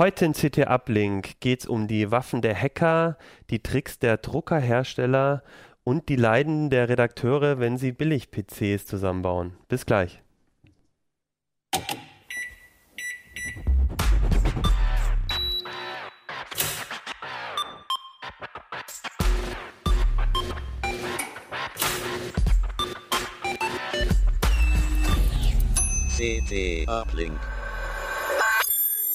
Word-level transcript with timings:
Heute 0.00 0.24
in 0.24 0.32
CT 0.32 0.66
Uplink 0.66 1.40
geht 1.40 1.60
es 1.60 1.66
um 1.66 1.86
die 1.86 2.10
Waffen 2.10 2.40
der 2.40 2.54
Hacker, 2.58 3.18
die 3.50 3.58
Tricks 3.58 3.98
der 3.98 4.16
Druckerhersteller 4.16 5.42
und 5.84 6.08
die 6.08 6.16
Leiden 6.16 6.70
der 6.70 6.88
Redakteure, 6.88 7.58
wenn 7.58 7.76
sie 7.76 7.92
Billig-PCs 7.92 8.86
zusammenbauen. 8.86 9.58
Bis 9.68 9.84
gleich. 9.84 10.22
CT 26.16 26.88
Uplink. 26.88 27.38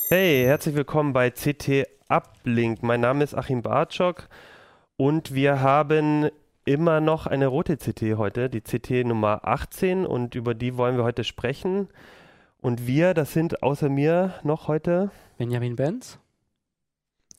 Hey, 0.07 0.43
herzlich 0.45 0.75
willkommen 0.75 1.13
bei 1.13 1.31
CT 1.31 1.87
Uplink. 2.09 2.83
Mein 2.83 3.01
Name 3.01 3.23
ist 3.23 3.33
Achim 3.33 3.63
Bartschok 3.63 4.29
und 4.97 5.33
wir 5.33 5.61
haben 5.61 6.29
immer 6.63 7.01
noch 7.01 7.25
eine 7.25 7.47
rote 7.47 7.77
CT 7.77 8.15
heute, 8.15 8.47
die 8.47 8.61
CT 8.61 9.03
Nummer 9.07 9.47
18 9.47 10.05
und 10.05 10.35
über 10.35 10.53
die 10.53 10.77
wollen 10.77 10.95
wir 10.97 11.03
heute 11.03 11.23
sprechen. 11.23 11.87
Und 12.61 12.85
wir, 12.85 13.15
das 13.15 13.33
sind 13.33 13.63
außer 13.63 13.89
mir 13.89 14.35
noch 14.43 14.67
heute 14.67 15.09
Benjamin 15.39 15.75
Benz, 15.75 16.19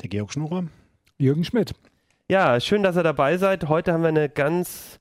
der 0.02 0.08
Georg 0.08 0.32
Schnurer, 0.32 0.64
Jürgen 1.18 1.44
Schmidt. 1.44 1.72
Ja, 2.28 2.58
schön, 2.58 2.82
dass 2.82 2.96
ihr 2.96 3.04
dabei 3.04 3.36
seid. 3.36 3.68
Heute 3.68 3.92
haben 3.92 4.02
wir 4.02 4.08
eine 4.08 4.28
ganz 4.28 4.98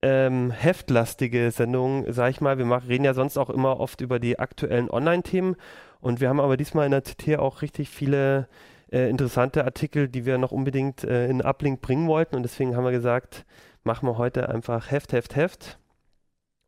ähm, 0.00 0.50
heftlastige 0.50 1.50
Sendung, 1.50 2.10
sag 2.10 2.30
ich 2.30 2.40
mal. 2.40 2.56
Wir 2.56 2.64
machen, 2.64 2.86
reden 2.88 3.04
ja 3.04 3.12
sonst 3.12 3.36
auch 3.36 3.50
immer 3.50 3.80
oft 3.80 4.00
über 4.00 4.18
die 4.18 4.38
aktuellen 4.38 4.88
Online-Themen 4.88 5.56
und 6.06 6.20
wir 6.20 6.28
haben 6.28 6.38
aber 6.38 6.56
diesmal 6.56 6.86
in 6.86 6.92
der 6.92 7.02
CT 7.02 7.36
auch 7.40 7.62
richtig 7.62 7.90
viele 7.90 8.46
äh, 8.92 9.10
interessante 9.10 9.64
Artikel, 9.64 10.06
die 10.06 10.24
wir 10.24 10.38
noch 10.38 10.52
unbedingt 10.52 11.02
äh, 11.02 11.26
in 11.26 11.42
Uplink 11.42 11.80
bringen 11.80 12.06
wollten 12.06 12.36
und 12.36 12.44
deswegen 12.44 12.76
haben 12.76 12.84
wir 12.84 12.92
gesagt, 12.92 13.44
machen 13.82 14.08
wir 14.08 14.16
heute 14.16 14.48
einfach 14.48 14.92
Heft, 14.92 15.12
Heft, 15.12 15.34
Heft. 15.34 15.80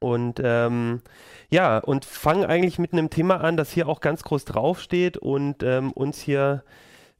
Und 0.00 0.40
ähm, 0.42 1.02
ja, 1.50 1.78
und 1.78 2.04
fangen 2.04 2.46
eigentlich 2.46 2.80
mit 2.80 2.92
einem 2.92 3.10
Thema 3.10 3.40
an, 3.40 3.56
das 3.56 3.70
hier 3.70 3.88
auch 3.88 4.00
ganz 4.00 4.24
groß 4.24 4.44
draufsteht 4.44 5.16
und 5.16 5.62
ähm, 5.62 5.92
uns 5.92 6.18
hier 6.20 6.64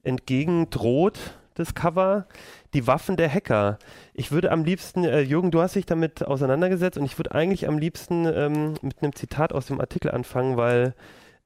entgegendroht, 0.03 1.39
das 1.55 1.77
Cover 1.77 2.27
die 2.75 2.89
Waffen 2.89 3.17
der 3.17 3.33
Hacker. 3.33 3.79
Ich 4.13 4.33
würde 4.33 4.51
am 4.51 4.65
liebsten, 4.65 5.05
äh, 5.05 5.21
Jürgen, 5.21 5.53
du 5.53 5.61
hast 5.61 5.77
dich 5.77 5.87
damit 5.87 6.25
auseinandergesetzt 6.25 6.99
und 6.99 7.05
ich 7.05 7.17
würde 7.17 7.33
eigentlich 7.33 7.69
am 7.69 7.79
liebsten 7.79 8.27
ähm, 8.27 8.75
mit 8.83 9.05
einem 9.05 9.15
Zitat 9.15 9.53
aus 9.53 9.67
dem 9.67 9.81
Artikel 9.81 10.11
anfangen, 10.11 10.57
weil 10.57 10.95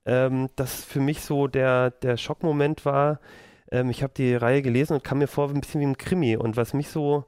ähm, 0.06 0.48
das 0.56 0.84
für 0.84 1.00
mich 1.00 1.22
so 1.22 1.46
der, 1.46 1.90
der 1.90 2.16
Schockmoment 2.16 2.84
war. 2.84 3.20
Ähm, 3.70 3.90
ich 3.90 4.02
habe 4.02 4.12
die 4.14 4.34
Reihe 4.34 4.62
gelesen 4.62 4.94
und 4.94 5.04
kam 5.04 5.18
mir 5.18 5.28
vor 5.28 5.50
ein 5.50 5.60
bisschen 5.60 5.80
wie 5.80 5.86
ein 5.86 5.98
Krimi. 5.98 6.36
Und 6.36 6.56
was 6.56 6.74
mich 6.74 6.88
so 6.88 7.24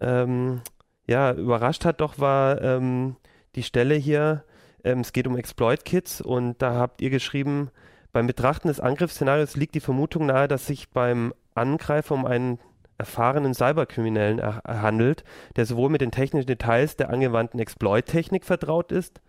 ähm, 0.00 0.62
ja, 1.06 1.32
überrascht 1.32 1.84
hat 1.84 2.00
doch, 2.00 2.18
war 2.18 2.60
ähm, 2.62 3.16
die 3.54 3.62
Stelle 3.62 3.94
hier, 3.94 4.44
ähm, 4.84 5.00
es 5.00 5.12
geht 5.12 5.26
um 5.26 5.36
Exploit-Kits 5.36 6.20
und 6.20 6.60
da 6.62 6.74
habt 6.74 7.00
ihr 7.00 7.10
geschrieben, 7.10 7.70
beim 8.12 8.26
Betrachten 8.26 8.68
des 8.68 8.80
Angriffsszenarios 8.80 9.56
liegt 9.56 9.74
die 9.74 9.80
Vermutung 9.80 10.26
nahe, 10.26 10.48
dass 10.48 10.66
sich 10.66 10.90
beim 10.90 11.32
Angreifer 11.54 12.14
um 12.14 12.26
einen 12.26 12.58
erfahrenen 12.98 13.54
Cyberkriminellen 13.54 14.40
handelt, 14.64 15.24
der 15.56 15.66
sowohl 15.66 15.90
mit 15.90 16.02
den 16.02 16.10
technischen 16.10 16.46
Details 16.46 16.96
der 16.96 17.10
angewandten 17.10 17.58
Exploit-Technik 17.58 18.44
vertraut 18.44 18.92
ist, 18.92 19.20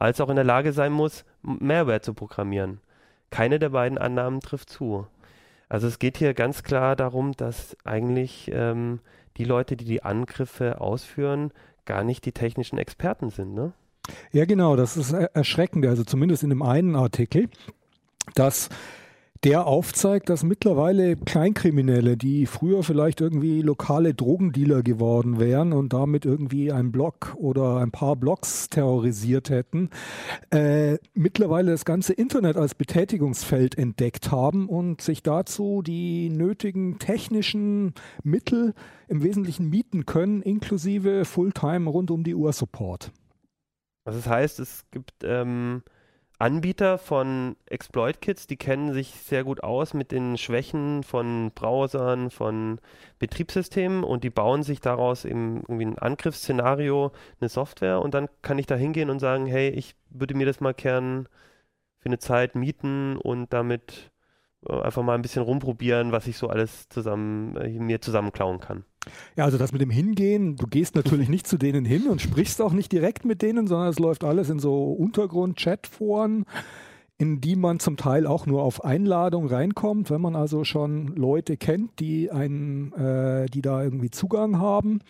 als 0.00 0.20
auch 0.20 0.30
in 0.30 0.36
der 0.36 0.44
Lage 0.44 0.72
sein 0.72 0.92
muss, 0.92 1.24
Mehrwert 1.42 2.04
zu 2.04 2.14
programmieren. 2.14 2.80
Keine 3.30 3.60
der 3.60 3.68
beiden 3.68 3.98
Annahmen 3.98 4.40
trifft 4.40 4.70
zu. 4.70 5.06
Also 5.68 5.86
es 5.86 6.00
geht 6.00 6.16
hier 6.16 6.34
ganz 6.34 6.64
klar 6.64 6.96
darum, 6.96 7.32
dass 7.36 7.76
eigentlich 7.84 8.50
ähm, 8.52 8.98
die 9.36 9.44
Leute, 9.44 9.76
die 9.76 9.84
die 9.84 10.02
Angriffe 10.02 10.80
ausführen, 10.80 11.52
gar 11.84 12.02
nicht 12.02 12.24
die 12.24 12.32
technischen 12.32 12.78
Experten 12.78 13.30
sind. 13.30 13.54
Ne? 13.54 13.72
Ja, 14.32 14.46
genau, 14.46 14.74
das 14.74 14.96
ist 14.96 15.12
erschreckend. 15.12 15.86
Also 15.86 16.02
zumindest 16.02 16.42
in 16.42 16.50
dem 16.50 16.62
einen 16.62 16.96
Artikel, 16.96 17.48
dass 18.34 18.70
der 19.44 19.66
aufzeigt, 19.66 20.28
dass 20.28 20.42
mittlerweile 20.42 21.16
Kleinkriminelle, 21.16 22.18
die 22.18 22.44
früher 22.44 22.82
vielleicht 22.82 23.22
irgendwie 23.22 23.62
lokale 23.62 24.12
Drogendealer 24.12 24.82
geworden 24.82 25.40
wären 25.40 25.72
und 25.72 25.94
damit 25.94 26.26
irgendwie 26.26 26.70
ein 26.70 26.92
Block 26.92 27.34
oder 27.36 27.78
ein 27.78 27.90
paar 27.90 28.16
Blocks 28.16 28.68
terrorisiert 28.68 29.48
hätten, 29.48 29.88
äh, 30.50 30.98
mittlerweile 31.14 31.70
das 31.70 31.86
ganze 31.86 32.12
Internet 32.12 32.58
als 32.58 32.74
Betätigungsfeld 32.74 33.78
entdeckt 33.78 34.30
haben 34.30 34.68
und 34.68 35.00
sich 35.00 35.22
dazu 35.22 35.80
die 35.80 36.28
nötigen 36.28 36.98
technischen 36.98 37.94
Mittel 38.22 38.74
im 39.08 39.22
Wesentlichen 39.22 39.70
mieten 39.70 40.04
können, 40.04 40.42
inklusive 40.42 41.24
Fulltime 41.24 41.88
rund 41.88 42.10
um 42.10 42.24
die 42.24 42.34
Uhr 42.34 42.52
Support. 42.52 43.10
Also 44.04 44.18
das 44.18 44.28
heißt, 44.28 44.60
es 44.60 44.84
gibt 44.90 45.12
ähm 45.22 45.82
Anbieter 46.40 46.96
von 46.96 47.56
Exploit-Kits, 47.66 48.46
die 48.46 48.56
kennen 48.56 48.94
sich 48.94 49.10
sehr 49.10 49.44
gut 49.44 49.62
aus 49.62 49.92
mit 49.92 50.10
den 50.10 50.38
Schwächen 50.38 51.02
von 51.02 51.52
Browsern, 51.54 52.30
von 52.30 52.80
Betriebssystemen 53.18 54.04
und 54.04 54.24
die 54.24 54.30
bauen 54.30 54.62
sich 54.62 54.80
daraus 54.80 55.26
eben 55.26 55.58
irgendwie 55.68 55.84
ein 55.86 55.98
Angriffsszenario, 55.98 57.12
eine 57.40 57.48
Software 57.50 58.00
und 58.00 58.14
dann 58.14 58.28
kann 58.42 58.58
ich 58.58 58.66
da 58.66 58.74
hingehen 58.74 59.10
und 59.10 59.18
sagen, 59.20 59.46
hey, 59.46 59.68
ich 59.68 59.96
würde 60.08 60.34
mir 60.34 60.46
das 60.46 60.60
mal 60.60 60.72
gern 60.74 61.28
für 61.98 62.06
eine 62.06 62.18
Zeit 62.18 62.54
mieten 62.54 63.16
und 63.18 63.52
damit 63.52 64.10
äh, 64.66 64.80
einfach 64.80 65.02
mal 65.02 65.14
ein 65.14 65.22
bisschen 65.22 65.42
rumprobieren, 65.42 66.12
was 66.12 66.26
ich 66.26 66.38
so 66.38 66.48
alles 66.48 66.88
zusammen 66.88 67.56
äh, 67.56 67.68
mir 67.68 68.00
zusammenklauen 68.00 68.60
kann. 68.60 68.84
Ja, 69.36 69.44
also 69.44 69.56
das 69.56 69.72
mit 69.72 69.80
dem 69.80 69.90
Hingehen, 69.90 70.56
du 70.56 70.66
gehst 70.66 70.94
natürlich 70.94 71.28
nicht 71.28 71.46
zu 71.46 71.56
denen 71.56 71.84
hin 71.84 72.08
und 72.08 72.20
sprichst 72.20 72.60
auch 72.60 72.72
nicht 72.72 72.92
direkt 72.92 73.24
mit 73.24 73.42
denen, 73.42 73.66
sondern 73.66 73.88
es 73.88 73.98
läuft 73.98 74.24
alles 74.24 74.50
in 74.50 74.58
so 74.58 74.92
Untergrund-Chat-Foren, 74.92 76.44
in 77.16 77.40
die 77.40 77.56
man 77.56 77.80
zum 77.80 77.96
Teil 77.96 78.26
auch 78.26 78.46
nur 78.46 78.62
auf 78.62 78.84
Einladung 78.84 79.46
reinkommt, 79.46 80.10
wenn 80.10 80.20
man 80.20 80.36
also 80.36 80.64
schon 80.64 81.08
Leute 81.16 81.56
kennt, 81.56 81.98
die 82.00 82.30
einen, 82.30 82.92
äh, 82.92 83.46
die 83.46 83.62
da 83.62 83.82
irgendwie 83.82 84.10
Zugang 84.10 84.58
haben. 84.58 85.00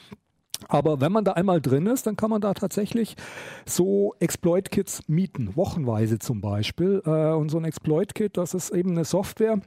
Aber 0.68 1.00
wenn 1.00 1.12
man 1.12 1.24
da 1.24 1.32
einmal 1.32 1.60
drin 1.60 1.86
ist, 1.86 2.06
dann 2.06 2.16
kann 2.16 2.30
man 2.30 2.40
da 2.40 2.54
tatsächlich 2.54 3.16
so 3.64 4.14
Exploit-Kits 4.20 5.08
mieten, 5.08 5.56
wochenweise 5.56 6.18
zum 6.18 6.40
Beispiel. 6.40 7.02
Äh, 7.06 7.32
und 7.32 7.48
so 7.50 7.58
ein 7.58 7.64
Exploit-Kit, 7.64 8.36
das 8.36 8.54
ist 8.54 8.70
eben 8.70 8.90
eine 8.90 9.04
Software, 9.04 9.60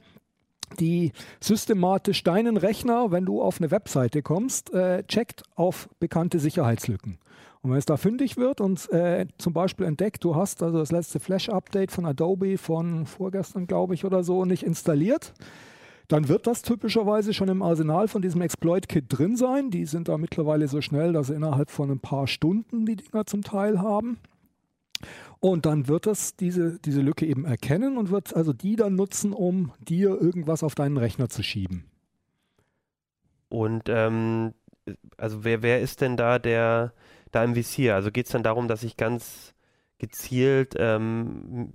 die 0.80 1.12
systematisch 1.40 2.22
deinen 2.22 2.56
Rechner, 2.56 3.10
wenn 3.10 3.24
du 3.24 3.42
auf 3.42 3.60
eine 3.60 3.70
Webseite 3.70 4.22
kommst, 4.22 4.72
äh, 4.72 5.04
checkt 5.04 5.42
auf 5.54 5.88
bekannte 6.00 6.38
Sicherheitslücken. 6.38 7.18
Und 7.62 7.70
wenn 7.70 7.78
es 7.78 7.86
da 7.86 7.96
fündig 7.96 8.36
wird 8.36 8.60
und 8.60 8.90
äh, 8.92 9.26
zum 9.38 9.54
Beispiel 9.54 9.86
entdeckt, 9.86 10.22
du 10.22 10.36
hast 10.36 10.62
also 10.62 10.78
das 10.78 10.92
letzte 10.92 11.18
Flash-Update 11.18 11.92
von 11.92 12.04
Adobe 12.04 12.58
von 12.58 13.06
vorgestern, 13.06 13.66
glaube 13.66 13.94
ich, 13.94 14.04
oder 14.04 14.22
so, 14.22 14.44
nicht 14.44 14.64
installiert, 14.64 15.32
dann 16.08 16.28
wird 16.28 16.46
das 16.46 16.60
typischerweise 16.60 17.32
schon 17.32 17.48
im 17.48 17.62
Arsenal 17.62 18.08
von 18.08 18.20
diesem 18.20 18.42
Exploit-Kit 18.42 19.06
drin 19.08 19.36
sein. 19.36 19.70
Die 19.70 19.86
sind 19.86 20.08
da 20.08 20.18
mittlerweile 20.18 20.68
so 20.68 20.82
schnell, 20.82 21.14
dass 21.14 21.28
sie 21.28 21.34
innerhalb 21.34 21.70
von 21.70 21.90
ein 21.90 22.00
paar 22.00 22.26
Stunden 22.26 22.84
die 22.84 22.96
Dinger 22.96 23.24
zum 23.24 23.42
Teil 23.42 23.80
haben. 23.80 24.18
Und 25.40 25.66
dann 25.66 25.88
wird 25.88 26.06
es 26.06 26.36
diese, 26.36 26.78
diese 26.80 27.00
Lücke 27.00 27.26
eben 27.26 27.44
erkennen 27.44 27.98
und 27.98 28.10
wird 28.10 28.34
also 28.34 28.52
die 28.52 28.76
dann 28.76 28.94
nutzen, 28.94 29.32
um 29.32 29.72
dir 29.78 30.20
irgendwas 30.20 30.62
auf 30.62 30.74
deinen 30.74 30.96
Rechner 30.96 31.28
zu 31.28 31.42
schieben. 31.42 31.84
Und 33.48 33.84
ähm, 33.88 34.54
also 35.16 35.44
wer, 35.44 35.62
wer 35.62 35.80
ist 35.80 36.00
denn 36.00 36.16
da 36.16 36.38
der 36.38 36.92
da 37.30 37.44
im 37.44 37.54
Visier? 37.54 37.94
Also 37.94 38.10
geht 38.10 38.26
es 38.26 38.32
dann 38.32 38.42
darum, 38.42 38.68
dass 38.68 38.82
ich 38.82 38.96
ganz 38.96 39.54
gezielt 39.98 40.74
ähm, 40.76 41.70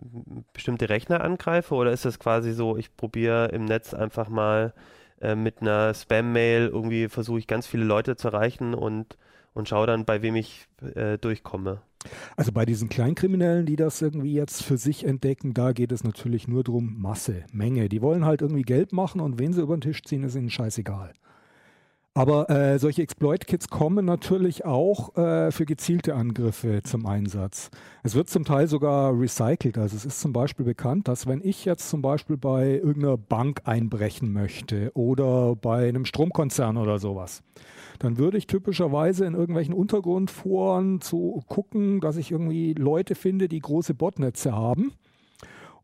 bestimmte 0.53 0.89
Rechner 0.89 1.21
angreife 1.21 1.73
oder 1.73 1.91
ist 1.91 2.05
das 2.05 2.19
quasi 2.19 2.51
so, 2.51 2.77
ich 2.77 2.95
probiere 2.95 3.47
im 3.47 3.65
Netz 3.65 3.93
einfach 3.93 4.29
mal 4.29 4.73
äh, 5.21 5.35
mit 5.35 5.61
einer 5.61 5.93
Spam-Mail 5.93 6.67
irgendwie 6.67 7.07
versuche 7.09 7.39
ich 7.39 7.47
ganz 7.47 7.65
viele 7.65 7.85
Leute 7.85 8.15
zu 8.15 8.27
erreichen 8.27 8.73
und, 8.73 9.17
und 9.53 9.69
schaue 9.69 9.87
dann, 9.87 10.05
bei 10.05 10.21
wem 10.21 10.35
ich 10.35 10.67
äh, 10.95 11.17
durchkomme? 11.17 11.81
Also 12.37 12.51
bei 12.51 12.65
diesen 12.65 12.89
Kleinkriminellen, 12.89 13.65
die 13.65 13.75
das 13.75 14.01
irgendwie 14.01 14.33
jetzt 14.33 14.63
für 14.63 14.77
sich 14.77 15.05
entdecken, 15.05 15.53
da 15.53 15.73
geht 15.73 15.91
es 15.91 16.03
natürlich 16.03 16.47
nur 16.47 16.63
darum, 16.63 16.95
Masse, 16.99 17.43
Menge. 17.51 17.89
Die 17.89 18.01
wollen 18.01 18.25
halt 18.25 18.41
irgendwie 18.41 18.61
Geld 18.61 18.93
machen 18.93 19.21
und 19.21 19.39
wen 19.39 19.53
sie 19.53 19.61
über 19.61 19.75
den 19.75 19.81
Tisch 19.81 20.03
ziehen, 20.03 20.23
ist 20.23 20.35
ihnen 20.35 20.49
scheißegal. 20.49 21.13
Aber 22.15 22.49
äh, 22.49 22.79
solche 22.79 23.03
Exploit-Kits 23.03 23.69
kommen 23.69 24.03
natürlich 24.03 24.65
auch 24.65 25.15
äh, 25.15 25.51
für 25.51 25.65
gezielte 25.65 26.15
Angriffe 26.15 26.81
zum 26.83 27.05
Einsatz. 27.05 27.69
Es 28.03 28.15
wird 28.15 28.29
zum 28.29 28.43
Teil 28.43 28.67
sogar 28.67 29.17
recycelt. 29.17 29.77
Also 29.77 29.95
es 29.95 30.05
ist 30.05 30.19
zum 30.19 30.33
Beispiel 30.33 30.65
bekannt, 30.65 31.07
dass 31.07 31.27
wenn 31.27 31.41
ich 31.41 31.65
jetzt 31.65 31.89
zum 31.89 32.01
Beispiel 32.01 32.35
bei 32.35 32.71
irgendeiner 32.71 33.17
Bank 33.17 33.61
einbrechen 33.65 34.33
möchte 34.33 34.91
oder 34.95 35.55
bei 35.55 35.87
einem 35.87 36.03
Stromkonzern 36.03 36.77
oder 36.77 36.99
sowas, 36.99 37.41
dann 37.99 38.17
würde 38.17 38.37
ich 38.37 38.47
typischerweise 38.47 39.25
in 39.25 39.35
irgendwelchen 39.35 39.73
Untergrundforen 39.73 41.01
zu 41.01 41.43
gucken, 41.47 41.99
dass 41.99 42.17
ich 42.17 42.31
irgendwie 42.31 42.73
Leute 42.73 43.15
finde, 43.15 43.47
die 43.47 43.59
große 43.59 43.93
Botnetze 43.93 44.53
haben 44.53 44.93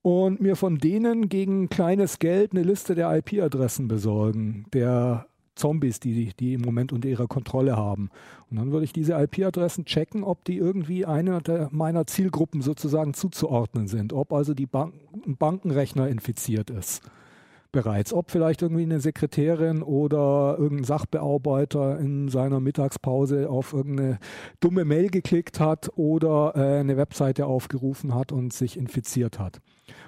und 0.01 0.39
mir 0.39 0.55
von 0.55 0.77
denen 0.77 1.29
gegen 1.29 1.69
kleines 1.69 2.19
Geld 2.19 2.53
eine 2.53 2.63
Liste 2.63 2.95
der 2.95 3.15
IP-Adressen 3.17 3.87
besorgen, 3.87 4.65
der 4.73 5.27
Zombies, 5.55 5.99
die, 5.99 6.33
die 6.39 6.53
im 6.53 6.61
Moment 6.61 6.91
unter 6.91 7.07
ihrer 7.07 7.27
Kontrolle 7.27 7.77
haben. 7.77 8.09
Und 8.49 8.57
dann 8.57 8.71
würde 8.71 8.85
ich 8.85 8.93
diese 8.93 9.13
IP-Adressen 9.13 9.85
checken, 9.85 10.23
ob 10.23 10.43
die 10.43 10.57
irgendwie 10.57 11.05
einer 11.05 11.41
meiner 11.71 12.07
Zielgruppen 12.07 12.61
sozusagen 12.61 13.13
zuzuordnen 13.13 13.87
sind, 13.87 14.13
ob 14.13 14.33
also 14.33 14.53
die 14.53 14.65
Bank, 14.65 14.93
Bankenrechner 15.25 16.07
infiziert 16.07 16.69
ist 16.69 17.01
bereits, 17.75 18.13
ob 18.13 18.31
vielleicht 18.31 18.61
irgendwie 18.61 18.83
eine 18.83 19.01
Sekretärin 19.01 19.83
oder 19.83 20.55
irgendein 20.57 20.85
Sachbearbeiter 20.85 21.99
in 21.99 22.29
seiner 22.29 22.61
Mittagspause 22.61 23.49
auf 23.49 23.73
irgendeine 23.73 24.17
dumme 24.61 24.85
Mail 24.85 25.09
geklickt 25.09 25.59
hat 25.59 25.91
oder 25.97 26.53
äh, 26.55 26.79
eine 26.79 26.95
Webseite 26.95 27.45
aufgerufen 27.45 28.15
hat 28.15 28.31
und 28.31 28.53
sich 28.53 28.77
infiziert 28.77 29.39
hat. 29.39 29.59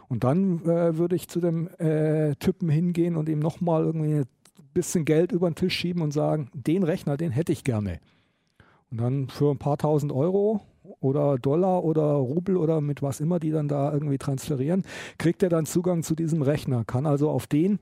Und 0.07 0.23
dann 0.23 0.61
äh, 0.61 0.97
würde 0.97 1.17
ich 1.17 1.27
zu 1.27 1.41
dem 1.41 1.67
äh, 1.77 2.35
Typen 2.35 2.69
hingehen 2.69 3.17
und 3.17 3.27
ihm 3.27 3.39
nochmal 3.39 3.83
irgendwie 3.83 4.19
ein 4.19 4.25
bisschen 4.73 5.03
Geld 5.03 5.33
über 5.33 5.49
den 5.49 5.55
Tisch 5.55 5.75
schieben 5.75 6.01
und 6.01 6.11
sagen, 6.11 6.49
den 6.53 6.83
Rechner, 6.83 7.17
den 7.17 7.31
hätte 7.31 7.51
ich 7.51 7.65
gerne. 7.65 7.99
Und 8.89 9.01
dann 9.01 9.27
für 9.27 9.51
ein 9.51 9.59
paar 9.59 9.77
tausend 9.77 10.13
Euro 10.13 10.61
oder 10.99 11.37
Dollar 11.37 11.83
oder 11.83 12.03
Rubel 12.03 12.57
oder 12.57 12.81
mit 12.81 13.01
was 13.01 13.19
immer 13.19 13.39
die 13.39 13.51
dann 13.51 13.67
da 13.67 13.91
irgendwie 13.93 14.17
transferieren, 14.17 14.83
kriegt 15.17 15.43
er 15.43 15.49
dann 15.49 15.65
Zugang 15.65 16.03
zu 16.03 16.15
diesem 16.15 16.41
Rechner, 16.41 16.83
kann 16.85 17.05
also 17.05 17.29
auf 17.29 17.47
den 17.47 17.79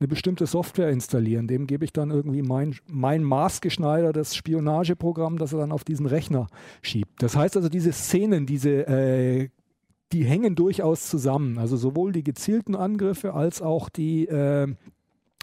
eine 0.00 0.08
bestimmte 0.08 0.46
Software 0.46 0.90
installieren. 0.90 1.46
Dem 1.46 1.66
gebe 1.66 1.84
ich 1.84 1.92
dann 1.92 2.10
irgendwie 2.10 2.42
mein, 2.42 2.74
mein 2.90 3.22
maßgeschneidertes 3.22 4.34
Spionageprogramm, 4.34 5.38
das 5.38 5.52
er 5.52 5.60
dann 5.60 5.72
auf 5.72 5.84
diesen 5.84 6.06
Rechner 6.06 6.48
schiebt. 6.82 7.22
Das 7.22 7.36
heißt 7.36 7.56
also, 7.56 7.68
diese 7.68 7.92
Szenen, 7.92 8.44
diese 8.44 8.86
äh, 8.88 9.48
die 10.12 10.24
hängen 10.24 10.54
durchaus 10.54 11.08
zusammen. 11.08 11.58
Also 11.58 11.76
sowohl 11.76 12.12
die 12.12 12.22
gezielten 12.22 12.74
Angriffe 12.74 13.34
als 13.34 13.60
auch 13.60 13.88
die 13.88 14.26
äh, 14.26 14.72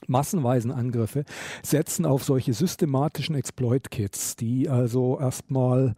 massenweisen 0.07 0.71
Angriffe 0.71 1.25
setzen 1.61 2.05
auf 2.05 2.23
solche 2.23 2.53
systematischen 2.53 3.35
Exploit-Kits, 3.35 4.35
die 4.35 4.69
also 4.69 5.19
erstmal 5.19 5.95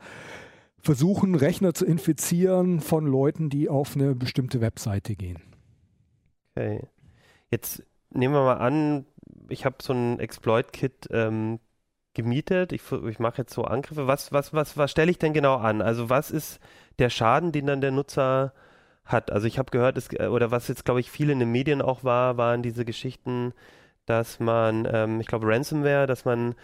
versuchen, 0.83 1.35
Rechner 1.35 1.73
zu 1.73 1.85
infizieren 1.85 2.81
von 2.81 3.07
Leuten, 3.07 3.49
die 3.49 3.69
auf 3.69 3.95
eine 3.95 4.15
bestimmte 4.15 4.61
Webseite 4.61 5.15
gehen. 5.15 5.41
Okay. 6.55 6.81
Jetzt 7.49 7.83
nehmen 8.11 8.33
wir 8.33 8.43
mal 8.43 8.57
an, 8.57 9.05
ich 9.47 9.65
habe 9.65 9.77
so 9.81 9.93
ein 9.93 10.19
Exploit-Kit 10.19 11.07
ähm, 11.11 11.59
gemietet. 12.13 12.73
Ich, 12.73 12.81
ich 12.91 13.19
mache 13.19 13.39
jetzt 13.39 13.53
so 13.53 13.63
Angriffe. 13.63 14.07
Was, 14.07 14.31
was, 14.31 14.53
was, 14.53 14.77
was 14.77 14.91
stelle 14.91 15.09
ich 15.09 15.19
denn 15.19 15.33
genau 15.33 15.55
an? 15.55 15.81
Also 15.81 16.09
was 16.09 16.31
ist 16.31 16.59
der 16.99 17.09
Schaden, 17.09 17.51
den 17.51 17.65
dann 17.65 17.81
der 17.81 17.91
Nutzer 17.91 18.53
hat? 19.05 19.31
Also 19.31 19.47
ich 19.47 19.57
habe 19.57 19.71
gehört, 19.71 19.97
es, 19.97 20.09
oder 20.19 20.51
was 20.51 20.67
jetzt, 20.67 20.85
glaube 20.85 20.99
ich, 20.99 21.09
viel 21.09 21.29
in 21.29 21.39
den 21.39 21.51
Medien 21.51 21.81
auch 21.81 22.03
war, 22.03 22.37
waren 22.37 22.61
diese 22.61 22.85
Geschichten, 22.85 23.53
dass 24.05 24.39
man, 24.39 24.87
ähm, 24.91 25.21
ich 25.21 25.27
glaube, 25.27 25.47
Ransomware, 25.47 26.07
dass 26.07 26.25
man 26.25 26.51
äh, 26.51 26.55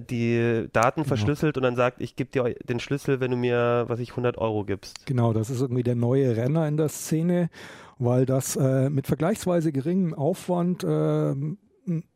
die 0.00 0.68
Daten 0.72 1.02
genau. 1.02 1.08
verschlüsselt 1.08 1.56
und 1.56 1.62
dann 1.62 1.76
sagt, 1.76 2.00
ich 2.00 2.16
gebe 2.16 2.30
dir 2.30 2.54
den 2.68 2.80
Schlüssel, 2.80 3.20
wenn 3.20 3.30
du 3.30 3.36
mir, 3.36 3.84
was 3.88 4.00
ich, 4.00 4.10
100 4.10 4.38
Euro 4.38 4.64
gibst. 4.64 5.06
Genau, 5.06 5.32
das 5.32 5.50
ist 5.50 5.60
irgendwie 5.60 5.82
der 5.82 5.94
neue 5.94 6.36
Renner 6.36 6.68
in 6.68 6.76
der 6.76 6.88
Szene, 6.88 7.50
weil 7.98 8.26
das 8.26 8.56
äh, 8.56 8.90
mit 8.90 9.06
vergleichsweise 9.06 9.72
geringem 9.72 10.14
Aufwand 10.14 10.84
äh, 10.84 11.32
ein 11.32 11.58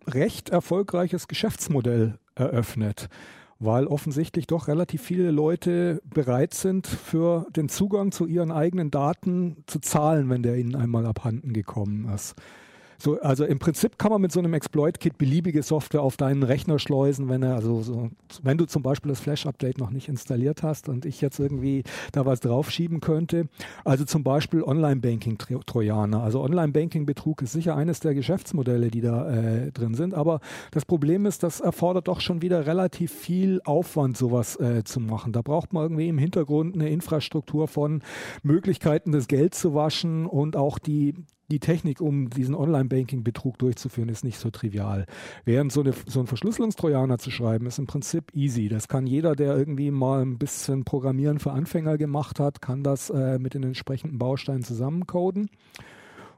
recht 0.06 0.50
erfolgreiches 0.50 1.28
Geschäftsmodell 1.28 2.18
eröffnet 2.34 3.08
weil 3.58 3.86
offensichtlich 3.86 4.46
doch 4.46 4.68
relativ 4.68 5.02
viele 5.02 5.30
Leute 5.30 6.02
bereit 6.04 6.54
sind, 6.54 6.86
für 6.86 7.46
den 7.50 7.68
Zugang 7.68 8.12
zu 8.12 8.26
ihren 8.26 8.52
eigenen 8.52 8.90
Daten 8.90 9.64
zu 9.66 9.80
zahlen, 9.80 10.28
wenn 10.28 10.42
der 10.42 10.56
ihnen 10.56 10.74
einmal 10.74 11.06
abhanden 11.06 11.52
gekommen 11.52 12.08
ist. 12.14 12.34
So, 12.98 13.20
also 13.20 13.44
im 13.44 13.58
Prinzip 13.58 13.98
kann 13.98 14.10
man 14.10 14.20
mit 14.20 14.32
so 14.32 14.40
einem 14.40 14.54
Exploit-Kit 14.54 15.18
beliebige 15.18 15.62
Software 15.62 16.02
auf 16.02 16.16
deinen 16.16 16.42
Rechner 16.42 16.78
schleusen, 16.78 17.28
wenn 17.28 17.42
er, 17.42 17.54
also 17.56 17.82
so, 17.82 18.10
wenn 18.42 18.58
du 18.58 18.66
zum 18.66 18.82
Beispiel 18.82 19.10
das 19.10 19.20
Flash-Update 19.20 19.78
noch 19.78 19.90
nicht 19.90 20.08
installiert 20.08 20.62
hast 20.62 20.88
und 20.88 21.04
ich 21.04 21.20
jetzt 21.20 21.38
irgendwie 21.38 21.84
da 22.12 22.26
was 22.26 22.40
draufschieben 22.40 23.00
könnte. 23.00 23.48
Also 23.84 24.04
zum 24.04 24.22
Beispiel 24.24 24.62
Online-Banking-Trojaner. 24.62 26.22
Also 26.22 26.40
Online-Banking-Betrug 26.42 27.42
ist 27.42 27.52
sicher 27.52 27.76
eines 27.76 28.00
der 28.00 28.14
Geschäftsmodelle, 28.14 28.90
die 28.90 29.00
da 29.00 29.30
äh, 29.30 29.72
drin 29.72 29.94
sind. 29.94 30.14
Aber 30.14 30.40
das 30.70 30.84
Problem 30.84 31.26
ist, 31.26 31.42
das 31.42 31.60
erfordert 31.60 32.08
doch 32.08 32.20
schon 32.20 32.42
wieder 32.42 32.66
relativ 32.66 33.12
viel 33.12 33.60
Aufwand, 33.64 34.16
sowas 34.16 34.58
äh, 34.60 34.84
zu 34.84 35.00
machen. 35.00 35.32
Da 35.32 35.42
braucht 35.42 35.72
man 35.72 35.82
irgendwie 35.84 36.08
im 36.08 36.18
Hintergrund 36.18 36.74
eine 36.74 36.88
Infrastruktur 36.88 37.68
von 37.68 38.02
Möglichkeiten, 38.42 39.12
das 39.12 39.28
Geld 39.28 39.54
zu 39.54 39.74
waschen 39.74 40.26
und 40.26 40.56
auch 40.56 40.78
die, 40.78 41.14
die 41.50 41.60
Technik, 41.60 42.00
um 42.00 42.28
diesen 42.30 42.54
Online-Banking-Betrug 42.54 43.58
durchzuführen, 43.58 44.08
ist 44.08 44.24
nicht 44.24 44.38
so 44.38 44.50
trivial. 44.50 45.06
Während 45.44 45.72
so, 45.72 45.80
eine, 45.80 45.94
so 46.06 46.20
ein 46.20 46.26
Verschlüsselungstrojaner 46.26 47.18
zu 47.18 47.30
schreiben, 47.30 47.66
ist 47.66 47.78
im 47.78 47.86
Prinzip 47.86 48.34
easy. 48.34 48.68
Das 48.68 48.88
kann 48.88 49.06
jeder, 49.06 49.36
der 49.36 49.56
irgendwie 49.56 49.90
mal 49.90 50.22
ein 50.22 50.38
bisschen 50.38 50.84
Programmieren 50.84 51.38
für 51.38 51.52
Anfänger 51.52 51.98
gemacht 51.98 52.40
hat, 52.40 52.60
kann 52.60 52.82
das 52.82 53.10
äh, 53.10 53.38
mit 53.38 53.54
den 53.54 53.62
entsprechenden 53.62 54.18
Bausteinen 54.18 54.64
zusammencoden. 54.64 55.48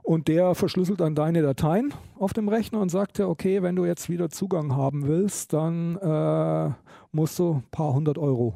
Und 0.02 0.28
der 0.28 0.54
verschlüsselt 0.54 1.00
dann 1.00 1.14
deine 1.14 1.42
Dateien 1.42 1.92
auf 2.18 2.32
dem 2.32 2.48
Rechner 2.48 2.80
und 2.80 2.88
sagt 2.88 3.18
dir, 3.18 3.28
okay, 3.28 3.62
wenn 3.62 3.76
du 3.76 3.84
jetzt 3.84 4.08
wieder 4.08 4.30
Zugang 4.30 4.74
haben 4.74 5.06
willst, 5.06 5.52
dann 5.52 5.96
äh, 5.96 6.72
musst 7.12 7.38
du 7.38 7.56
ein 7.56 7.70
paar 7.70 7.92
hundert 7.92 8.16
Euro 8.16 8.54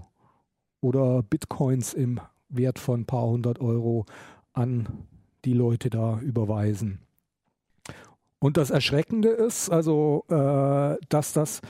oder 0.81 1.23
Bitcoins 1.23 1.93
im 1.95 2.21
Wert 2.49 2.79
von 2.79 3.01
ein 3.01 3.07
paar 3.07 3.27
hundert 3.27 3.61
Euro 3.61 4.07
an 4.55 4.87
die 5.45 5.55
Leute 5.55 5.91
da 5.91 6.19
überweisen. 6.21 7.01
Und 8.39 8.57
das 8.57 8.71
Erschreckende 8.71 9.29
ist, 9.29 9.71
also, 9.71 10.25
äh, 10.29 10.97
dass 11.09 11.33
das, 11.33 11.61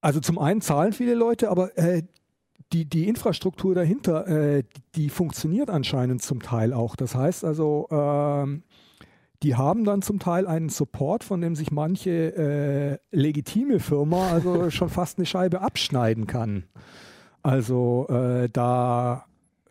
also 0.00 0.20
zum 0.20 0.38
einen 0.38 0.62
zahlen 0.62 0.92
viele 0.92 1.14
Leute, 1.14 1.50
aber 1.50 1.76
äh, 1.76 2.02
die, 2.72 2.86
die 2.88 3.08
Infrastruktur 3.08 3.74
dahinter, 3.74 4.26
äh, 4.26 4.64
die 4.94 5.10
funktioniert 5.10 5.70
anscheinend 5.70 6.22
zum 6.22 6.40
Teil 6.40 6.72
auch. 6.72 6.96
Das 6.96 7.14
heißt 7.14 7.44
also, 7.44 7.88
ähm, 7.90 8.62
die 9.42 9.56
haben 9.56 9.84
dann 9.84 10.02
zum 10.02 10.18
Teil 10.18 10.46
einen 10.46 10.68
Support, 10.68 11.24
von 11.24 11.40
dem 11.40 11.56
sich 11.56 11.70
manche 11.70 12.10
äh, 12.36 12.98
legitime 13.10 13.80
Firma 13.80 14.30
also 14.30 14.70
schon 14.70 14.88
fast 14.88 15.18
eine 15.18 15.26
Scheibe 15.26 15.60
abschneiden 15.60 16.26
kann. 16.26 16.64
Also 17.42 18.06
äh, 18.08 18.48
da 18.50 19.24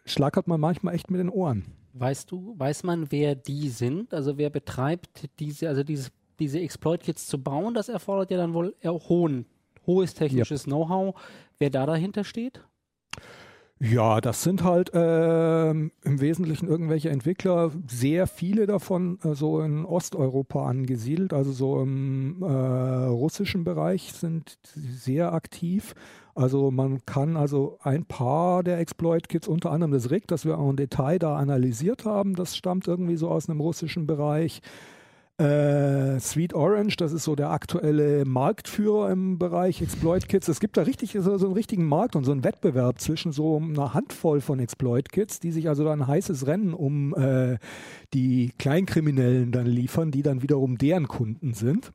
schlackert 0.05 0.47
man 0.47 0.59
manchmal 0.59 0.95
echt 0.95 1.11
mit 1.11 1.19
den 1.19 1.29
Ohren. 1.29 1.65
Weißt 1.93 2.31
du, 2.31 2.55
weiß 2.57 2.83
man, 2.83 3.11
wer 3.11 3.35
die 3.35 3.69
sind? 3.69 4.13
Also 4.13 4.37
wer 4.37 4.49
betreibt 4.49 5.29
diese, 5.39 5.67
also 5.67 5.83
dieses, 5.83 6.11
diese 6.39 6.59
Exploit-Kits 6.59 7.27
zu 7.27 7.41
bauen? 7.41 7.73
Das 7.73 7.89
erfordert 7.89 8.31
ja 8.31 8.37
dann 8.37 8.53
wohl 8.53 8.75
hohen, 8.83 9.45
hohes 9.85 10.13
technisches 10.13 10.61
yep. 10.61 10.73
Know-how. 10.73 11.15
Wer 11.57 11.69
da 11.69 11.85
dahinter 11.85 12.23
steht? 12.23 12.61
Ja, 13.81 14.19
das 14.19 14.43
sind 14.43 14.65
halt 14.65 14.93
äh, 14.93 15.69
im 15.69 15.91
Wesentlichen 16.03 16.67
irgendwelche 16.67 17.09
Entwickler, 17.11 17.71
sehr 17.87 18.27
viele 18.27 18.67
davon 18.67 19.19
äh, 19.23 19.35
so 19.35 19.61
in 19.61 19.85
Osteuropa 19.85 20.67
angesiedelt, 20.67 21.31
also 21.31 21.53
so 21.53 21.81
im 21.81 22.43
äh, 22.43 22.45
russischen 22.45 23.63
Bereich 23.63 24.11
sind 24.11 24.59
sehr 24.63 25.31
aktiv. 25.31 25.95
Also 26.39 26.71
man 26.71 27.05
kann 27.05 27.35
also 27.35 27.79
ein 27.83 28.05
paar 28.05 28.63
der 28.63 28.79
Exploit-Kits, 28.79 29.49
unter 29.49 29.71
anderem 29.71 29.91
das 29.91 30.09
RIG, 30.09 30.25
das 30.27 30.45
wir 30.45 30.57
auch 30.57 30.69
im 30.69 30.77
Detail 30.77 31.19
da 31.19 31.35
analysiert 31.35 32.05
haben, 32.05 32.33
das 32.33 32.55
stammt 32.55 32.87
irgendwie 32.87 33.17
so 33.17 33.27
aus 33.27 33.49
einem 33.49 33.59
russischen 33.59 34.07
Bereich. 34.07 34.61
Äh, 35.37 36.17
Sweet 36.21 36.53
Orange, 36.53 36.95
das 36.95 37.11
ist 37.11 37.25
so 37.25 37.35
der 37.35 37.49
aktuelle 37.49 38.23
Marktführer 38.23 39.11
im 39.11 39.37
Bereich 39.37 39.81
Exploit-Kits. 39.81 40.47
Es 40.47 40.61
gibt 40.61 40.77
da 40.77 40.83
richtig 40.83 41.11
so, 41.11 41.37
so, 41.37 41.45
einen 41.45 41.55
richtigen 41.55 41.85
Markt 41.85 42.15
und 42.15 42.23
so 42.23 42.31
einen 42.31 42.45
Wettbewerb 42.45 43.01
zwischen 43.01 43.33
so 43.33 43.57
einer 43.57 43.93
Handvoll 43.93 44.39
von 44.39 44.59
Exploit-Kits, 44.59 45.41
die 45.41 45.51
sich 45.51 45.67
also 45.67 45.83
da 45.83 45.91
ein 45.91 46.07
heißes 46.07 46.47
Rennen 46.47 46.73
um 46.73 47.13
äh, 47.15 47.57
die 48.13 48.53
Kleinkriminellen 48.57 49.51
dann 49.51 49.65
liefern, 49.65 50.11
die 50.11 50.23
dann 50.23 50.41
wiederum 50.41 50.77
deren 50.77 51.09
Kunden 51.09 51.53
sind. 51.53 51.91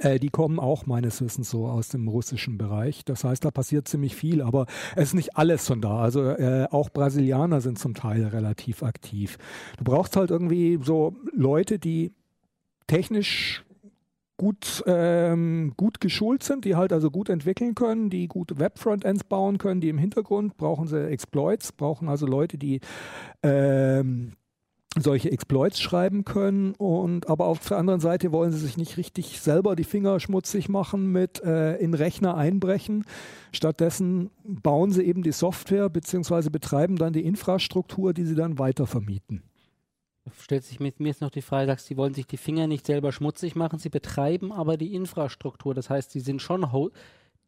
Äh, 0.00 0.18
die 0.18 0.30
kommen 0.30 0.58
auch 0.58 0.86
meines 0.86 1.20
Wissens 1.20 1.50
so 1.50 1.66
aus 1.66 1.88
dem 1.88 2.08
russischen 2.08 2.58
Bereich. 2.58 3.04
Das 3.04 3.24
heißt, 3.24 3.44
da 3.44 3.50
passiert 3.50 3.88
ziemlich 3.88 4.16
viel, 4.16 4.42
aber 4.42 4.66
es 4.96 5.08
ist 5.08 5.14
nicht 5.14 5.36
alles 5.36 5.66
von 5.66 5.80
da. 5.80 5.98
Also 5.98 6.22
äh, 6.22 6.66
auch 6.70 6.90
Brasilianer 6.90 7.60
sind 7.60 7.78
zum 7.78 7.94
Teil 7.94 8.24
relativ 8.26 8.82
aktiv. 8.82 9.38
Du 9.78 9.84
brauchst 9.84 10.16
halt 10.16 10.30
irgendwie 10.30 10.78
so 10.82 11.14
Leute, 11.32 11.78
die 11.78 12.12
technisch 12.86 13.64
gut, 14.36 14.82
ähm, 14.86 15.74
gut 15.76 16.00
geschult 16.00 16.42
sind, 16.42 16.64
die 16.64 16.74
halt 16.74 16.92
also 16.92 17.10
gut 17.10 17.28
entwickeln 17.28 17.74
können, 17.74 18.10
die 18.10 18.26
gute 18.26 18.58
Web-Frontends 18.58 19.24
bauen 19.24 19.58
können, 19.58 19.80
die 19.80 19.88
im 19.88 19.98
Hintergrund 19.98 20.56
brauchen 20.56 20.88
sie 20.88 21.08
Exploits, 21.08 21.72
brauchen 21.72 22.08
also 22.08 22.26
Leute, 22.26 22.58
die 22.58 22.80
ähm, 23.42 24.32
solche 24.98 25.32
Exploits 25.32 25.80
schreiben 25.80 26.24
können 26.24 26.74
und 26.74 27.28
aber 27.28 27.46
auf 27.46 27.66
der 27.66 27.78
anderen 27.78 28.00
Seite 28.00 28.32
wollen 28.32 28.52
sie 28.52 28.58
sich 28.58 28.76
nicht 28.76 28.96
richtig 28.96 29.40
selber 29.40 29.74
die 29.74 29.84
Finger 29.84 30.20
schmutzig 30.20 30.68
machen 30.68 31.10
mit 31.12 31.42
äh, 31.42 31.76
in 31.76 31.94
Rechner 31.94 32.36
einbrechen. 32.36 33.04
Stattdessen 33.52 34.30
bauen 34.44 34.90
sie 34.92 35.02
eben 35.02 35.22
die 35.22 35.32
Software 35.32 35.88
beziehungsweise 35.88 36.50
betreiben 36.50 36.96
dann 36.96 37.12
die 37.12 37.24
Infrastruktur, 37.24 38.12
die 38.12 38.24
sie 38.24 38.34
dann 38.34 38.58
weiter 38.58 38.86
vermieten. 38.86 39.42
Stellt 40.38 40.64
sich 40.64 40.78
mit 40.78 41.00
mir 41.00 41.08
jetzt 41.08 41.20
noch 41.20 41.30
die 41.30 41.42
Frage, 41.42 41.66
sagst, 41.66 41.86
sie 41.86 41.96
wollen 41.96 42.14
sich 42.14 42.26
die 42.26 42.36
Finger 42.36 42.66
nicht 42.66 42.86
selber 42.86 43.10
schmutzig 43.10 43.56
machen, 43.56 43.78
sie 43.78 43.88
betreiben 43.88 44.52
aber 44.52 44.76
die 44.76 44.94
Infrastruktur. 44.94 45.74
Das 45.74 45.90
heißt, 45.90 46.12
sie 46.12 46.20
sind 46.20 46.40
schon 46.40 46.64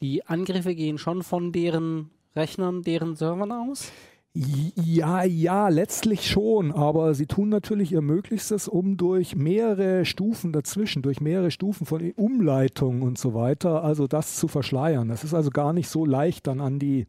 die 0.03 0.27
Angriffe 0.27 0.75
gehen 0.75 0.99
schon 0.99 1.23
von 1.23 1.53
deren 1.53 2.11
Rechnern, 2.35 2.83
deren 2.83 3.15
Servern 3.15 3.53
aus? 3.53 3.93
Ja, 4.37 5.23
ja, 5.23 5.69
letztlich 5.69 6.29
schon, 6.29 6.73
aber 6.73 7.15
sie 7.15 7.27
tun 7.27 7.51
natürlich 7.51 7.93
ihr 7.93 8.01
Möglichstes, 8.01 8.67
um 8.67 8.97
durch 8.97 9.37
mehrere 9.37 10.05
Stufen 10.05 10.53
dazwischen, 10.53 11.03
durch 11.03 11.21
mehrere 11.21 11.53
Stufen 11.53 11.87
von 11.87 12.11
Umleitung 12.17 13.03
und 13.03 13.17
so 13.17 13.33
weiter, 13.35 13.85
also 13.85 14.09
das 14.09 14.35
zu 14.35 14.49
verschleiern. 14.49 15.07
Das 15.07 15.23
ist 15.23 15.35
also 15.35 15.51
gar 15.51 15.73
nicht 15.73 15.89
so 15.89 16.05
leicht, 16.05 16.49
dann 16.49 16.61
an 16.61 16.81
die 16.81 17.07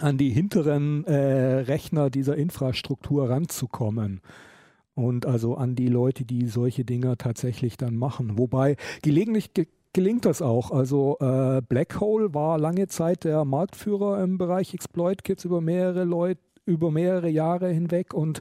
an 0.00 0.18
die 0.18 0.30
hinteren 0.30 1.04
äh, 1.04 1.14
Rechner 1.60 2.10
dieser 2.10 2.36
Infrastruktur 2.36 3.28
ranzukommen 3.28 4.20
und 4.94 5.26
also 5.26 5.56
an 5.56 5.76
die 5.76 5.88
Leute, 5.88 6.24
die 6.24 6.46
solche 6.46 6.84
Dinge 6.84 7.16
tatsächlich 7.16 7.76
dann 7.76 7.96
machen. 7.96 8.38
Wobei 8.38 8.76
gelegentlich 9.02 9.54
ge 9.54 9.66
gelingt 9.92 10.24
das 10.24 10.42
auch. 10.42 10.70
Also 10.70 11.16
äh, 11.20 11.62
Blackhole 11.62 12.34
war 12.34 12.58
lange 12.58 12.88
Zeit 12.88 13.24
der 13.24 13.44
Marktführer 13.44 14.22
im 14.22 14.38
Bereich 14.38 14.74
Exploit 14.74 15.24
Kits 15.24 15.44
über 15.44 15.60
mehrere 15.60 16.04
Leute 16.04 16.40
über 16.66 16.90
mehrere 16.90 17.28
Jahre 17.28 17.68
hinweg 17.68 18.14
und 18.14 18.40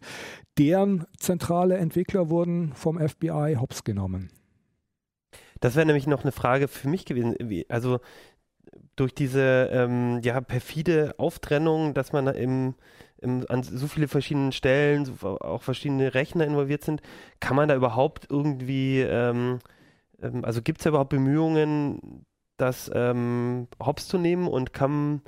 deren 0.58 1.06
zentrale 1.18 1.77
Entwickler 1.77 2.29
wurden 2.29 2.74
vom 2.74 3.00
FBI 3.00 3.58
hops 3.60 3.84
genommen. 3.84 4.29
Das 5.60 5.75
wäre 5.75 5.86
nämlich 5.86 6.08
noch 6.08 6.24
eine 6.24 6.32
Frage 6.32 6.68
für 6.68 6.88
mich 6.88 7.06
gewesen. 7.06 7.36
Also 7.70 8.00
durch 8.96 9.13
diese 9.13 9.70
ähm, 9.72 10.20
ja, 10.24 10.39
perfide 10.41 11.15
Auftrennung, 11.18 11.94
dass 11.94 12.13
man 12.13 12.27
im, 12.27 12.75
im, 13.18 13.46
an 13.50 13.63
so 13.63 13.88
viele 13.88 14.08
verschiedenen 14.08 14.51
Stellen, 14.51 15.06
so, 15.06 15.39
auch 15.39 15.63
verschiedene 15.63 16.13
Rechner 16.13 16.46
involviert 16.46 16.84
sind, 16.84 17.01
kann 17.39 17.56
man 17.56 17.68
da 17.68 17.75
überhaupt 17.75 18.27
irgendwie 18.29 19.01
ähm, 19.01 19.60
ähm, 20.22 20.44
also 20.44 20.62
gibt 20.62 20.80
es 20.80 20.86
ja 20.86 20.90
überhaupt 20.90 21.10
Bemühungen, 21.10 22.26
das 22.58 22.92
ähm, 22.94 23.68
hops 23.84 24.08
zu 24.08 24.18
nehmen 24.18 24.48
und 24.48 24.74
kann, 24.74 25.22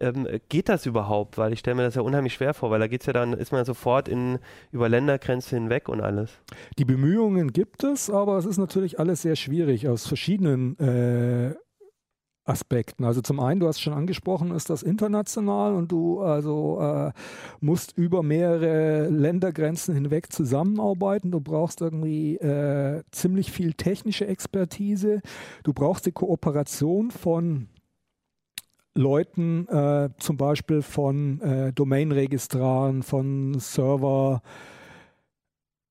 ähm, 0.00 0.26
geht 0.48 0.68
das 0.68 0.86
überhaupt? 0.86 1.38
Weil 1.38 1.52
ich 1.52 1.60
stelle 1.60 1.76
mir 1.76 1.84
das 1.84 1.94
ja 1.94 2.02
unheimlich 2.02 2.34
schwer 2.34 2.54
vor, 2.54 2.70
weil 2.70 2.80
da 2.80 2.88
geht 2.88 3.02
es 3.02 3.06
ja 3.06 3.12
dann, 3.12 3.32
ist 3.32 3.52
man 3.52 3.60
ja 3.60 3.64
sofort 3.64 4.08
in, 4.08 4.38
über 4.70 4.88
Ländergrenzen 4.88 5.58
hinweg 5.58 5.88
und 5.88 6.00
alles. 6.00 6.40
Die 6.78 6.84
Bemühungen 6.84 7.52
gibt 7.52 7.84
es, 7.84 8.10
aber 8.10 8.36
es 8.38 8.46
ist 8.46 8.58
natürlich 8.58 8.98
alles 8.98 9.22
sehr 9.22 9.36
schwierig 9.36 9.88
aus 9.88 10.06
verschiedenen 10.06 10.78
äh, 10.78 11.54
Aspekten. 12.44 13.04
Also 13.04 13.20
zum 13.20 13.38
einen, 13.38 13.60
du 13.60 13.68
hast 13.68 13.80
schon 13.80 13.92
angesprochen, 13.92 14.50
ist 14.50 14.68
das 14.68 14.82
international 14.82 15.74
und 15.74 15.92
du 15.92 16.20
also 16.20 16.80
äh, 16.80 17.12
musst 17.60 17.96
über 17.96 18.22
mehrere 18.22 19.08
Ländergrenzen 19.08 19.94
hinweg 19.94 20.32
zusammenarbeiten. 20.32 21.30
Du 21.30 21.40
brauchst 21.40 21.80
irgendwie 21.80 22.36
äh, 22.36 23.02
ziemlich 23.12 23.52
viel 23.52 23.74
technische 23.74 24.26
Expertise. 24.26 25.20
Du 25.62 25.72
brauchst 25.72 26.06
die 26.06 26.12
Kooperation 26.12 27.10
von 27.12 27.68
Leuten, 28.94 29.68
äh, 29.68 30.10
zum 30.18 30.36
Beispiel 30.36 30.82
von 30.82 31.40
äh, 31.40 31.72
Domainregistraren, 31.72 33.02
von 33.02 33.58
Server, 33.58 34.42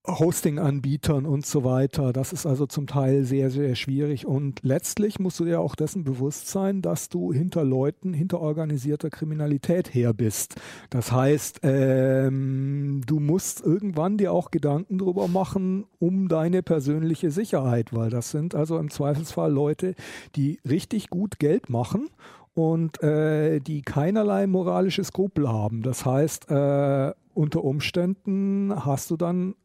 Hosting-Anbietern 0.08 1.26
und 1.26 1.46
so 1.46 1.64
weiter. 1.64 2.12
Das 2.12 2.34
ist 2.34 2.48
also 2.48 2.66
zum 2.66 2.88
Teil 2.88 3.24
sehr, 3.24 3.52
sehr 3.52 3.76
schwierig. 3.76 4.26
Und 4.26 4.60
letztlich 4.64 5.20
musst 5.20 5.40
du 5.40 5.46
dir 5.46 5.60
auch 5.60 5.76
dessen 5.76 6.04
bewusst 6.04 6.48
sein, 6.48 6.82
dass 6.82 7.10
du 7.10 7.32
hinter 7.32 7.64
Leuten, 7.64 8.14
hinter 8.14 8.42
organisierter 8.42 9.12
Kriminalität 9.12 9.94
her 9.94 10.14
bist. 10.14 10.56
Das 10.90 11.12
heißt, 11.12 11.60
ähm, 11.64 13.02
du 13.06 13.20
musst 13.20 13.62
irgendwann 13.62 14.18
dir 14.18 14.34
auch 14.34 14.50
Gedanken 14.50 14.98
darüber 14.98 15.28
machen, 15.28 15.86
um 16.00 16.28
deine 16.28 16.64
persönliche 16.64 17.30
Sicherheit, 17.30 17.94
weil 17.94 18.10
das 18.10 18.32
sind 18.32 18.56
also 18.56 18.80
im 18.80 18.90
Zweifelsfall 18.90 19.52
Leute, 19.52 19.94
die 20.36 20.60
richtig 20.68 21.10
gut 21.10 21.38
Geld 21.38 21.70
machen 21.70 22.10
und 22.54 23.02
äh, 23.04 23.60
die 23.60 23.84
keinerlei 23.84 24.48
moralische 24.48 25.04
Skrupel 25.04 25.48
haben. 25.48 25.84
Das 25.84 26.06
heißt, 26.06 26.50
äh, 26.50 27.14
unter 27.34 27.64
Umständen 27.64 28.74
hast 28.86 29.12
du 29.12 29.16
dann 29.16 29.56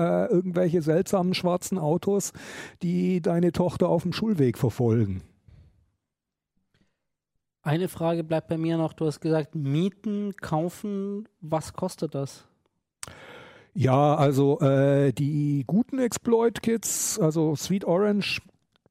äh, 0.00 0.26
irgendwelche 0.26 0.82
seltsamen 0.82 1.34
schwarzen 1.34 1.78
Autos, 1.78 2.32
die 2.82 3.20
deine 3.20 3.52
Tochter 3.52 3.88
auf 3.88 4.02
dem 4.02 4.12
Schulweg 4.12 4.56
verfolgen. 4.58 5.22
Eine 7.62 7.88
Frage 7.88 8.24
bleibt 8.24 8.48
bei 8.48 8.56
mir 8.56 8.78
noch. 8.78 8.94
Du 8.94 9.04
hast 9.04 9.20
gesagt, 9.20 9.54
mieten, 9.54 10.34
kaufen, 10.40 11.28
was 11.40 11.74
kostet 11.74 12.14
das? 12.14 12.46
Ja, 13.74 14.14
also 14.14 14.58
äh, 14.60 15.12
die 15.12 15.64
guten 15.66 15.98
Exploit-Kits, 15.98 17.20
also 17.20 17.54
Sweet 17.54 17.84
Orange 17.84 18.40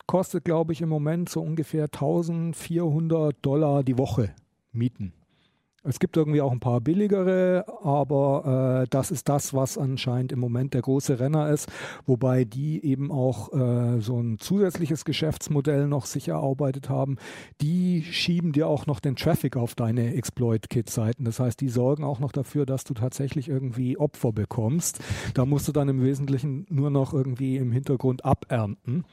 kostet, 0.05 0.45
glaube 0.45 0.73
ich, 0.73 0.81
im 0.81 0.89
Moment 0.89 1.29
so 1.29 1.41
ungefähr 1.41 1.85
1400 1.85 3.35
Dollar 3.41 3.83
die 3.83 3.97
Woche 3.97 4.33
mieten. 4.71 5.13
Es 5.83 5.99
gibt 5.99 6.17
irgendwie 6.17 6.41
auch 6.41 6.51
ein 6.51 6.59
paar 6.59 6.81
billigere, 6.81 7.65
aber 7.83 8.83
äh, 8.83 8.87
das 8.89 9.11
ist 9.11 9.29
das, 9.29 9.53
was 9.53 9.77
anscheinend 9.77 10.31
im 10.31 10.39
Moment 10.39 10.73
der 10.73 10.81
große 10.81 11.19
Renner 11.19 11.49
ist, 11.49 11.71
wobei 12.05 12.43
die 12.43 12.83
eben 12.83 13.11
auch 13.11 13.53
äh, 13.53 14.01
so 14.01 14.19
ein 14.19 14.39
zusätzliches 14.39 15.05
Geschäftsmodell 15.05 15.87
noch 15.87 16.05
sich 16.05 16.27
erarbeitet 16.27 16.89
haben. 16.89 17.17
Die 17.61 18.03
schieben 18.03 18.51
dir 18.51 18.67
auch 18.67 18.87
noch 18.87 18.99
den 18.99 19.15
Traffic 19.15 19.55
auf 19.55 19.75
deine 19.75 20.13
Exploit-Kit-Seiten. 20.15 21.23
Das 21.23 21.39
heißt, 21.39 21.61
die 21.61 21.69
sorgen 21.69 22.03
auch 22.03 22.19
noch 22.19 22.31
dafür, 22.31 22.65
dass 22.65 22.83
du 22.83 22.93
tatsächlich 22.93 23.47
irgendwie 23.47 23.97
Opfer 23.97 24.33
bekommst. 24.33 24.99
Da 25.33 25.45
musst 25.45 25.67
du 25.67 25.71
dann 25.71 25.87
im 25.87 26.03
Wesentlichen 26.03 26.65
nur 26.69 26.89
noch 26.89 27.13
irgendwie 27.13 27.57
im 27.57 27.71
Hintergrund 27.71 28.25
abernten. 28.25 29.05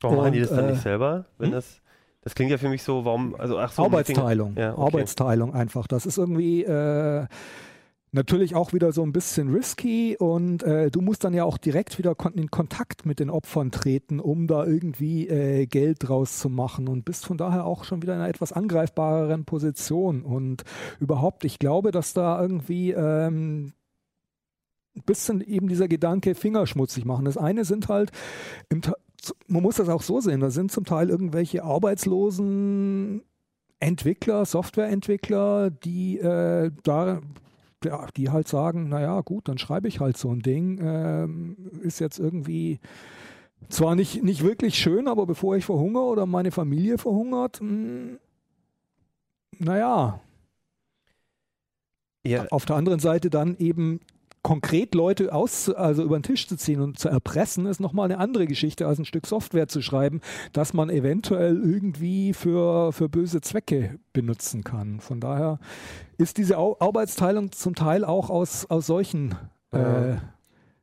Warum 0.00 0.18
machen 0.18 0.32
die 0.32 0.40
das 0.40 0.50
dann 0.50 0.66
äh, 0.66 0.70
nicht 0.72 0.82
selber, 0.82 1.26
wenn 1.38 1.46
hm? 1.46 1.54
das 1.54 1.80
das 2.22 2.34
klingt 2.34 2.50
ja 2.50 2.58
für 2.58 2.68
mich 2.68 2.82
so, 2.82 3.04
warum, 3.04 3.34
also 3.36 3.58
ach 3.58 3.72
so. 3.72 3.84
Arbeitsteilung. 3.84 4.54
Ja, 4.56 4.72
okay. 4.72 4.82
Arbeitsteilung 4.82 5.54
einfach. 5.54 5.86
Das 5.86 6.04
ist 6.04 6.18
irgendwie 6.18 6.64
äh, 6.64 7.26
natürlich 8.12 8.54
auch 8.54 8.72
wieder 8.72 8.92
so 8.92 9.02
ein 9.02 9.12
bisschen 9.12 9.54
risky 9.54 10.16
und 10.18 10.62
äh, 10.62 10.90
du 10.90 11.00
musst 11.00 11.24
dann 11.24 11.34
ja 11.34 11.44
auch 11.44 11.58
direkt 11.58 11.98
wieder 11.98 12.16
in 12.34 12.50
Kontakt 12.50 13.06
mit 13.06 13.20
den 13.20 13.30
Opfern 13.30 13.70
treten, 13.70 14.18
um 14.20 14.46
da 14.46 14.64
irgendwie 14.64 15.28
äh, 15.28 15.66
Geld 15.66 15.98
draus 16.00 16.38
zu 16.38 16.48
machen 16.48 16.88
und 16.88 17.04
bist 17.04 17.26
von 17.26 17.36
daher 17.36 17.64
auch 17.66 17.84
schon 17.84 18.02
wieder 18.02 18.14
in 18.14 18.20
einer 18.20 18.28
etwas 18.28 18.52
angreifbareren 18.52 19.44
Position. 19.44 20.22
Und 20.22 20.64
überhaupt, 21.00 21.44
ich 21.44 21.58
glaube, 21.58 21.92
dass 21.92 22.14
da 22.14 22.40
irgendwie 22.40 22.92
ähm, 22.92 23.72
ein 24.96 25.02
bisschen 25.04 25.40
eben 25.40 25.68
dieser 25.68 25.88
Gedanke 25.88 26.34
fingerschmutzig 26.34 27.04
machen. 27.04 27.26
Das 27.26 27.36
eine 27.36 27.64
sind 27.64 27.88
halt 27.88 28.10
im, 28.68 28.80
man 29.48 29.62
muss 29.62 29.76
das 29.76 29.88
auch 29.88 30.02
so 30.02 30.20
sehen, 30.20 30.40
da 30.40 30.50
sind 30.50 30.70
zum 30.70 30.84
Teil 30.84 31.10
irgendwelche 31.10 31.64
arbeitslosen 31.64 33.22
Entwickler, 33.80 34.44
Softwareentwickler, 34.44 35.70
die 35.70 36.18
äh, 36.18 36.70
da 36.82 37.20
ja, 37.84 38.06
die 38.16 38.30
halt 38.30 38.48
sagen, 38.48 38.88
naja, 38.88 39.20
gut, 39.20 39.48
dann 39.48 39.58
schreibe 39.58 39.88
ich 39.88 40.00
halt 40.00 40.16
so 40.16 40.32
ein 40.32 40.40
Ding. 40.40 40.80
Ähm, 40.82 41.56
ist 41.82 42.00
jetzt 42.00 42.18
irgendwie 42.18 42.80
zwar 43.68 43.94
nicht, 43.94 44.22
nicht 44.22 44.42
wirklich 44.42 44.76
schön, 44.76 45.08
aber 45.08 45.26
bevor 45.26 45.56
ich 45.56 45.64
verhungere 45.64 46.04
oder 46.04 46.26
meine 46.26 46.50
Familie 46.50 46.98
verhungert, 46.98 47.60
mh, 47.60 47.68
hm, 47.68 48.18
naja. 49.58 50.20
Ja. 52.26 52.46
Auf 52.50 52.66
der 52.66 52.76
anderen 52.76 53.00
Seite 53.00 53.30
dann 53.30 53.56
eben 53.58 54.00
konkret 54.48 54.94
Leute 54.94 55.34
aus, 55.34 55.68
also 55.68 56.02
über 56.02 56.18
den 56.18 56.22
Tisch 56.22 56.48
zu 56.48 56.56
ziehen 56.56 56.80
und 56.80 56.98
zu 56.98 57.10
erpressen, 57.10 57.66
ist 57.66 57.80
nochmal 57.80 58.06
eine 58.06 58.16
andere 58.16 58.46
Geschichte, 58.46 58.86
als 58.86 58.98
ein 58.98 59.04
Stück 59.04 59.26
Software 59.26 59.68
zu 59.68 59.82
schreiben, 59.82 60.22
das 60.54 60.72
man 60.72 60.88
eventuell 60.88 61.62
irgendwie 61.62 62.32
für, 62.32 62.94
für 62.94 63.10
böse 63.10 63.42
Zwecke 63.42 63.98
benutzen 64.14 64.64
kann. 64.64 65.00
Von 65.00 65.20
daher 65.20 65.58
ist 66.16 66.38
diese 66.38 66.56
Au 66.56 66.78
Arbeitsteilung 66.80 67.52
zum 67.52 67.74
Teil 67.74 68.06
auch 68.06 68.30
aus, 68.30 68.64
aus 68.70 68.86
solchen 68.86 69.34
äh, 69.70 70.16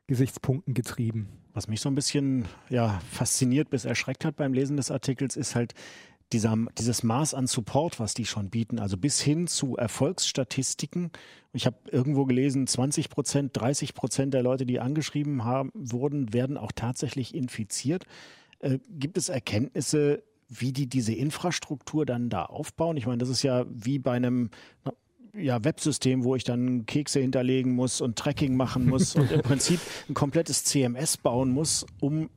Gesichtspunkten 0.06 0.76
getrieben. 0.76 1.30
Was 1.56 1.68
mich 1.68 1.82
so 1.82 1.90
ein 1.90 1.96
bisschen 1.96 2.46
ja, 2.70 3.02
fasziniert 3.12 3.72
bis 3.72 3.84
erschreckt 3.84 4.26
hat 4.26 4.36
beim 4.36 4.54
Lesen 4.54 4.78
des 4.78 4.92
Artikels, 4.92 5.36
ist 5.36 5.56
halt 5.56 5.74
dieser, 6.34 6.58
dieses 6.78 7.04
Maß 7.04 7.34
an 7.34 7.48
Support, 7.48 8.00
was 8.00 8.14
die 8.14 8.26
schon 8.26 8.50
bieten, 8.50 8.80
also 8.80 8.98
bis 8.98 9.22
hin 9.22 9.48
zu 9.48 9.78
Erfolgsstatistiken. 9.78 11.12
Ich 11.54 11.66
habe 11.66 11.78
irgendwo 11.92 12.26
gelesen, 12.26 12.68
20 12.68 13.10
Prozent, 13.10 13.52
30 13.54 13.94
Prozent 13.94 14.34
der 14.34 14.44
Leute, 14.44 14.66
die 14.66 14.80
angeschrieben 14.80 15.44
haben, 15.44 15.70
wurden, 15.74 16.34
werden 16.34 16.58
auch 16.58 16.72
tatsächlich 16.72 17.36
infiziert. 17.36 18.06
Äh, 18.60 18.80
gibt 18.90 19.18
es 19.18 19.30
Erkenntnisse, 19.30 20.24
wie 20.48 20.74
die 20.74 20.88
diese 20.88 21.14
Infrastruktur 21.14 22.06
dann 22.06 22.30
da 22.30 22.46
aufbauen? 22.46 22.98
Ich 22.98 23.06
meine, 23.06 23.20
das 23.20 23.30
ist 23.30 23.44
ja 23.44 23.66
wie 23.70 24.00
bei 24.00 24.14
einem, 24.14 24.50
ja, 25.38 25.64
Websystem, 25.64 26.24
wo 26.24 26.36
ich 26.36 26.44
dann 26.44 26.86
Kekse 26.86 27.20
hinterlegen 27.20 27.74
muss 27.74 28.02
und 28.02 28.18
Tracking 28.18 28.56
machen 28.56 28.88
muss 28.88 29.16
und 29.16 29.32
im 29.32 29.42
Prinzip 29.44 29.80
ein 30.10 30.14
komplettes 30.14 30.64
CMS 30.64 31.18
bauen 31.18 31.52
muss, 31.52 31.86
um 32.00 32.30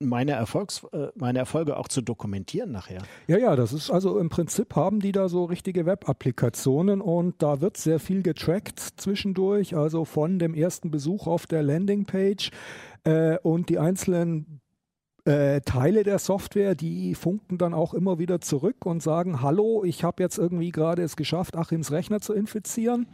meine, 0.00 0.32
Erfolgs, 0.32 0.82
äh, 0.92 1.08
meine 1.14 1.38
Erfolge 1.38 1.76
auch 1.76 1.88
zu 1.88 2.00
dokumentieren 2.00 2.72
nachher. 2.72 3.02
Ja, 3.28 3.38
ja, 3.38 3.54
das 3.54 3.72
ist 3.72 3.90
also 3.90 4.18
im 4.18 4.28
Prinzip 4.28 4.74
haben 4.74 5.00
die 5.00 5.12
da 5.12 5.28
so 5.28 5.44
richtige 5.44 5.86
Web-Applikationen 5.86 7.00
und 7.00 7.42
da 7.42 7.60
wird 7.60 7.76
sehr 7.76 8.00
viel 8.00 8.22
getrackt 8.22 8.80
zwischendurch, 8.80 9.76
also 9.76 10.04
von 10.04 10.38
dem 10.38 10.54
ersten 10.54 10.90
Besuch 10.90 11.26
auf 11.26 11.46
der 11.46 11.62
Landingpage 11.62 12.50
äh, 13.04 13.38
und 13.42 13.68
die 13.68 13.78
einzelnen 13.78 14.60
äh, 15.26 15.60
Teile 15.60 16.02
der 16.02 16.18
Software, 16.18 16.74
die 16.74 17.14
funken 17.14 17.58
dann 17.58 17.74
auch 17.74 17.92
immer 17.92 18.18
wieder 18.18 18.40
zurück 18.40 18.86
und 18.86 19.02
sagen, 19.02 19.42
hallo, 19.42 19.84
ich 19.84 20.02
habe 20.02 20.22
jetzt 20.22 20.38
irgendwie 20.38 20.70
gerade 20.70 21.02
es 21.02 21.14
geschafft, 21.14 21.56
Achims 21.56 21.92
Rechner 21.92 22.20
zu 22.20 22.32
infizieren. 22.32 23.06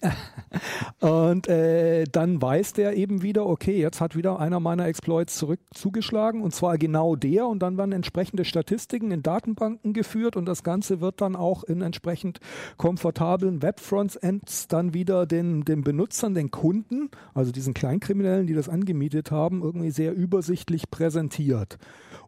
und 1.00 1.48
äh, 1.48 2.04
dann 2.04 2.40
weiß 2.40 2.74
der 2.74 2.96
eben 2.96 3.22
wieder, 3.22 3.46
okay, 3.46 3.80
jetzt 3.80 4.00
hat 4.00 4.16
wieder 4.16 4.38
einer 4.38 4.60
meiner 4.60 4.86
Exploits 4.86 5.36
zurück 5.36 5.60
zugeschlagen 5.72 6.42
und 6.42 6.54
zwar 6.54 6.78
genau 6.78 7.16
der 7.16 7.46
und 7.46 7.60
dann 7.60 7.78
werden 7.78 7.92
entsprechende 7.92 8.44
Statistiken 8.44 9.10
in 9.10 9.22
Datenbanken 9.22 9.92
geführt 9.92 10.36
und 10.36 10.46
das 10.46 10.62
Ganze 10.62 11.00
wird 11.00 11.20
dann 11.20 11.36
auch 11.36 11.64
in 11.64 11.82
entsprechend 11.82 12.40
komfortablen 12.76 13.62
Webfrontends 13.62 14.68
dann 14.68 14.94
wieder 14.94 15.26
den, 15.26 15.64
den 15.64 15.82
Benutzern, 15.82 16.34
den 16.34 16.50
Kunden, 16.50 17.10
also 17.34 17.52
diesen 17.52 17.74
Kleinkriminellen, 17.74 18.46
die 18.46 18.54
das 18.54 18.68
angemietet 18.68 19.30
haben, 19.30 19.62
irgendwie 19.62 19.90
sehr 19.90 20.14
übersichtlich 20.14 20.90
präsentiert. 20.90 21.78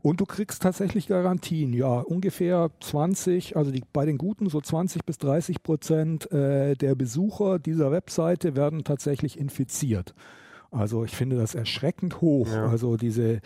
Und 0.02 0.21
du 0.21 0.26
kriegst 0.26 0.62
tatsächlich 0.62 1.09
Garantien, 1.09 1.73
ja, 1.73 2.00
ungefähr 2.00 2.71
20, 2.81 3.57
also 3.57 3.71
die, 3.71 3.83
bei 3.93 4.07
den 4.07 4.19
Guten 4.19 4.49
so 4.49 4.61
20 4.61 5.05
bis 5.05 5.19
30 5.19 5.62
Prozent 5.62 6.31
äh, 6.31 6.75
der 6.75 6.95
Besucher 6.95 7.59
dieser 7.59 7.90
Webseite 7.90 8.57
werden 8.57 8.85
tatsächlich 8.85 9.38
infiziert. 9.38 10.14
Also 10.71 11.05
ich 11.05 11.17
finde 11.17 11.37
das 11.37 11.55
erschreckend 11.55 12.21
hoch. 12.21 12.49
Ja. 12.49 12.69
Also 12.69 12.97
diese, 12.97 13.35
ja. 13.35 13.40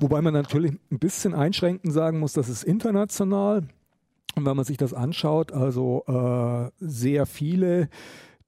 wobei 0.00 0.22
man 0.22 0.32
natürlich 0.32 0.72
ein 0.90 0.98
bisschen 0.98 1.34
einschränkend 1.34 1.92
sagen 1.92 2.20
muss, 2.20 2.32
das 2.32 2.48
ist 2.48 2.62
international. 2.62 3.64
Und 4.34 4.46
wenn 4.46 4.56
man 4.56 4.64
sich 4.64 4.76
das 4.76 4.94
anschaut, 4.94 5.52
also 5.52 6.04
äh, 6.06 6.70
sehr 6.78 7.26
viele 7.26 7.88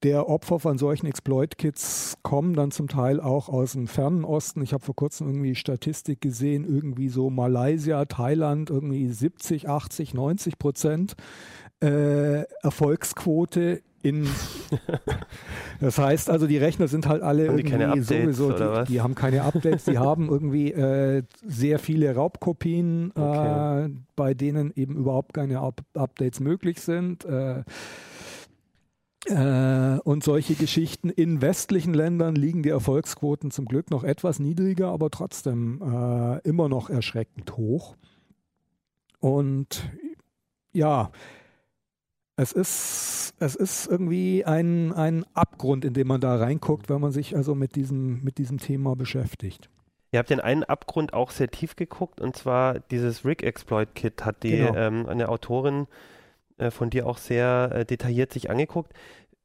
der 0.03 0.27
Opfer 0.27 0.59
von 0.59 0.77
solchen 0.77 1.05
Exploit-Kits 1.05 2.17
kommen 2.23 2.53
dann 2.53 2.71
zum 2.71 2.87
Teil 2.87 3.19
auch 3.19 3.49
aus 3.49 3.73
dem 3.73 3.87
fernen 3.87 4.23
Osten. 4.25 4.61
Ich 4.61 4.73
habe 4.73 4.83
vor 4.83 4.95
kurzem 4.95 5.27
irgendwie 5.27 5.55
Statistik 5.55 6.21
gesehen, 6.21 6.65
irgendwie 6.65 7.09
so 7.09 7.29
Malaysia, 7.29 8.05
Thailand, 8.05 8.69
irgendwie 8.69 9.09
70, 9.09 9.69
80, 9.69 10.13
90 10.13 10.57
Prozent 10.57 11.15
äh, 11.81 12.43
Erfolgsquote 12.63 13.81
in 14.03 14.27
das 15.79 15.99
heißt 15.99 16.29
also 16.29 16.47
die 16.47 16.57
Rechner 16.57 16.87
sind 16.87 17.07
halt 17.07 17.21
alle 17.21 17.47
haben 17.47 17.59
irgendwie 17.59 17.83
Updates, 17.83 18.37
sowieso 18.37 18.51
die, 18.51 18.93
die, 18.93 19.01
haben 19.01 19.13
keine 19.13 19.43
Updates 19.43 19.85
die 19.85 19.99
haben 19.99 20.29
irgendwie 20.29 20.71
äh, 20.71 21.23
sehr 21.45 21.77
viele 21.77 22.15
Raubkopien 22.15 23.11
okay. 23.13 23.85
äh, 23.85 23.89
bei 24.15 24.33
denen 24.33 24.71
eben 24.75 24.95
überhaupt 24.95 25.33
keine 25.33 25.59
Up 25.59 25.81
Updates 25.93 26.39
möglich 26.39 26.81
sind 26.81 27.25
äh, 27.25 27.63
äh, 29.25 29.99
und 30.03 30.23
solche 30.23 30.55
Geschichten. 30.55 31.09
In 31.09 31.41
westlichen 31.41 31.93
Ländern 31.93 32.35
liegen 32.35 32.63
die 32.63 32.69
Erfolgsquoten 32.69 33.51
zum 33.51 33.65
Glück 33.65 33.91
noch 33.91 34.03
etwas 34.03 34.39
niedriger, 34.39 34.89
aber 34.89 35.09
trotzdem 35.09 35.81
äh, 35.81 36.39
immer 36.47 36.69
noch 36.69 36.89
erschreckend 36.89 37.57
hoch. 37.57 37.95
Und 39.19 39.89
ja, 40.73 41.11
es 42.35 42.51
ist, 42.51 43.35
es 43.39 43.55
ist 43.55 43.87
irgendwie 43.87 44.45
ein, 44.45 44.93
ein 44.93 45.25
Abgrund, 45.33 45.85
in 45.85 45.93
den 45.93 46.07
man 46.07 46.21
da 46.21 46.37
reinguckt, 46.37 46.89
wenn 46.89 47.01
man 47.01 47.11
sich 47.11 47.35
also 47.35 47.53
mit 47.53 47.75
diesem, 47.75 48.23
mit 48.23 48.37
diesem 48.37 48.57
Thema 48.57 48.95
beschäftigt. 48.95 49.69
Ihr 50.11 50.19
habt 50.19 50.29
den 50.29 50.41
einen 50.41 50.63
Abgrund 50.63 51.13
auch 51.13 51.31
sehr 51.31 51.49
tief 51.49 51.75
geguckt 51.75 52.19
und 52.19 52.35
zwar 52.35 52.79
dieses 52.79 53.23
Rig 53.23 53.43
Exploit 53.43 53.93
Kit 53.95 54.25
hat 54.25 54.43
die 54.43 54.57
genau. 54.57 54.75
ähm, 54.75 55.05
eine 55.05 55.29
Autorin 55.29 55.83
äh, 55.83 55.87
von 56.69 56.89
dir 56.89 57.07
auch 57.07 57.17
sehr 57.17 57.71
äh, 57.73 57.85
detailliert 57.85 58.31
sich 58.31 58.49
angeguckt. 58.49 58.93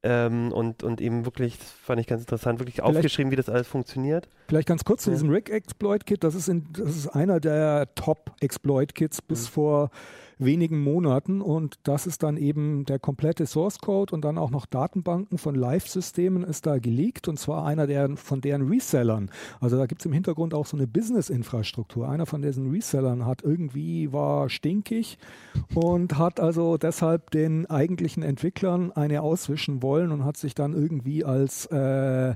Ähm, 0.02 0.52
und, 0.52 0.82
und 0.82 1.00
eben 1.00 1.24
wirklich, 1.24 1.58
das 1.58 1.70
fand 1.70 2.00
ich 2.00 2.06
ganz 2.06 2.22
interessant, 2.22 2.60
wirklich 2.60 2.76
vielleicht, 2.76 2.96
aufgeschrieben, 2.96 3.32
wie 3.32 3.36
das 3.36 3.48
alles 3.48 3.66
funktioniert. 3.66 4.28
Vielleicht 4.48 4.68
ganz 4.68 4.84
kurz 4.84 5.04
zu 5.04 5.10
diesem 5.10 5.30
Rig 5.30 5.48
Exploit 5.50 6.04
Kit. 6.04 6.22
Das 6.22 6.34
ist, 6.34 6.48
in, 6.48 6.66
das 6.72 6.96
ist 6.96 7.08
einer 7.08 7.40
der 7.40 7.92
Top 7.94 8.30
Exploit 8.40 8.94
Kits 8.94 9.22
bis 9.22 9.48
mhm. 9.48 9.52
vor 9.52 9.90
wenigen 10.38 10.82
Monaten 10.82 11.40
und 11.40 11.78
das 11.84 12.06
ist 12.06 12.22
dann 12.22 12.36
eben 12.36 12.84
der 12.84 12.98
komplette 12.98 13.46
Source 13.46 13.78
Code 13.78 14.14
und 14.14 14.24
dann 14.24 14.36
auch 14.36 14.50
noch 14.50 14.66
Datenbanken 14.66 15.38
von 15.38 15.54
Live-Systemen 15.54 16.44
ist 16.44 16.66
da 16.66 16.78
geleakt 16.78 17.28
und 17.28 17.38
zwar 17.38 17.64
einer 17.64 17.86
der 17.86 18.16
von 18.16 18.40
deren 18.40 18.68
Resellern. 18.68 19.30
Also 19.60 19.76
da 19.78 19.86
gibt 19.86 20.02
es 20.02 20.06
im 20.06 20.12
Hintergrund 20.12 20.52
auch 20.52 20.66
so 20.66 20.76
eine 20.76 20.86
Business-Infrastruktur. 20.86 22.08
Einer 22.08 22.26
von 22.26 22.42
diesen 22.42 22.70
Resellern 22.70 23.24
hat 23.24 23.42
irgendwie, 23.42 24.12
war 24.12 24.50
stinkig 24.50 25.18
und 25.74 26.18
hat 26.18 26.38
also 26.38 26.76
deshalb 26.76 27.30
den 27.30 27.66
eigentlichen 27.66 28.22
Entwicklern 28.22 28.92
eine 28.92 29.22
auswischen 29.22 29.82
wollen 29.82 30.12
und 30.12 30.24
hat 30.24 30.36
sich 30.36 30.54
dann 30.54 30.74
irgendwie 30.74 31.24
als 31.24 31.66
äh, 31.66 32.34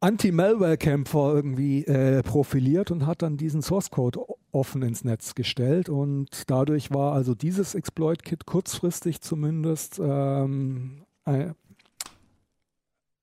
Anti-Malware-Kämpfer 0.00 1.34
irgendwie 1.34 1.84
äh, 1.84 2.22
profiliert 2.22 2.90
und 2.90 3.06
hat 3.06 3.22
dann 3.22 3.36
diesen 3.36 3.62
Source 3.62 3.90
Code 3.90 4.20
offen 4.52 4.82
ins 4.82 5.04
Netz 5.04 5.34
gestellt 5.34 5.88
und 5.88 6.50
dadurch 6.50 6.92
war 6.92 7.12
also 7.14 7.34
dieses 7.34 7.74
Exploit-Kit 7.74 8.46
kurzfristig 8.46 9.20
zumindest 9.20 9.98
ähm, 9.98 11.02
ein, 11.24 11.54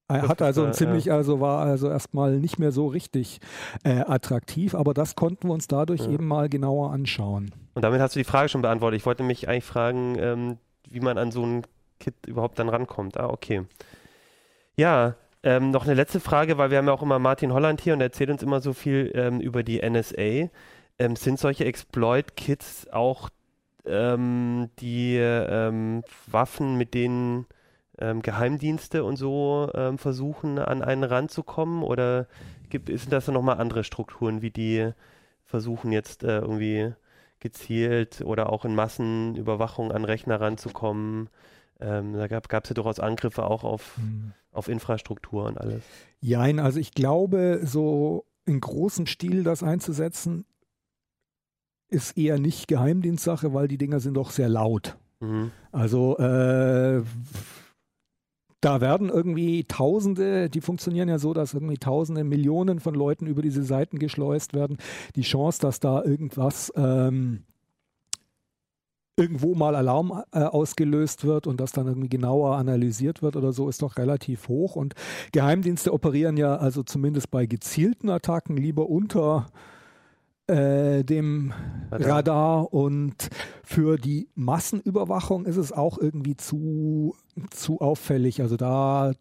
er 0.07 0.27
hat 0.27 0.41
also 0.41 0.69
ziemlich, 0.69 1.11
also 1.11 1.39
war 1.39 1.65
also 1.65 1.89
erstmal 1.89 2.37
nicht 2.37 2.59
mehr 2.59 2.71
so 2.71 2.87
richtig 2.87 3.39
äh, 3.83 4.01
attraktiv, 4.01 4.75
aber 4.75 4.93
das 4.93 5.15
konnten 5.15 5.47
wir 5.47 5.53
uns 5.53 5.67
dadurch 5.67 6.01
ja. 6.01 6.11
eben 6.11 6.27
mal 6.27 6.47
genauer 6.47 6.91
anschauen. 6.91 7.51
Und 7.73 7.81
damit 7.81 7.99
hast 8.01 8.15
du 8.15 8.19
die 8.19 8.25
Frage 8.25 8.49
schon 8.49 8.61
beantwortet. 8.61 8.99
Ich 8.99 9.05
wollte 9.05 9.23
mich 9.23 9.49
eigentlich 9.49 9.63
fragen, 9.63 10.15
ähm, 10.19 10.57
wie 10.87 10.99
man 10.99 11.17
an 11.17 11.31
so 11.31 11.43
ein 11.43 11.63
Kit 11.99 12.13
überhaupt 12.27 12.59
dann 12.59 12.69
rankommt. 12.69 13.17
Ah, 13.17 13.29
okay. 13.29 13.63
Ja, 14.77 15.15
ähm, 15.45 15.69
noch 15.69 15.85
eine 15.85 15.93
letzte 15.93 16.19
Frage, 16.19 16.57
weil 16.57 16.71
wir 16.71 16.79
haben 16.79 16.87
ja 16.87 16.93
auch 16.93 17.03
immer 17.03 17.19
Martin 17.19 17.53
Holland 17.53 17.79
hier 17.79 17.93
und 17.93 18.01
er 18.01 18.07
erzählt 18.07 18.31
uns 18.31 18.43
immer 18.43 18.61
so 18.61 18.73
viel 18.73 19.11
ähm, 19.13 19.39
über 19.39 19.63
die 19.63 19.79
NSA. 19.87 20.49
Ähm, 20.97 21.15
sind 21.15 21.39
solche 21.39 21.65
Exploit-Kits 21.65 22.87
auch 22.91 23.29
ähm, 23.85 24.71
die 24.79 25.17
ähm, 25.17 26.03
Waffen, 26.25 26.77
mit 26.77 26.95
denen 26.95 27.45
ähm, 27.99 28.23
Geheimdienste 28.23 29.03
und 29.03 29.17
so 29.17 29.69
versuchen, 29.97 30.57
an 30.57 30.81
einen 30.81 31.03
ranzukommen? 31.03 31.83
Oder 31.83 32.27
gibt, 32.69 32.87
sind 32.87 33.13
das 33.13 33.25
dann 33.25 33.35
nochmal 33.35 33.59
andere 33.59 33.83
Strukturen, 33.83 34.41
wie 34.41 34.51
die 34.51 34.91
versuchen 35.45 35.91
jetzt 35.91 36.23
äh, 36.23 36.39
irgendwie 36.39 36.93
gezielt 37.39 38.21
oder 38.25 38.51
auch 38.51 38.65
in 38.65 38.73
Massenüberwachung 38.73 39.91
an 39.91 40.05
Rechner 40.05 40.41
ranzukommen? 40.41 41.29
Ähm, 41.85 42.13
da 42.13 42.27
gab 42.27 42.47
es 42.51 42.69
ja 42.69 42.73
durchaus 42.73 42.99
Angriffe 42.99 43.45
auch 43.45 43.63
auf, 43.63 43.97
mhm. 43.97 44.33
auf 44.51 44.67
Infrastruktur 44.67 45.45
und 45.45 45.59
alles. 45.59 45.83
Jein, 46.19 46.59
also 46.59 46.79
ich 46.79 46.93
glaube, 46.93 47.61
so 47.63 48.25
in 48.45 48.59
großem 48.59 49.05
Stil 49.05 49.43
das 49.43 49.61
einzusetzen, 49.61 50.45
ist 51.87 52.17
eher 52.17 52.39
nicht 52.39 52.67
Geheimdienstsache, 52.67 53.53
weil 53.53 53.67
die 53.67 53.77
Dinger 53.77 53.99
sind 53.99 54.15
doch 54.15 54.31
sehr 54.31 54.49
laut. 54.49 54.97
Mhm. 55.19 55.51
Also 55.71 56.17
äh, 56.17 57.03
da 58.61 58.81
werden 58.81 59.09
irgendwie 59.09 59.65
Tausende, 59.65 60.49
die 60.49 60.61
funktionieren 60.61 61.07
ja 61.07 61.19
so, 61.19 61.35
dass 61.35 61.53
irgendwie 61.53 61.77
Tausende, 61.77 62.23
Millionen 62.23 62.79
von 62.79 62.95
Leuten 62.95 63.27
über 63.27 63.43
diese 63.43 63.63
Seiten 63.63 63.99
geschleust 63.99 64.55
werden. 64.55 64.77
Die 65.15 65.21
Chance, 65.21 65.61
dass 65.61 65.79
da 65.79 66.03
irgendwas 66.03 66.73
ähm, 66.75 67.43
irgendwo 69.17 69.55
mal 69.55 69.75
Alarm 69.75 70.23
äh, 70.31 70.39
ausgelöst 70.39 71.23
wird 71.23 71.47
und 71.47 71.59
das 71.59 71.71
dann 71.71 71.87
irgendwie 71.87 72.09
genauer 72.09 72.57
analysiert 72.57 73.21
wird 73.21 73.35
oder 73.35 73.53
so, 73.53 73.69
ist 73.69 73.81
doch 73.81 73.97
relativ 73.97 74.47
hoch. 74.49 74.75
Und 74.75 74.93
Geheimdienste 75.31 75.93
operieren 75.93 76.37
ja 76.37 76.57
also 76.57 76.83
zumindest 76.83 77.31
bei 77.31 77.45
gezielten 77.45 78.09
Attacken 78.09 78.57
lieber 78.57 78.89
unter 78.89 79.47
äh, 80.47 81.03
dem 81.03 81.53
Radar. 81.91 82.09
Radar. 82.09 82.73
und 82.73 83.29
für 83.63 83.97
die 83.97 84.29
Massenüberwachung 84.35 85.45
ist 85.45 85.57
es 85.57 85.71
auch 85.71 85.97
irgendwie 85.97 86.35
zu, 86.35 87.15
zu 87.49 87.79
auffällig. 87.79 88.41
Also 88.41 88.57
da 88.57 89.13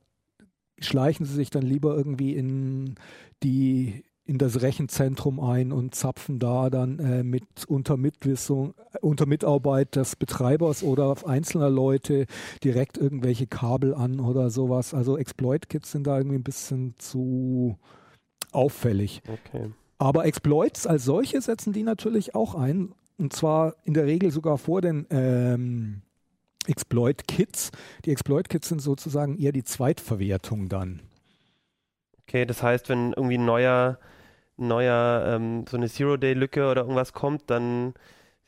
schleichen 0.81 1.25
sie 1.25 1.35
sich 1.35 1.51
dann 1.51 1.63
lieber 1.63 1.97
irgendwie 1.97 2.35
in 2.35 2.97
die 3.43 4.05
in 4.27 4.39
das 4.39 4.63
Rechenzentrum 4.63 5.39
ein 5.39 5.71
und 5.71 5.95
zapfen 5.95 6.39
da 6.39 6.71
dann 6.71 6.99
äh, 6.99 7.23
mit 7.23 7.67
unter 7.67 7.97
Mitwissung, 7.97 8.75
unter 9.03 9.27
Mitarbeit 9.27 9.97
des 9.97 10.17
Betreibers 10.17 10.83
oder 10.83 11.15
einzelner 11.27 11.69
Leute 11.69 12.27
direkt 12.63 12.97
irgendwelche 12.97 13.47
Kabel 13.47 13.95
an 13.95 14.21
oder 14.21 14.49
sowas. 14.49 14.95
Also 14.95 15.19
Exploit-Kits 15.19 15.93
sind 15.93 16.07
da 16.07 16.17
irgendwie 16.17 16.39
ein 16.39 16.45
bisschen 16.45 16.95
zu 16.99 17.77
auffällig. 18.53 19.23
Okay. 19.27 19.71
Aber 19.99 20.25
Exploits 20.25 20.87
als 20.87 21.05
solche 21.05 21.41
setzen 21.41 21.73
die 21.73 21.83
natürlich 21.83 22.35
auch 22.35 22.55
ein. 22.55 22.95
Und 23.19 23.33
zwar 23.33 23.75
in 23.85 23.95
der 23.95 24.07
Regel 24.07 24.31
sogar 24.31 24.59
vor 24.59 24.81
den 24.81 25.07
ähm, 25.11 26.03
Exploit-Kits. 26.67 27.71
Die 28.05 28.11
Exploit-Kits 28.11 28.69
sind 28.69 28.81
sozusagen 28.81 29.39
eher 29.39 29.53
die 29.53 29.65
Zweitverwertung 29.65 30.69
dann. 30.69 31.03
Okay, 32.27 32.47
das 32.47 32.63
heißt, 32.63 32.89
wenn 32.89 33.13
irgendwie 33.13 33.39
ein 33.39 33.45
neuer, 33.45 33.99
neuer 34.57 35.25
ähm, 35.27 35.65
so 35.69 35.77
eine 35.77 35.89
Zero-Day-Lücke 35.89 36.71
oder 36.71 36.83
irgendwas 36.83 37.13
kommt, 37.13 37.51
dann 37.51 37.95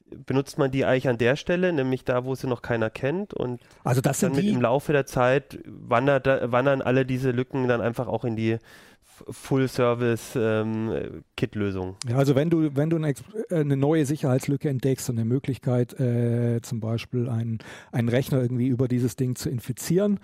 benutzt 0.08 0.58
man 0.58 0.70
die 0.70 0.84
eigentlich 0.84 1.08
an 1.08 1.18
der 1.18 1.36
Stelle, 1.36 1.72
nämlich 1.72 2.04
da, 2.04 2.24
wo 2.24 2.34
sie 2.34 2.46
noch 2.46 2.62
keiner 2.62 2.90
kennt 2.90 3.34
und 3.34 3.60
also 3.82 4.00
das 4.00 4.20
dann 4.20 4.32
mit 4.32 4.44
die, 4.44 4.50
im 4.50 4.60
Laufe 4.60 4.92
der 4.92 5.06
Zeit 5.06 5.58
wandert, 5.64 6.26
wandern 6.52 6.80
alle 6.80 7.04
diese 7.04 7.32
Lücken 7.32 7.66
dann 7.66 7.80
einfach 7.80 8.06
auch 8.06 8.24
in 8.24 8.36
die 8.36 8.58
Full-Service-Kit-Lösung. 9.28 11.88
Ähm, 11.88 12.10
ja, 12.10 12.16
also 12.16 12.34
wenn 12.34 12.50
du, 12.50 12.76
wenn 12.76 12.90
du 12.90 12.96
eine, 12.96 13.10
äh, 13.10 13.54
eine, 13.54 13.76
neue 13.76 14.06
Sicherheitslücke 14.06 14.68
entdeckst 14.68 15.08
und 15.10 15.18
eine 15.18 15.24
Möglichkeit, 15.24 15.98
äh, 15.98 16.60
zum 16.62 16.80
Beispiel 16.80 17.28
einen, 17.28 17.58
einen 17.92 18.08
Rechner 18.08 18.42
irgendwie 18.42 18.68
über 18.68 18.88
dieses 18.88 19.16
Ding 19.16 19.36
zu 19.36 19.48
infizieren, 19.48 20.20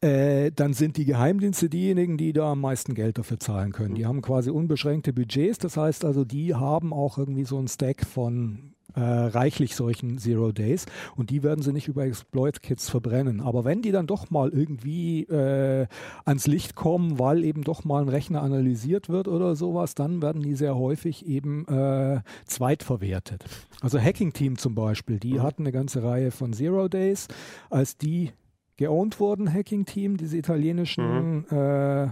äh, 0.00 0.50
dann 0.50 0.72
sind 0.72 0.96
die 0.96 1.04
Geheimdienste 1.04 1.68
diejenigen, 1.68 2.16
die 2.16 2.32
da 2.32 2.52
am 2.52 2.60
meisten 2.60 2.94
Geld 2.94 3.18
dafür 3.18 3.38
zahlen 3.38 3.72
können. 3.72 3.94
Die 3.94 4.06
haben 4.06 4.22
quasi 4.22 4.50
unbeschränkte 4.50 5.12
Budgets, 5.12 5.58
das 5.58 5.76
heißt 5.76 6.04
also, 6.04 6.24
die 6.24 6.54
haben 6.54 6.92
auch 6.92 7.18
irgendwie 7.18 7.44
so 7.44 7.58
einen 7.58 7.68
Stack 7.68 8.04
von 8.04 8.71
äh, 8.94 9.00
reichlich 9.00 9.76
solchen 9.76 10.18
Zero 10.18 10.52
Days 10.52 10.86
und 11.16 11.30
die 11.30 11.42
werden 11.42 11.62
sie 11.62 11.72
nicht 11.72 11.88
über 11.88 12.04
Exploit-Kits 12.04 12.90
verbrennen. 12.90 13.40
Aber 13.40 13.64
wenn 13.64 13.82
die 13.82 13.92
dann 13.92 14.06
doch 14.06 14.30
mal 14.30 14.50
irgendwie 14.50 15.24
äh, 15.24 15.86
ans 16.24 16.46
Licht 16.46 16.74
kommen, 16.74 17.18
weil 17.18 17.44
eben 17.44 17.62
doch 17.62 17.84
mal 17.84 18.02
ein 18.02 18.08
Rechner 18.08 18.42
analysiert 18.42 19.08
wird 19.08 19.28
oder 19.28 19.56
sowas, 19.56 19.94
dann 19.94 20.22
werden 20.22 20.42
die 20.42 20.54
sehr 20.54 20.76
häufig 20.76 21.26
eben 21.26 21.66
äh, 21.68 22.20
zweitverwertet. 22.46 23.44
Also 23.80 23.98
Hacking 23.98 24.32
Team 24.32 24.58
zum 24.58 24.74
Beispiel, 24.74 25.18
die 25.18 25.34
mhm. 25.34 25.42
hatten 25.42 25.62
eine 25.62 25.72
ganze 25.72 26.02
Reihe 26.02 26.30
von 26.30 26.52
Zero 26.52 26.88
Days, 26.88 27.28
als 27.70 27.96
die 27.96 28.32
geowned 28.76 29.20
wurden, 29.20 29.52
Hacking 29.52 29.84
Team, 29.84 30.16
diese 30.16 30.36
italienischen 30.36 31.46
mhm. 31.50 31.56
äh, 31.56 32.08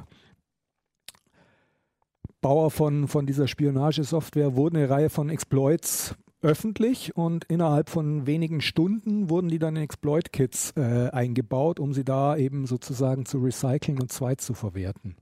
Bauer 2.40 2.70
von, 2.70 3.06
von 3.08 3.26
dieser 3.26 3.48
Spionagesoftware, 3.48 4.56
wurden 4.56 4.76
eine 4.76 4.88
Reihe 4.88 5.10
von 5.10 5.28
Exploits 5.28 6.14
öffentlich 6.42 7.16
und 7.16 7.44
innerhalb 7.44 7.90
von 7.90 8.26
wenigen 8.26 8.60
Stunden 8.60 9.30
wurden 9.30 9.48
die 9.48 9.58
dann 9.58 9.76
in 9.76 9.82
Exploit-Kits 9.82 10.74
äh, 10.76 11.10
eingebaut, 11.10 11.80
um 11.80 11.92
sie 11.92 12.04
da 12.04 12.36
eben 12.36 12.66
sozusagen 12.66 13.26
zu 13.26 13.38
recyceln 13.38 14.00
und 14.00 14.10
zweit 14.10 14.40
zu 14.40 14.54
verwerten. 14.54 15.16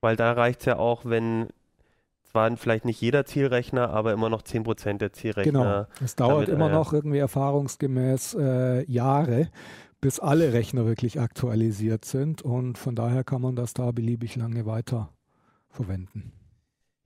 Weil 0.00 0.16
da 0.16 0.32
reicht 0.32 0.60
es 0.60 0.66
ja 0.66 0.78
auch, 0.78 1.04
wenn 1.04 1.48
zwar 2.30 2.56
vielleicht 2.56 2.84
nicht 2.84 3.00
jeder 3.00 3.24
Zielrechner, 3.24 3.90
aber 3.90 4.12
immer 4.12 4.28
noch 4.28 4.42
10% 4.42 4.98
der 4.98 5.12
Zielrechner. 5.12 5.52
Genau, 5.52 5.86
es 6.04 6.16
dauert 6.16 6.48
damit, 6.48 6.48
immer 6.48 6.70
äh, 6.70 6.74
noch 6.74 6.92
irgendwie 6.92 7.18
erfahrungsgemäß 7.18 8.34
äh, 8.38 8.90
Jahre, 8.90 9.50
bis 10.00 10.20
alle 10.20 10.52
Rechner 10.52 10.86
wirklich 10.86 11.18
aktualisiert 11.18 12.04
sind 12.04 12.42
und 12.42 12.78
von 12.78 12.94
daher 12.94 13.24
kann 13.24 13.40
man 13.40 13.56
das 13.56 13.74
da 13.74 13.90
beliebig 13.90 14.36
lange 14.36 14.66
weiter 14.66 15.10
verwenden. 15.70 16.32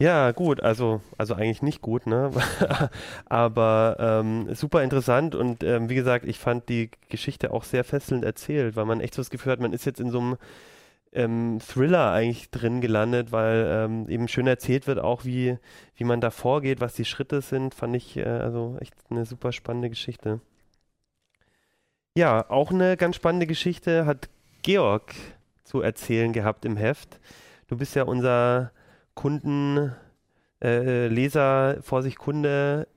Ja, 0.00 0.32
gut, 0.32 0.62
also, 0.62 1.02
also 1.18 1.34
eigentlich 1.34 1.60
nicht 1.60 1.82
gut, 1.82 2.06
ne? 2.06 2.30
Aber 3.26 3.96
ähm, 4.00 4.54
super 4.54 4.82
interessant 4.82 5.34
und 5.34 5.62
ähm, 5.62 5.90
wie 5.90 5.94
gesagt, 5.94 6.24
ich 6.26 6.38
fand 6.38 6.70
die 6.70 6.90
Geschichte 7.10 7.52
auch 7.52 7.64
sehr 7.64 7.84
fesselnd 7.84 8.24
erzählt, 8.24 8.76
weil 8.76 8.86
man 8.86 9.00
echt 9.02 9.14
so 9.14 9.20
das 9.20 9.28
Gefühl 9.28 9.52
hat, 9.52 9.60
man 9.60 9.74
ist 9.74 9.84
jetzt 9.84 10.00
in 10.00 10.10
so 10.10 10.18
einem 10.20 10.36
ähm, 11.12 11.58
Thriller 11.60 12.12
eigentlich 12.12 12.50
drin 12.50 12.80
gelandet, 12.80 13.32
weil 13.32 13.66
ähm, 13.68 14.08
eben 14.08 14.28
schön 14.28 14.46
erzählt 14.46 14.86
wird 14.86 15.00
auch, 15.00 15.24
wie, 15.26 15.58
wie 15.96 16.04
man 16.04 16.20
da 16.22 16.30
vorgeht, 16.30 16.80
was 16.80 16.94
die 16.94 17.04
Schritte 17.04 17.42
sind, 17.42 17.74
fand 17.74 17.96
ich 17.96 18.16
äh, 18.16 18.24
also 18.24 18.78
echt 18.80 18.94
eine 19.10 19.26
super 19.26 19.52
spannende 19.52 19.90
Geschichte. 19.90 20.40
Ja, 22.16 22.48
auch 22.50 22.70
eine 22.70 22.96
ganz 22.96 23.16
spannende 23.16 23.46
Geschichte 23.46 24.06
hat 24.06 24.28
Georg 24.62 25.14
zu 25.64 25.80
erzählen 25.82 26.32
gehabt 26.32 26.64
im 26.64 26.76
Heft. 26.76 27.20
Du 27.68 27.76
bist 27.76 27.94
ja 27.94 28.04
unser 28.04 28.72
Kunden, 29.20 29.94
äh, 30.62 31.08
Leser, 31.08 31.76
Vorsicht, 31.82 32.18
Kunde, 32.18 32.88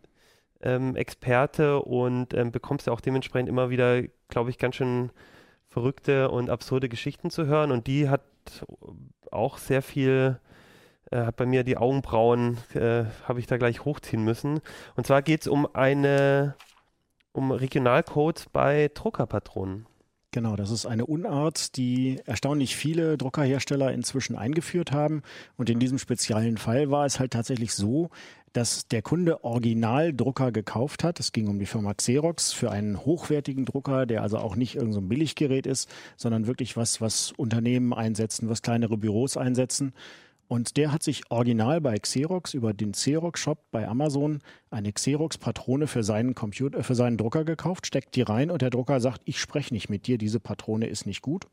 ähm, 0.62 0.96
Experte 0.96 1.82
und 1.82 2.34
ähm, 2.34 2.54
bekommst 2.54 2.88
ja 2.88 2.94
auch 2.94 3.02
dementsprechend 3.02 3.50
immer 3.50 3.70
wieder, 3.70 4.04
glaube 4.30 4.50
ich, 4.50 4.58
ganz 4.58 4.76
schön 4.76 5.12
verrückte 5.68 6.32
und 6.32 6.50
absurde 6.50 6.88
Geschichten 6.88 7.30
zu 7.30 7.46
hören. 7.46 7.74
Und 7.74 7.88
die 7.88 8.08
hat 8.08 8.22
auch 9.32 9.58
sehr 9.58 9.82
viel, 9.82 10.40
äh, 11.12 11.26
hat 11.26 11.36
bei 11.36 11.46
mir 11.46 11.66
die 11.66 11.76
Augenbrauen, 11.76 12.58
äh, 12.74 13.04
habe 13.28 13.42
ich 13.42 13.48
da 13.48 13.58
gleich 13.58 13.84
hochziehen 13.84 14.24
müssen. 14.24 14.62
Und 14.96 15.06
zwar 15.06 15.24
geht 15.24 15.42
es 15.42 15.48
um 15.50 15.68
eine, 15.76 16.56
um 17.34 17.52
Regionalcodes 17.52 18.48
bei 18.48 18.90
Druckerpatronen. 18.94 19.88
Genau, 20.34 20.56
das 20.56 20.72
ist 20.72 20.88
eine 20.88 21.06
Unart, 21.06 21.78
die 21.78 22.20
erstaunlich 22.26 22.76
viele 22.76 23.20
Druckerhersteller 23.20 23.92
inzwischen 23.94 24.36
eingeführt 24.36 24.92
haben. 24.92 25.22
Und 25.58 25.70
in 25.70 25.80
diesem 25.80 26.00
speziellen 26.00 26.58
Fall 26.58 26.90
war 26.90 27.06
es 27.06 27.20
halt 27.20 27.34
tatsächlich 27.34 27.76
so, 27.76 28.10
dass 28.52 28.88
der 28.88 29.04
Kunde 29.04 29.44
Originaldrucker 29.44 30.52
gekauft 30.52 31.04
hat. 31.04 31.20
Es 31.20 31.34
ging 31.34 31.48
um 31.50 31.60
die 31.60 31.68
Firma 31.68 31.94
Xerox 31.94 32.52
für 32.52 32.72
einen 32.72 33.06
hochwertigen 33.06 33.66
Drucker, 33.66 34.08
der 34.08 34.24
also 34.24 34.40
auch 34.40 34.56
nicht 34.56 34.74
irgendein 34.74 35.04
so 35.04 35.08
Billiggerät 35.08 35.68
ist, 35.68 35.88
sondern 36.18 36.48
wirklich 36.48 36.76
was, 36.76 37.00
was 37.00 37.32
Unternehmen 37.38 37.94
einsetzen, 37.94 38.50
was 38.50 38.64
kleinere 38.64 38.98
Büros 38.98 39.38
einsetzen. 39.38 39.94
Und 40.48 40.78
der 40.78 40.92
hat 40.92 41.04
sich 41.04 41.32
original 41.32 41.82
bei 41.82 41.98
Xerox 41.98 42.54
über 42.54 42.74
den 42.74 42.92
Xerox-Shop 42.92 43.60
bei 43.72 43.88
Amazon 43.88 44.42
eine 44.70 44.92
Xerox-Patrone 44.92 45.88
für 45.88 46.04
seinen 46.04 46.36
Computer, 46.36 46.84
für 46.84 46.96
seinen 46.96 47.18
Drucker 47.18 47.44
gekauft, 47.46 47.88
steckt 47.88 48.16
die 48.16 48.22
rein 48.22 48.52
und 48.52 48.62
der 48.62 48.70
Drucker 48.70 49.00
sagt, 49.00 49.22
ich 49.26 49.40
spreche 49.40 49.74
nicht 49.74 49.90
mit 49.90 50.06
dir, 50.06 50.18
diese 50.18 50.40
Patrone 50.40 50.88
ist 50.88 51.06
nicht 51.06 51.22
gut. 51.22 51.48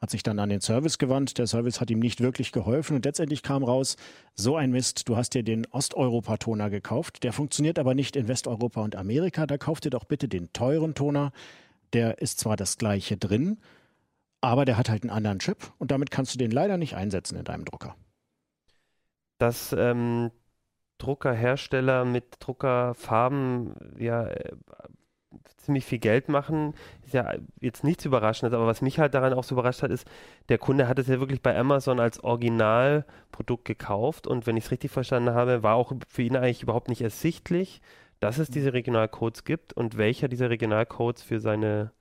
Hat 0.00 0.10
sich 0.10 0.22
dann 0.22 0.40
an 0.40 0.50
den 0.50 0.60
Service 0.60 0.98
gewandt. 0.98 1.38
Der 1.38 1.46
Service 1.46 1.80
hat 1.80 1.90
ihm 1.90 2.00
nicht 2.00 2.20
wirklich 2.20 2.52
geholfen 2.52 2.96
und 2.96 3.04
letztendlich 3.04 3.42
kam 3.42 3.62
raus, 3.62 3.96
so 4.34 4.56
ein 4.56 4.72
Mist, 4.72 5.08
du 5.08 5.16
hast 5.16 5.30
dir 5.30 5.44
den 5.44 5.66
Osteuropa-Toner 5.66 6.68
gekauft, 6.68 7.22
der 7.22 7.32
funktioniert 7.32 7.78
aber 7.78 7.94
nicht 7.94 8.16
in 8.16 8.28
Westeuropa 8.28 8.82
und 8.82 8.96
Amerika, 8.96 9.46
da 9.46 9.56
kauft 9.56 9.84
dir 9.84 9.90
doch 9.90 10.04
bitte 10.04 10.28
den 10.28 10.52
teuren 10.52 10.94
Toner. 10.94 11.32
Der 11.92 12.18
ist 12.18 12.40
zwar 12.40 12.56
das 12.56 12.76
gleiche 12.76 13.16
drin, 13.16 13.58
aber 14.40 14.64
der 14.64 14.76
hat 14.76 14.90
halt 14.90 15.04
einen 15.04 15.10
anderen 15.10 15.38
Chip 15.38 15.72
und 15.78 15.92
damit 15.92 16.10
kannst 16.10 16.34
du 16.34 16.38
den 16.38 16.50
leider 16.50 16.76
nicht 16.76 16.96
einsetzen 16.96 17.38
in 17.38 17.44
deinem 17.44 17.64
Drucker 17.64 17.94
dass 19.38 19.74
ähm, 19.76 20.30
Druckerhersteller 20.98 22.04
mit 22.04 22.36
Druckerfarben 22.40 23.74
ja 23.98 24.26
äh, 24.26 24.52
ziemlich 25.56 25.84
viel 25.84 25.98
Geld 25.98 26.28
machen, 26.28 26.74
ist 27.04 27.14
ja 27.14 27.34
jetzt 27.60 27.84
nichts 27.84 28.04
Überraschendes, 28.04 28.54
aber 28.54 28.66
was 28.66 28.82
mich 28.82 28.98
halt 28.98 29.14
daran 29.14 29.32
auch 29.32 29.44
so 29.44 29.54
überrascht 29.54 29.82
hat, 29.82 29.90
ist, 29.90 30.06
der 30.48 30.58
Kunde 30.58 30.88
hat 30.88 30.98
es 30.98 31.08
ja 31.08 31.20
wirklich 31.20 31.42
bei 31.42 31.58
Amazon 31.58 32.00
als 32.00 32.22
Originalprodukt 32.22 33.64
gekauft 33.64 34.26
und 34.26 34.46
wenn 34.46 34.56
ich 34.56 34.64
es 34.64 34.70
richtig 34.70 34.90
verstanden 34.90 35.34
habe, 35.34 35.62
war 35.62 35.74
auch 35.74 35.92
für 36.08 36.22
ihn 36.22 36.36
eigentlich 36.36 36.62
überhaupt 36.62 36.88
nicht 36.88 37.02
ersichtlich, 37.02 37.80
dass 38.20 38.38
es 38.38 38.48
diese 38.48 38.72
Regionalcodes 38.72 39.44
gibt 39.44 39.72
und 39.72 39.96
welcher 39.96 40.28
dieser 40.28 40.50
Regionalcodes 40.50 41.22
für 41.22 41.40
seine 41.40 41.92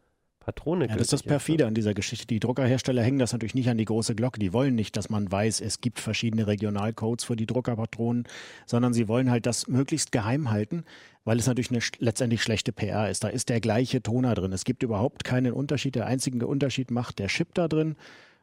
Patrone. 0.43 0.87
Ja, 0.87 0.93
das 0.93 1.03
ist 1.03 1.13
das 1.13 1.23
Perfide 1.23 1.65
an 1.65 1.73
dieser 1.73 1.93
Geschichte. 1.93 2.27
Die 2.27 2.39
Druckerhersteller 2.39 3.01
hängen 3.01 3.19
das 3.19 3.31
natürlich 3.31 3.55
nicht 3.55 3.69
an 3.69 3.77
die 3.77 3.85
große 3.85 4.15
Glocke. 4.15 4.39
Die 4.39 4.53
wollen 4.53 4.75
nicht, 4.75 4.95
dass 4.97 5.09
man 5.09 5.31
weiß, 5.31 5.61
es 5.61 5.81
gibt 5.81 5.99
verschiedene 5.99 6.47
Regionalcodes 6.47 7.25
für 7.25 7.35
die 7.35 7.45
Druckerpatronen, 7.45 8.25
sondern 8.65 8.93
sie 8.93 9.07
wollen 9.07 9.31
halt 9.31 9.45
das 9.45 9.67
möglichst 9.67 10.11
geheim 10.11 10.51
halten, 10.51 10.83
weil 11.23 11.39
es 11.39 11.47
natürlich 11.47 11.71
eine 11.71 11.79
letztendlich 11.99 12.43
schlechte 12.43 12.71
PR 12.71 13.09
ist. 13.09 13.23
Da 13.23 13.29
ist 13.29 13.49
der 13.49 13.61
gleiche 13.61 14.01
Toner 14.03 14.35
drin. 14.35 14.51
Es 14.51 14.65
gibt 14.65 14.83
überhaupt 14.83 15.23
keinen 15.23 15.53
Unterschied. 15.53 15.95
Der 15.95 16.05
einzige 16.05 16.45
Unterschied 16.45 16.91
macht 16.91 17.19
der 17.19 17.27
Chip 17.27 17.53
da 17.53 17.67
drin. 17.67 17.95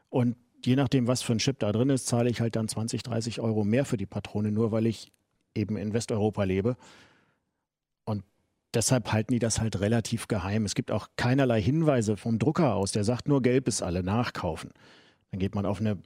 Und 0.09 0.37
je 0.65 0.77
nachdem, 0.77 1.07
was 1.07 1.23
für 1.23 1.33
ein 1.33 1.39
Chip 1.39 1.59
da 1.59 1.73
drin 1.73 1.91
ist, 1.91 2.07
zahle 2.07 2.31
ich 2.31 2.41
halt 2.41 2.57
dann 2.57 2.69
20, 2.69 3.03
30 3.03 3.41
Euro 3.41 3.65
mehr 3.65 3.85
für 3.85 3.97
die 3.97 4.07
Patrone, 4.07 4.51
nur 4.51 4.73
weil 4.73 4.87
ich 4.87 5.13
eben 5.55 5.77
in 5.77 5.93
Westeuropa 5.93 6.45
lebe 6.45 6.77
deshalb 8.75 9.13
halten 9.13 9.33
die 9.33 9.39
das 9.39 9.61
halt 9.61 9.81
relativ 9.81 10.29
geheim. 10.29 10.65
Es 10.65 10.75
gibt 10.75 10.91
auch 10.91 11.09
keinerlei 11.17 11.61
Hinweise 11.61 12.17
vom 12.17 12.39
Drucker 12.39 12.75
aus, 12.75 12.93
der 12.93 13.05
sagt 13.05 13.29
nur 13.29 13.43
gelb 13.43 13.69
ist 13.69 13.83
alle 13.83 14.03
nachkaufen. 14.03 14.71
Dann 15.31 15.41
geht 15.41 15.55
man 15.55 15.67
auf 15.67 15.81
eine 15.81 15.99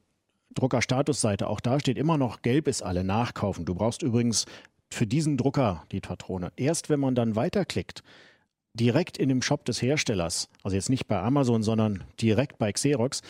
Druckerstatusseite, 0.54 1.48
auch 1.48 1.60
da 1.60 1.80
steht 1.80 1.98
immer 1.98 2.16
noch 2.16 2.42
gelb 2.42 2.68
ist 2.68 2.82
alle 2.82 3.04
nachkaufen. 3.04 3.64
Du 3.64 3.74
brauchst 3.74 4.02
übrigens 4.02 4.46
für 4.90 5.06
diesen 5.06 5.36
Drucker 5.36 5.84
die 5.90 6.00
Patrone. 6.00 6.52
Erst 6.56 6.88
wenn 6.90 7.00
man 7.00 7.14
dann 7.14 7.36
weiterklickt, 7.36 8.02
direkt 8.74 9.18
in 9.18 9.28
dem 9.28 9.42
Shop 9.42 9.64
des 9.64 9.82
Herstellers, 9.82 10.48
also 10.62 10.76
jetzt 10.76 10.90
nicht 10.90 11.06
bei 11.06 11.20
Amazon, 11.20 11.62
sondern 11.62 12.04
direkt 12.20 12.58
bei 12.58 12.72
Xerox, 12.72 13.22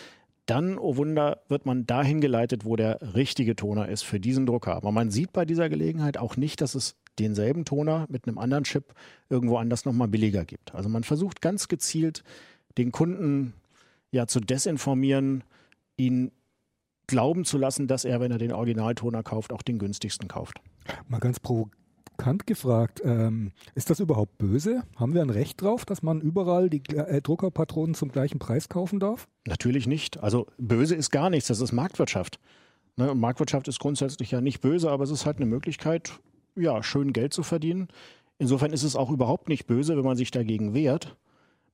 dann, 0.46 0.78
oh 0.78 0.96
Wunder, 0.96 1.40
wird 1.48 1.64
man 1.64 1.86
dahin 1.86 2.20
geleitet, 2.20 2.66
wo 2.66 2.76
der 2.76 3.14
richtige 3.14 3.56
Toner 3.56 3.88
ist 3.88 4.02
für 4.02 4.20
diesen 4.20 4.44
Drucker. 4.44 4.74
Aber 4.74 4.92
man 4.92 5.10
sieht 5.10 5.32
bei 5.32 5.46
dieser 5.46 5.70
Gelegenheit 5.70 6.18
auch 6.18 6.36
nicht, 6.36 6.60
dass 6.60 6.74
es 6.74 6.96
denselben 7.18 7.64
Toner 7.64 8.06
mit 8.08 8.26
einem 8.26 8.38
anderen 8.38 8.64
Chip 8.64 8.94
irgendwo 9.28 9.56
anders 9.56 9.84
nochmal 9.84 10.08
billiger 10.08 10.44
gibt. 10.44 10.74
Also 10.74 10.88
man 10.88 11.04
versucht 11.04 11.40
ganz 11.40 11.68
gezielt 11.68 12.24
den 12.76 12.92
Kunden 12.92 13.54
ja 14.10 14.26
zu 14.26 14.40
desinformieren, 14.40 15.44
ihn 15.96 16.32
glauben 17.06 17.44
zu 17.44 17.58
lassen, 17.58 17.86
dass 17.86 18.04
er, 18.04 18.20
wenn 18.20 18.32
er 18.32 18.38
den 18.38 18.52
Originaltoner 18.52 19.22
kauft, 19.22 19.52
auch 19.52 19.62
den 19.62 19.78
günstigsten 19.78 20.28
kauft. 20.28 20.60
Mal 21.08 21.20
ganz 21.20 21.40
provo 21.40 21.70
provokant 22.16 22.46
gefragt, 22.46 23.02
ähm, 23.04 23.52
ist 23.74 23.90
das 23.90 24.00
überhaupt 24.00 24.38
böse? 24.38 24.82
Haben 24.96 25.14
wir 25.14 25.22
ein 25.22 25.30
Recht 25.30 25.60
drauf, 25.60 25.84
dass 25.84 26.02
man 26.02 26.20
überall 26.20 26.70
die 26.70 26.82
äh, 26.94 27.20
Druckerpatronen 27.20 27.94
zum 27.94 28.10
gleichen 28.10 28.38
Preis 28.38 28.68
kaufen 28.68 29.00
darf? 29.00 29.28
Natürlich 29.46 29.86
nicht. 29.86 30.22
Also 30.22 30.46
böse 30.58 30.94
ist 30.94 31.10
gar 31.10 31.30
nichts, 31.30 31.48
das 31.48 31.60
ist 31.60 31.72
Marktwirtschaft. 31.72 32.38
Ne? 32.96 33.14
Marktwirtschaft 33.14 33.68
ist 33.68 33.80
grundsätzlich 33.80 34.30
ja 34.30 34.40
nicht 34.40 34.60
böse, 34.60 34.90
aber 34.90 35.04
es 35.04 35.10
ist 35.10 35.26
halt 35.26 35.38
eine 35.38 35.46
Möglichkeit, 35.46 36.12
ja, 36.56 36.82
schön 36.82 37.12
Geld 37.12 37.32
zu 37.32 37.42
verdienen. 37.42 37.88
Insofern 38.38 38.72
ist 38.72 38.82
es 38.82 38.96
auch 38.96 39.10
überhaupt 39.10 39.48
nicht 39.48 39.66
böse, 39.66 39.96
wenn 39.96 40.04
man 40.04 40.16
sich 40.16 40.30
dagegen 40.30 40.74
wehrt. 40.74 41.16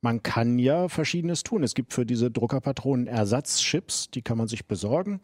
Man 0.02 0.22
kann 0.22 0.58
ja 0.58 0.88
Verschiedenes 0.88 1.42
tun. 1.42 1.62
Es 1.62 1.74
gibt 1.74 1.92
für 1.92 2.06
diese 2.06 2.30
Druckerpatronen 2.30 3.06
Ersatzchips, 3.06 4.10
die 4.10 4.22
kann 4.22 4.38
man 4.38 4.48
sich 4.48 4.66
besorgen. 4.66 5.20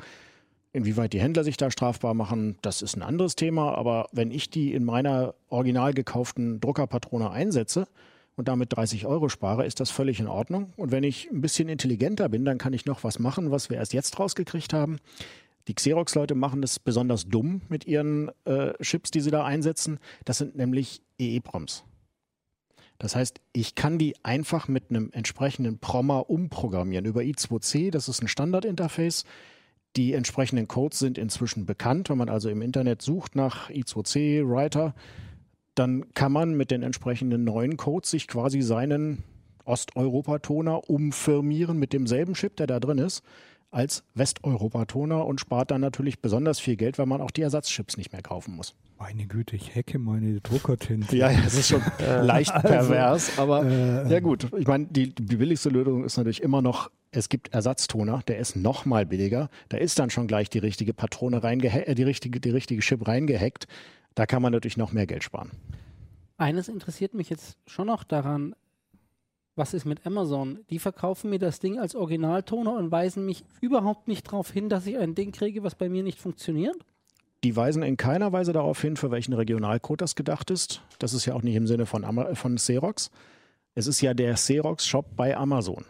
Inwieweit 0.73 1.14
die 1.14 1.21
Händler 1.21 1.45
sich 1.45 1.57
da 1.57 1.71
strafbar 1.71 2.12
machen, 2.12 2.59
das 2.61 2.83
ist 2.83 2.97
ein 2.97 3.03
anderes 3.03 3.37
Thema. 3.37 3.75
Aber 3.75 4.09
wenn 4.12 4.31
ich 4.31 4.51
die 4.51 4.75
in 4.75 4.85
meiner 4.85 5.35
original 5.49 5.95
gekauften 5.95 6.61
Druckerpatrone 6.61 7.31
einsetze 7.31 7.87
und 8.37 8.49
damit 8.49 8.77
30 8.77 9.07
Euro 9.07 9.31
spare, 9.31 9.64
ist 9.64 9.81
das 9.81 9.90
völlig 9.90 10.21
in 10.21 10.29
Ordnung. 10.29 10.75
Und 10.77 10.90
wenn 10.92 11.05
ich 11.05 11.31
ein 11.31 11.40
bisschen 11.40 11.71
intelligenter 11.71 12.29
bin, 12.29 12.45
dann 12.45 12.59
kann 12.59 12.75
ich 12.75 12.85
noch 12.85 13.05
was 13.05 13.19
machen, 13.19 13.51
was 13.51 13.71
wir 13.71 13.79
erst 13.79 13.95
jetzt 13.95 14.19
rausgekriegt 14.19 14.75
haben. 14.75 14.99
Die 15.68 15.74
Xerox-Leute 15.74 16.35
machen 16.35 16.62
das 16.62 16.79
besonders 16.79 17.29
dumm 17.29 17.62
mit 17.68 17.87
ihren 17.87 18.31
äh, 18.44 18.72
Chips, 18.83 19.11
die 19.11 19.20
sie 19.20 19.31
da 19.31 19.44
einsetzen. 19.44 19.98
Das 20.24 20.38
sind 20.38 20.57
nämlich 20.57 21.02
EEPROMs. 21.18 21.85
Das 22.98 23.16
heißt, 23.16 23.40
ich 23.52 23.74
kann 23.74 23.98
die 23.98 24.14
einfach 24.22 24.68
mit 24.68 24.90
einem 24.90 25.11
entsprechenden 25.12 25.79
Prommer 25.79 26.31
umprogrammieren 26.31 27.05
über 27.05 27.20
I2C. 27.20 27.90
Das 27.90 28.09
ist 28.09 28.22
ein 28.22 28.29
Standardinterface. 28.29 29.24
Die 29.96 30.12
entsprechenden 30.12 30.68
Codes 30.68 30.98
sind 30.98 31.18
inzwischen 31.18 31.66
bekannt. 31.66 32.09
Wenn 32.09 32.18
man 32.18 32.29
also 32.29 32.48
im 32.48 32.62
Internet 32.62 33.02
sucht 33.02 33.35
nach 33.35 33.70
I2C 33.70 34.48
Writer, 34.48 34.94
dann 35.74 36.12
kann 36.14 36.33
man 36.33 36.55
mit 36.55 36.70
den 36.70 36.83
entsprechenden 36.83 37.44
neuen 37.44 37.76
Codes 37.76 38.11
sich 38.11 38.29
quasi 38.29 38.62
seinen 38.62 39.24
Osteuropa-Toner 39.64 40.88
umfirmieren 40.88 41.79
mit 41.79 41.92
demselben 41.92 42.35
Chip, 42.35 42.57
der 42.57 42.66
da 42.66 42.79
drin 42.81 42.98
ist 42.98 43.22
als 43.70 44.05
Westeuropa-Toner 44.14 45.24
und 45.26 45.40
spart 45.40 45.70
dann 45.70 45.81
natürlich 45.81 46.20
besonders 46.20 46.59
viel 46.59 46.76
Geld, 46.76 46.98
weil 46.98 47.07
man 47.07 47.20
auch 47.20 47.31
die 47.31 47.42
Ersatzchips 47.42 47.96
nicht 47.96 48.12
mehr 48.12 48.22
kaufen 48.22 48.57
muss. 48.57 48.74
Meine 48.98 49.26
Güte, 49.26 49.57
ich 49.57 49.74
hacke 49.74 49.98
meine 49.98 50.40
Druckertinte. 50.40 51.16
Ja, 51.16 51.31
ja, 51.31 51.40
das 51.42 51.55
ist 51.55 51.68
schon 51.68 51.83
leicht 51.98 52.55
pervers, 52.55 53.38
aber 53.38 53.64
äh, 53.64 54.11
ja 54.11 54.20
gut. 54.20 54.48
Ich 54.57 54.66
meine, 54.66 54.87
die, 54.87 55.14
die 55.14 55.37
billigste 55.37 55.68
Lösung 55.68 56.05
ist 56.05 56.16
natürlich 56.16 56.42
immer 56.42 56.62
noch, 56.62 56.90
es 57.11 57.29
gibt 57.29 57.52
Ersatztoner, 57.52 58.22
der 58.26 58.38
ist 58.38 58.57
noch 58.57 58.87
mal 58.87 59.05
billiger. 59.05 59.50
Da 59.68 59.76
ist 59.76 59.98
dann 59.98 60.11
schon 60.11 60.26
gleich 60.26 60.48
die 60.48 60.59
richtige 60.59 60.94
Patrone 60.94 61.42
reingehackt, 61.42 61.88
äh, 61.88 61.94
die 61.94 62.05
richtige, 62.05 62.40
die 62.40 62.50
richtige 62.50 62.81
Chip 62.81 63.07
reingehackt. 63.07 63.66
Da 64.14 64.24
kann 64.24 64.40
man 64.40 64.52
natürlich 64.52 64.79
noch 64.79 64.92
mehr 64.92 65.07
Geld 65.07 65.24
sparen. 65.24 65.50
Eines 66.38 66.68
interessiert 66.68 67.14
mich 67.14 67.29
jetzt 67.31 67.59
schon 67.66 67.87
noch 67.87 68.05
daran, 68.05 68.55
was 69.57 69.75
ist 69.75 69.87
mit 69.87 70.07
Amazon? 70.07 70.61
Die 70.71 70.79
verkaufen 70.79 71.31
mir 71.31 71.38
das 71.38 71.59
Ding 71.59 71.79
als 71.79 71.95
Originaltoner 71.95 72.75
und 72.75 72.90
weisen 72.90 73.25
mich 73.25 73.45
überhaupt 73.61 74.07
nicht 74.07 74.27
darauf 74.27 74.51
hin, 74.51 74.69
dass 74.69 74.87
ich 74.87 74.99
ein 74.99 75.14
Ding 75.14 75.33
kriege, 75.33 75.62
was 75.62 75.75
bei 75.75 75.88
mir 75.88 76.03
nicht 76.03 76.21
funktioniert? 76.21 76.77
Die 77.42 77.57
weisen 77.57 77.83
in 77.83 77.97
keiner 77.97 78.33
Weise 78.33 78.53
darauf 78.53 78.81
hin, 78.81 78.97
für 78.97 79.11
welchen 79.11 79.33
Regionalcode 79.33 80.01
das 80.03 80.14
gedacht 80.14 80.51
ist. 80.51 80.83
Das 80.99 81.14
ist 81.14 81.27
ja 81.27 81.35
auch 81.35 81.42
nicht 81.42 81.55
im 81.55 81.66
Sinne 81.66 81.87
von, 81.87 82.05
von 82.35 82.57
Xerox. 82.57 83.11
Es 83.75 83.87
ist 83.87 84.01
ja 84.01 84.14
der 84.14 84.35
Xerox-Shop 84.35 85.16
bei 85.16 85.37
Amazon. 85.37 85.85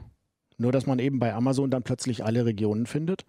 Nur, 0.59 0.73
dass 0.73 0.87
man 0.87 0.99
eben 0.99 1.19
bei 1.19 1.35
Amazon 1.35 1.71
dann 1.71 1.83
plötzlich 1.83 2.25
alle 2.25 2.47
Regionen 2.47 2.87
findet 2.87 3.25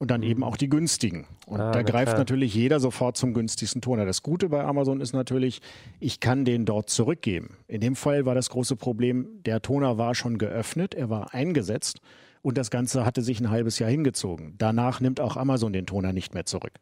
und 0.00 0.10
dann 0.10 0.22
eben 0.22 0.42
auch 0.42 0.56
die 0.56 0.70
günstigen. 0.70 1.26
Und 1.46 1.60
ah, 1.60 1.72
da 1.72 1.82
greift 1.82 2.06
klar. 2.06 2.18
natürlich 2.18 2.54
jeder 2.54 2.80
sofort 2.80 3.18
zum 3.18 3.34
günstigsten 3.34 3.82
Toner. 3.82 4.06
Das 4.06 4.22
Gute 4.22 4.48
bei 4.48 4.64
Amazon 4.64 5.00
ist 5.00 5.12
natürlich, 5.12 5.60
ich 6.00 6.20
kann 6.20 6.46
den 6.46 6.64
dort 6.64 6.88
zurückgeben. 6.88 7.58
In 7.68 7.82
dem 7.82 7.94
Fall 7.94 8.24
war 8.24 8.34
das 8.34 8.48
große 8.48 8.76
Problem, 8.76 9.28
der 9.44 9.60
Toner 9.60 9.98
war 9.98 10.14
schon 10.14 10.38
geöffnet, 10.38 10.94
er 10.94 11.10
war 11.10 11.34
eingesetzt 11.34 12.00
und 12.40 12.56
das 12.56 12.70
Ganze 12.70 13.04
hatte 13.04 13.20
sich 13.20 13.40
ein 13.40 13.50
halbes 13.50 13.78
Jahr 13.78 13.90
hingezogen. 13.90 14.54
Danach 14.56 15.00
nimmt 15.00 15.20
auch 15.20 15.36
Amazon 15.36 15.74
den 15.74 15.84
Toner 15.84 16.14
nicht 16.14 16.32
mehr 16.32 16.46
zurück. 16.46 16.72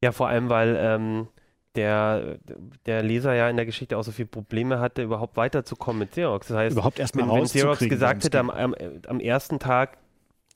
Ja, 0.00 0.12
vor 0.12 0.28
allem, 0.28 0.48
weil 0.48 0.76
ähm, 0.78 1.26
der, 1.74 2.38
der 2.86 3.02
Leser 3.02 3.34
ja 3.34 3.50
in 3.50 3.56
der 3.56 3.66
Geschichte 3.66 3.98
auch 3.98 4.04
so 4.04 4.12
viele 4.12 4.28
Probleme 4.28 4.78
hatte, 4.78 5.02
überhaupt 5.02 5.36
weiterzukommen 5.36 5.98
mit 5.98 6.12
Xerox. 6.12 6.46
Das 6.46 6.56
heißt, 6.56 6.72
überhaupt 6.72 7.00
erstmal 7.00 7.28
wenn, 7.28 7.34
wenn 7.34 7.44
Xerox 7.44 7.80
gesagt 7.80 8.22
hätte, 8.22 8.38
am, 8.38 8.50
am, 8.50 8.76
am 9.08 9.18
ersten 9.18 9.58
Tag 9.58 9.98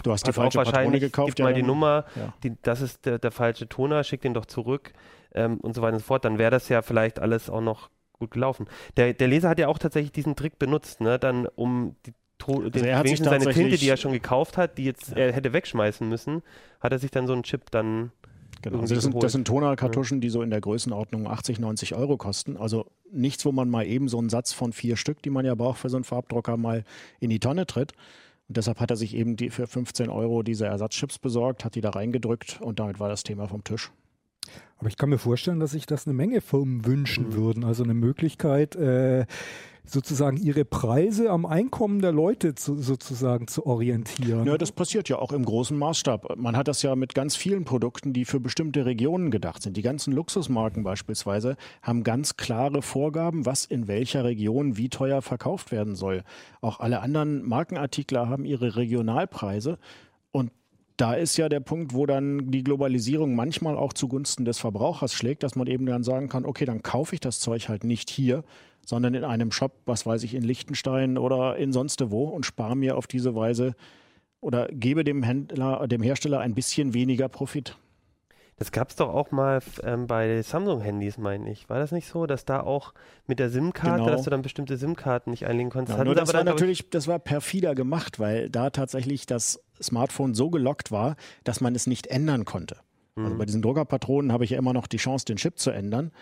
Du 0.04 0.12
hast 0.12 0.26
die 0.26 0.32
Pass 0.32 0.54
falsche 0.54 0.70
Patrone 0.70 1.00
gekauft. 1.00 1.30
Gib 1.30 1.38
ja, 1.40 1.44
mal 1.46 1.54
die 1.54 1.62
Nummer, 1.62 2.04
ja. 2.14 2.32
die, 2.42 2.52
das 2.62 2.80
ist 2.80 3.06
der, 3.06 3.18
der, 3.18 3.30
falsche 3.30 3.68
Toner, 3.68 4.04
schick 4.04 4.20
den 4.20 4.34
doch 4.34 4.46
zurück 4.46 4.92
ähm, 5.34 5.58
und 5.58 5.74
so 5.74 5.82
weiter 5.82 5.94
und 5.94 6.00
so 6.00 6.06
fort. 6.06 6.24
Dann 6.24 6.38
wäre 6.38 6.50
das 6.50 6.68
ja 6.68 6.82
vielleicht 6.82 7.18
alles 7.18 7.50
auch 7.50 7.62
noch 7.62 7.90
gut 8.12 8.30
gelaufen. 8.30 8.66
Der, 8.96 9.14
der 9.14 9.28
Leser 9.28 9.48
hat 9.48 9.58
ja 9.58 9.68
auch 9.68 9.78
tatsächlich 9.78 10.12
diesen 10.12 10.36
Trick 10.36 10.58
benutzt, 10.58 11.00
ne? 11.00 11.18
dann 11.18 11.46
um 11.56 11.96
die 12.06 12.12
also 12.46 12.68
den, 12.68 12.84
er 12.84 12.98
hat 12.98 13.08
sich 13.08 13.20
seine 13.20 13.52
Tinte, 13.52 13.78
die 13.78 13.88
er 13.88 13.96
schon 13.96 14.12
gekauft 14.12 14.58
hat, 14.58 14.76
die 14.76 14.84
jetzt 14.84 15.10
ja. 15.10 15.16
er 15.16 15.32
hätte 15.32 15.54
wegschmeißen 15.54 16.06
müssen, 16.06 16.42
hat 16.78 16.92
er 16.92 16.98
sich 16.98 17.10
dann 17.10 17.26
so 17.26 17.32
einen 17.32 17.42
Chip 17.42 17.70
dann 17.70 18.12
Genau, 18.64 18.80
also 18.80 18.94
das 18.94 19.04
sind, 19.04 19.22
das 19.22 19.32
sind 19.32 19.46
Tonerkartuschen, 19.46 20.22
die 20.22 20.30
so 20.30 20.40
in 20.40 20.48
der 20.48 20.60
Größenordnung 20.62 21.26
80, 21.26 21.58
90 21.58 21.94
Euro 21.96 22.16
kosten. 22.16 22.56
Also 22.56 22.86
nichts, 23.12 23.44
wo 23.44 23.52
man 23.52 23.68
mal 23.68 23.86
eben 23.86 24.08
so 24.08 24.18
einen 24.18 24.30
Satz 24.30 24.54
von 24.54 24.72
vier 24.72 24.96
Stück, 24.96 25.20
die 25.20 25.28
man 25.28 25.44
ja 25.44 25.54
braucht 25.54 25.78
für 25.78 25.90
so 25.90 25.98
einen 25.98 26.04
Farbdrucker, 26.04 26.56
mal 26.56 26.84
in 27.20 27.28
die 27.28 27.40
Tonne 27.40 27.66
tritt. 27.66 27.92
Und 28.48 28.56
deshalb 28.56 28.80
hat 28.80 28.90
er 28.90 28.96
sich 28.96 29.14
eben 29.14 29.36
die, 29.36 29.50
für 29.50 29.66
15 29.66 30.10
Euro 30.10 30.42
diese 30.42 30.66
Ersatzchips 30.66 31.18
besorgt, 31.18 31.64
hat 31.64 31.74
die 31.74 31.80
da 31.80 31.90
reingedrückt 31.90 32.60
und 32.60 32.78
damit 32.78 33.00
war 33.00 33.08
das 33.08 33.22
Thema 33.22 33.48
vom 33.48 33.64
Tisch. 33.64 33.90
Aber 34.78 34.88
ich 34.88 34.96
kann 34.96 35.08
mir 35.08 35.18
vorstellen, 35.18 35.60
dass 35.60 35.70
sich 35.70 35.86
das 35.86 36.06
eine 36.06 36.14
Menge 36.14 36.40
Firmen 36.40 36.84
wünschen 36.84 37.28
mhm. 37.28 37.34
würden. 37.34 37.64
Also 37.64 37.84
eine 37.84 37.94
Möglichkeit, 37.94 38.76
äh, 38.76 39.24
sozusagen 39.86 40.36
ihre 40.36 40.64
Preise 40.64 41.30
am 41.30 41.44
Einkommen 41.44 42.00
der 42.00 42.12
Leute 42.12 42.54
zu, 42.54 42.76
sozusagen 42.76 43.46
zu 43.48 43.66
orientieren. 43.66 44.46
Ja, 44.46 44.56
das 44.56 44.72
passiert 44.72 45.08
ja 45.08 45.18
auch 45.18 45.32
im 45.32 45.44
großen 45.44 45.76
Maßstab. 45.76 46.36
Man 46.36 46.56
hat 46.56 46.68
das 46.68 46.82
ja 46.82 46.96
mit 46.96 47.14
ganz 47.14 47.36
vielen 47.36 47.64
Produkten, 47.64 48.12
die 48.12 48.24
für 48.24 48.40
bestimmte 48.40 48.86
Regionen 48.86 49.30
gedacht 49.30 49.62
sind. 49.62 49.76
Die 49.76 49.82
ganzen 49.82 50.12
Luxusmarken 50.12 50.82
beispielsweise 50.84 51.56
haben 51.82 52.02
ganz 52.02 52.36
klare 52.36 52.82
Vorgaben, 52.82 53.44
was 53.44 53.66
in 53.66 53.86
welcher 53.86 54.24
Region 54.24 54.76
wie 54.76 54.88
teuer 54.88 55.20
verkauft 55.20 55.70
werden 55.70 55.94
soll. 55.94 56.24
Auch 56.60 56.80
alle 56.80 57.00
anderen 57.00 57.46
Markenartikler 57.46 58.28
haben 58.28 58.44
ihre 58.44 58.76
Regionalpreise. 58.76 59.78
Und 60.32 60.50
da 60.96 61.14
ist 61.14 61.36
ja 61.36 61.48
der 61.48 61.60
Punkt, 61.60 61.92
wo 61.92 62.06
dann 62.06 62.50
die 62.50 62.62
Globalisierung 62.62 63.34
manchmal 63.34 63.76
auch 63.76 63.92
zugunsten 63.92 64.44
des 64.44 64.58
Verbrauchers 64.58 65.12
schlägt, 65.12 65.42
dass 65.42 65.56
man 65.56 65.66
eben 65.66 65.86
dann 65.86 66.04
sagen 66.04 66.28
kann, 66.28 66.46
okay, 66.46 66.64
dann 66.64 66.82
kaufe 66.82 67.14
ich 67.14 67.20
das 67.20 67.40
Zeug 67.40 67.68
halt 67.68 67.84
nicht 67.84 68.10
hier, 68.10 68.44
sondern 68.84 69.14
in 69.14 69.24
einem 69.24 69.50
Shop, 69.50 69.72
was 69.86 70.06
weiß 70.06 70.22
ich, 70.22 70.34
in 70.34 70.42
Liechtenstein 70.42 71.18
oder 71.18 71.56
in 71.56 71.72
sonst 71.72 72.10
wo 72.10 72.24
und 72.24 72.46
spare 72.46 72.76
mir 72.76 72.96
auf 72.96 73.06
diese 73.06 73.34
Weise 73.34 73.74
oder 74.40 74.68
gebe 74.68 75.04
dem 75.04 75.22
Händler, 75.22 75.86
dem 75.88 76.02
Hersteller 76.02 76.40
ein 76.40 76.54
bisschen 76.54 76.94
weniger 76.94 77.28
Profit. 77.28 77.76
Das 78.56 78.70
gab 78.70 78.90
es 78.90 78.96
doch 78.96 79.08
auch 79.12 79.32
mal 79.32 79.60
ähm, 79.82 80.06
bei 80.06 80.40
Samsung-Handys, 80.40 81.18
meine 81.18 81.50
ich. 81.50 81.68
War 81.68 81.80
das 81.80 81.90
nicht 81.90 82.06
so, 82.06 82.26
dass 82.26 82.44
da 82.44 82.60
auch 82.60 82.94
mit 83.26 83.40
der 83.40 83.50
SIM-Karte, 83.50 84.04
genau. 84.04 84.10
dass 84.10 84.22
du 84.22 84.30
dann 84.30 84.42
bestimmte 84.42 84.76
SIM-Karten 84.76 85.30
nicht 85.30 85.46
einlegen 85.46 85.70
konntest? 85.70 85.98
Ja, 85.98 86.04
nur 86.04 86.14
das 86.14 86.32
war 86.32 86.44
natürlich, 86.44 86.88
das 86.90 87.08
war 87.08 87.18
perfider 87.18 87.74
gemacht, 87.74 88.20
weil 88.20 88.50
da 88.50 88.70
tatsächlich 88.70 89.26
das 89.26 89.60
Smartphone 89.82 90.34
so 90.34 90.50
gelockt 90.50 90.92
war, 90.92 91.16
dass 91.42 91.60
man 91.60 91.74
es 91.74 91.88
nicht 91.88 92.06
ändern 92.06 92.44
konnte. 92.44 92.76
Also 93.16 93.30
mhm. 93.30 93.38
bei 93.38 93.44
diesen 93.44 93.62
Druckerpatronen 93.62 94.32
habe 94.32 94.44
ich 94.44 94.50
ja 94.50 94.58
immer 94.58 94.72
noch 94.72 94.86
die 94.86 94.98
Chance, 94.98 95.24
den 95.24 95.36
Chip 95.36 95.58
zu 95.58 95.70
ändern. 95.70 96.12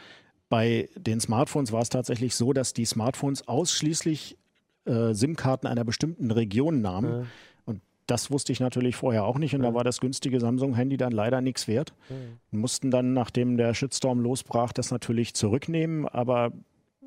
Bei 0.52 0.90
den 0.96 1.18
Smartphones 1.18 1.72
war 1.72 1.80
es 1.80 1.88
tatsächlich 1.88 2.34
so, 2.34 2.52
dass 2.52 2.74
die 2.74 2.84
Smartphones 2.84 3.48
ausschließlich 3.48 4.36
äh, 4.84 5.14
SIM-Karten 5.14 5.66
einer 5.66 5.82
bestimmten 5.82 6.30
Region 6.30 6.82
nahmen. 6.82 7.10
Ja. 7.10 7.26
Und 7.64 7.80
das 8.06 8.30
wusste 8.30 8.52
ich 8.52 8.60
natürlich 8.60 8.94
vorher 8.94 9.24
auch 9.24 9.38
nicht. 9.38 9.54
Und 9.54 9.62
ja. 9.62 9.70
da 9.70 9.74
war 9.74 9.82
das 9.82 9.98
günstige 9.98 10.40
Samsung-Handy 10.40 10.98
dann 10.98 11.12
leider 11.12 11.40
nichts 11.40 11.68
wert. 11.68 11.94
Ja. 12.10 12.16
Mussten 12.50 12.90
dann, 12.90 13.14
nachdem 13.14 13.56
der 13.56 13.72
Shitstorm 13.72 14.20
losbrach, 14.20 14.74
das 14.74 14.90
natürlich 14.90 15.32
zurücknehmen. 15.32 16.06
Aber 16.06 16.52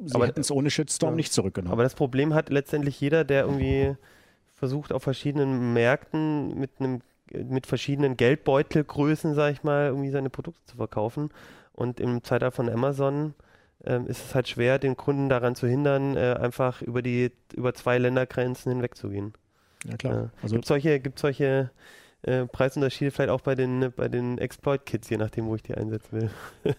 sie 0.03 0.19
hätten 0.19 0.41
es 0.41 0.49
ohne 0.49 0.71
Shitstorm 0.71 1.15
nicht 1.15 1.31
zurückgenommen. 1.31 1.73
Aber 1.73 1.83
das 1.83 1.93
Problem 1.93 2.33
hat 2.33 2.49
letztendlich 2.49 2.99
jeder, 2.99 3.25
der 3.25 3.43
irgendwie 3.43 3.95
versucht, 4.55 4.91
auf 4.91 5.03
verschiedenen 5.03 5.71
Märkten 5.71 6.59
mit 6.59 6.71
einem 6.79 7.01
mit 7.31 7.67
verschiedenen 7.67 8.17
Geldbeutelgrößen, 8.17 9.33
sag 9.33 9.51
ich 9.53 9.63
mal, 9.63 9.87
irgendwie 9.87 10.11
seine 10.11 10.29
Produkte 10.29 10.63
zu 10.65 10.77
verkaufen. 10.77 11.29
Und 11.75 11.99
im 11.99 12.23
Zeitalter 12.23 12.55
von 12.55 12.69
Amazon 12.69 13.33
ähm, 13.83 14.07
ist 14.07 14.25
es 14.25 14.35
halt 14.35 14.47
schwer, 14.47 14.79
den 14.79 14.95
Kunden 14.95 15.29
daran 15.29 15.55
zu 15.55 15.67
hindern, 15.67 16.15
äh, 16.15 16.35
einfach 16.39 16.81
über 16.81 17.01
die 17.01 17.31
über 17.53 17.73
zwei 17.73 17.97
Ländergrenzen 17.97 18.71
hinwegzugehen. 18.71 19.33
Ja 19.87 19.97
klar. 19.97 20.23
Äh, 20.23 20.27
also 20.41 20.55
gibt 20.55 20.65
solche, 20.65 20.99
gibt 20.99 21.19
solche 21.19 21.69
äh, 22.23 22.45
Preisunterschiede 22.45 23.11
vielleicht 23.11 23.29
auch 23.29 23.41
bei 23.41 23.55
den 23.55 23.91
bei 23.95 24.07
den 24.07 24.37
Exploit-Kits, 24.37 25.09
je 25.09 25.17
nachdem, 25.17 25.47
wo 25.47 25.55
ich 25.55 25.63
die 25.63 25.75
einsetzen 25.75 26.21
will. 26.21 26.29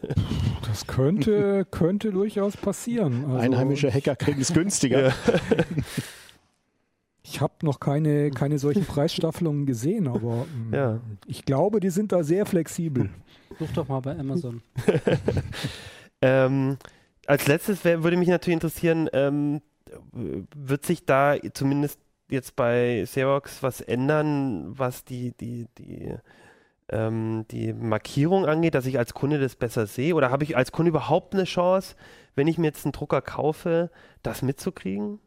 das 0.67 0.87
könnte 0.87 1.67
könnte 1.71 2.11
durchaus 2.11 2.57
passieren. 2.57 3.25
Also, 3.27 3.37
Einheimische 3.37 3.93
Hacker 3.93 4.17
kriegen 4.17 4.41
es 4.41 4.53
günstiger. 4.53 5.09
Ja. 5.09 5.15
Ich 7.29 7.41
habe 7.41 7.55
noch 7.63 7.81
keine, 7.81 8.31
keine 8.31 8.59
solchen 8.59 8.85
Preisstaffelungen 8.87 9.67
gesehen, 9.67 10.09
aber 10.09 10.47
ja. 10.73 11.01
ich 11.27 11.45
glaube, 11.45 11.81
die 11.81 11.91
sind 11.91 12.13
da 12.13 12.23
sehr 12.23 12.47
flexibel. 12.47 13.11
Such 13.59 13.73
doch 13.75 13.89
mal 13.89 14.01
bei 14.01 14.19
Amazon. 14.19 14.63
Ähm, 16.23 16.79
als 17.27 17.47
letztes 17.47 17.85
wär, 17.85 18.03
würde 18.03 18.17
mich 18.17 18.29
natürlich 18.29 18.55
interessieren, 18.55 19.09
ähm, 19.13 19.61
wird 20.13 20.87
sich 20.87 21.05
da 21.05 21.37
zumindest 21.53 22.01
jetzt 22.29 22.57
bei 22.57 23.03
Xerox 23.05 23.63
was 23.63 23.81
ändern, 23.81 24.79
was 24.79 25.05
die, 25.05 25.33
die, 25.33 25.67
die, 25.79 26.15
ähm, 26.89 27.45
die 27.51 27.73
Markierung 27.73 28.47
angeht, 28.47 28.75
dass 28.75 28.87
ich 28.87 28.99
als 28.99 29.15
Kunde 29.15 29.39
das 29.39 29.57
besser 29.57 29.87
sehe? 29.87 30.15
Oder 30.15 30.31
habe 30.31 30.45
ich 30.45 30.57
als 30.57 30.73
Kunde 30.73 30.89
überhaupt 30.89 31.35
eine 31.35 31.45
Chance, 31.45 31.97
wenn 32.35 32.49
ich 32.49 32.59
mir 32.59 32.69
jetzt 32.69 32.85
einen 32.85 32.93
Drucker 32.93 33.21
kaufe, 33.21 33.91
das 34.23 34.43
mitzukriegen? 34.43 35.21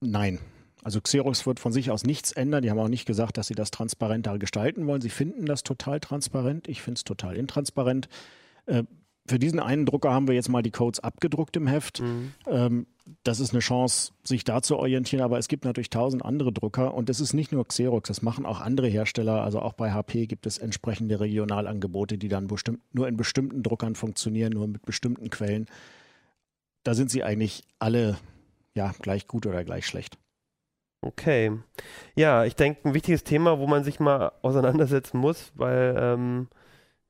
Nein. 0.00 0.38
Also 0.86 1.00
Xerox 1.00 1.48
wird 1.48 1.58
von 1.58 1.72
sich 1.72 1.90
aus 1.90 2.04
nichts 2.04 2.30
ändern. 2.30 2.62
Die 2.62 2.70
haben 2.70 2.78
auch 2.78 2.86
nicht 2.86 3.06
gesagt, 3.06 3.38
dass 3.38 3.48
sie 3.48 3.56
das 3.56 3.72
transparenter 3.72 4.38
gestalten 4.38 4.86
wollen. 4.86 5.00
Sie 5.00 5.10
finden 5.10 5.44
das 5.44 5.64
total 5.64 5.98
transparent. 5.98 6.68
Ich 6.68 6.80
finde 6.80 6.98
es 6.98 7.02
total 7.02 7.34
intransparent. 7.34 8.08
Äh, 8.66 8.84
für 9.26 9.40
diesen 9.40 9.58
einen 9.58 9.84
Drucker 9.84 10.12
haben 10.12 10.28
wir 10.28 10.36
jetzt 10.36 10.48
mal 10.48 10.62
die 10.62 10.70
Codes 10.70 11.00
abgedruckt 11.00 11.56
im 11.56 11.66
Heft. 11.66 12.02
Mhm. 12.02 12.32
Ähm, 12.46 12.86
das 13.24 13.40
ist 13.40 13.50
eine 13.50 13.58
Chance, 13.58 14.12
sich 14.22 14.44
da 14.44 14.62
zu 14.62 14.76
orientieren, 14.76 15.24
aber 15.24 15.38
es 15.38 15.48
gibt 15.48 15.64
natürlich 15.64 15.90
tausend 15.90 16.24
andere 16.24 16.52
Drucker 16.52 16.94
und 16.94 17.10
es 17.10 17.18
ist 17.18 17.34
nicht 17.34 17.50
nur 17.50 17.66
Xerox, 17.66 18.06
das 18.06 18.22
machen 18.22 18.46
auch 18.46 18.60
andere 18.60 18.86
Hersteller. 18.86 19.42
Also 19.42 19.58
auch 19.58 19.72
bei 19.72 19.90
HP 19.90 20.28
gibt 20.28 20.46
es 20.46 20.56
entsprechende 20.56 21.18
Regionalangebote, 21.18 22.16
die 22.16 22.28
dann 22.28 22.46
bestimmt, 22.46 22.78
nur 22.92 23.08
in 23.08 23.16
bestimmten 23.16 23.64
Druckern 23.64 23.96
funktionieren, 23.96 24.52
nur 24.52 24.68
mit 24.68 24.86
bestimmten 24.86 25.30
Quellen. 25.30 25.66
Da 26.84 26.94
sind 26.94 27.10
sie 27.10 27.24
eigentlich 27.24 27.64
alle 27.80 28.18
ja, 28.76 28.92
gleich 29.00 29.26
gut 29.26 29.46
oder 29.46 29.64
gleich 29.64 29.84
schlecht. 29.84 30.16
Okay. 31.02 31.52
Ja, 32.16 32.44
ich 32.44 32.56
denke, 32.56 32.88
ein 32.88 32.94
wichtiges 32.94 33.22
Thema, 33.24 33.58
wo 33.58 33.66
man 33.66 33.84
sich 33.84 34.00
mal 34.00 34.32
auseinandersetzen 34.42 35.18
muss, 35.18 35.52
weil 35.54 35.94
ähm, 35.98 36.48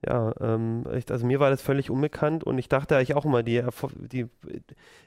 ja, 0.07 0.35
ähm, 0.41 0.87
ich, 0.95 1.11
also 1.11 1.27
mir 1.27 1.41
war 1.41 1.51
das 1.51 1.63
völlig 1.63 1.91
unbekannt 1.91 2.45
und 2.45 2.59
ich 2.59 2.69
dachte 2.69 2.97
eigentlich 2.97 3.15
auch 3.15 3.25
immer, 3.25 3.43
die, 3.43 3.63
die 3.97 4.29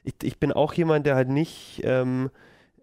ich, 0.04 0.16
ich 0.24 0.40
bin 0.40 0.52
auch 0.52 0.74
jemand, 0.74 1.06
der 1.06 1.16
halt 1.16 1.30
nicht, 1.30 1.82
ähm, 1.84 2.32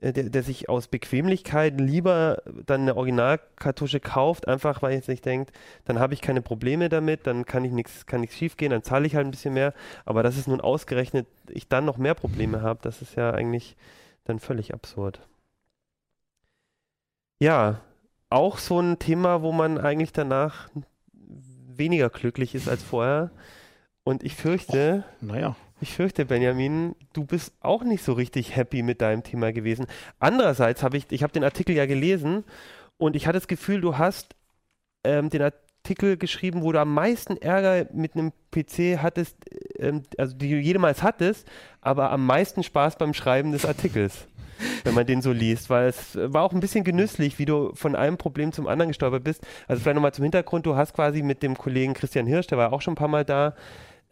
äh, 0.00 0.12
der, 0.12 0.24
der, 0.30 0.42
sich 0.42 0.68
aus 0.68 0.88
Bequemlichkeit 0.88 1.80
lieber 1.80 2.42
dann 2.66 2.82
eine 2.82 2.96
Originalkartusche 2.96 4.00
kauft, 4.00 4.48
einfach 4.48 4.82
weil 4.82 4.98
ich 4.98 5.08
nicht 5.08 5.24
denkt, 5.24 5.52
dann 5.84 5.98
habe 5.98 6.14
ich 6.14 6.22
keine 6.22 6.42
Probleme 6.42 6.88
damit, 6.88 7.26
dann 7.26 7.44
kann 7.46 7.64
ich 7.64 7.72
nichts, 7.72 8.06
kann 8.06 8.20
nichts 8.20 8.36
schief 8.36 8.56
gehen, 8.56 8.70
dann 8.70 8.82
zahle 8.84 9.06
ich 9.06 9.16
halt 9.16 9.26
ein 9.26 9.32
bisschen 9.32 9.54
mehr. 9.54 9.74
Aber 10.04 10.22
dass 10.22 10.36
es 10.36 10.46
nun 10.46 10.60
ausgerechnet 10.60 11.26
ich 11.48 11.68
dann 11.68 11.84
noch 11.84 11.98
mehr 11.98 12.14
Probleme 12.14 12.62
habe, 12.62 12.80
das 12.82 13.02
ist 13.02 13.16
ja 13.16 13.32
eigentlich 13.32 13.76
dann 14.24 14.40
völlig 14.40 14.74
absurd. 14.74 15.20
Ja, 17.38 17.80
auch 18.30 18.58
so 18.58 18.80
ein 18.80 18.98
Thema, 18.98 19.42
wo 19.42 19.52
man 19.52 19.78
eigentlich 19.78 20.12
danach 20.12 20.68
weniger 21.12 22.08
glücklich 22.08 22.54
ist 22.54 22.68
als 22.68 22.82
vorher. 22.82 23.30
Und 24.04 24.22
ich 24.22 24.34
fürchte, 24.34 25.04
oh, 25.06 25.26
naja. 25.26 25.56
ich 25.80 25.92
fürchte, 25.92 26.24
Benjamin, 26.24 26.94
du 27.12 27.24
bist 27.24 27.52
auch 27.60 27.82
nicht 27.82 28.02
so 28.04 28.12
richtig 28.12 28.56
happy 28.56 28.82
mit 28.82 29.00
deinem 29.00 29.22
Thema 29.22 29.52
gewesen. 29.52 29.86
Andererseits 30.18 30.82
habe 30.82 30.96
ich, 30.96 31.06
ich 31.10 31.22
habe 31.22 31.32
den 31.32 31.44
Artikel 31.44 31.74
ja 31.74 31.86
gelesen 31.86 32.44
und 32.98 33.16
ich 33.16 33.26
hatte 33.26 33.38
das 33.38 33.48
Gefühl, 33.48 33.80
du 33.80 33.98
hast 33.98 34.34
ähm, 35.04 35.28
den 35.28 35.42
Artikel 35.42 36.16
geschrieben, 36.16 36.62
wo 36.62 36.72
du 36.72 36.80
am 36.80 36.94
meisten 36.94 37.36
Ärger 37.36 37.88
mit 37.92 38.14
einem 38.14 38.32
PC 38.50 39.02
hattest, 39.02 39.36
ähm, 39.78 40.04
also 40.16 40.34
die 40.36 40.50
du 40.50 40.56
jemals 40.56 41.02
hattest, 41.02 41.46
aber 41.80 42.10
am 42.10 42.24
meisten 42.24 42.62
Spaß 42.62 42.96
beim 42.96 43.12
Schreiben 43.12 43.52
des 43.52 43.66
Artikels 43.66 44.26
wenn 44.86 44.94
man 44.94 45.06
den 45.06 45.20
so 45.20 45.32
liest, 45.32 45.68
weil 45.68 45.88
es 45.88 46.16
war 46.16 46.42
auch 46.42 46.52
ein 46.52 46.60
bisschen 46.60 46.84
genüsslich, 46.84 47.38
wie 47.38 47.44
du 47.44 47.72
von 47.74 47.96
einem 47.96 48.16
Problem 48.16 48.52
zum 48.52 48.66
anderen 48.68 48.88
gestolpert 48.88 49.24
bist. 49.24 49.46
Also 49.66 49.82
vielleicht 49.82 49.96
nochmal 49.96 50.14
zum 50.14 50.22
Hintergrund, 50.22 50.64
du 50.64 50.76
hast 50.76 50.94
quasi 50.94 51.22
mit 51.22 51.42
dem 51.42 51.58
Kollegen 51.58 51.92
Christian 51.92 52.26
Hirsch, 52.26 52.46
der 52.46 52.58
war 52.58 52.72
auch 52.72 52.80
schon 52.80 52.92
ein 52.92 52.96
paar 52.96 53.08
Mal 53.08 53.24
da, 53.24 53.54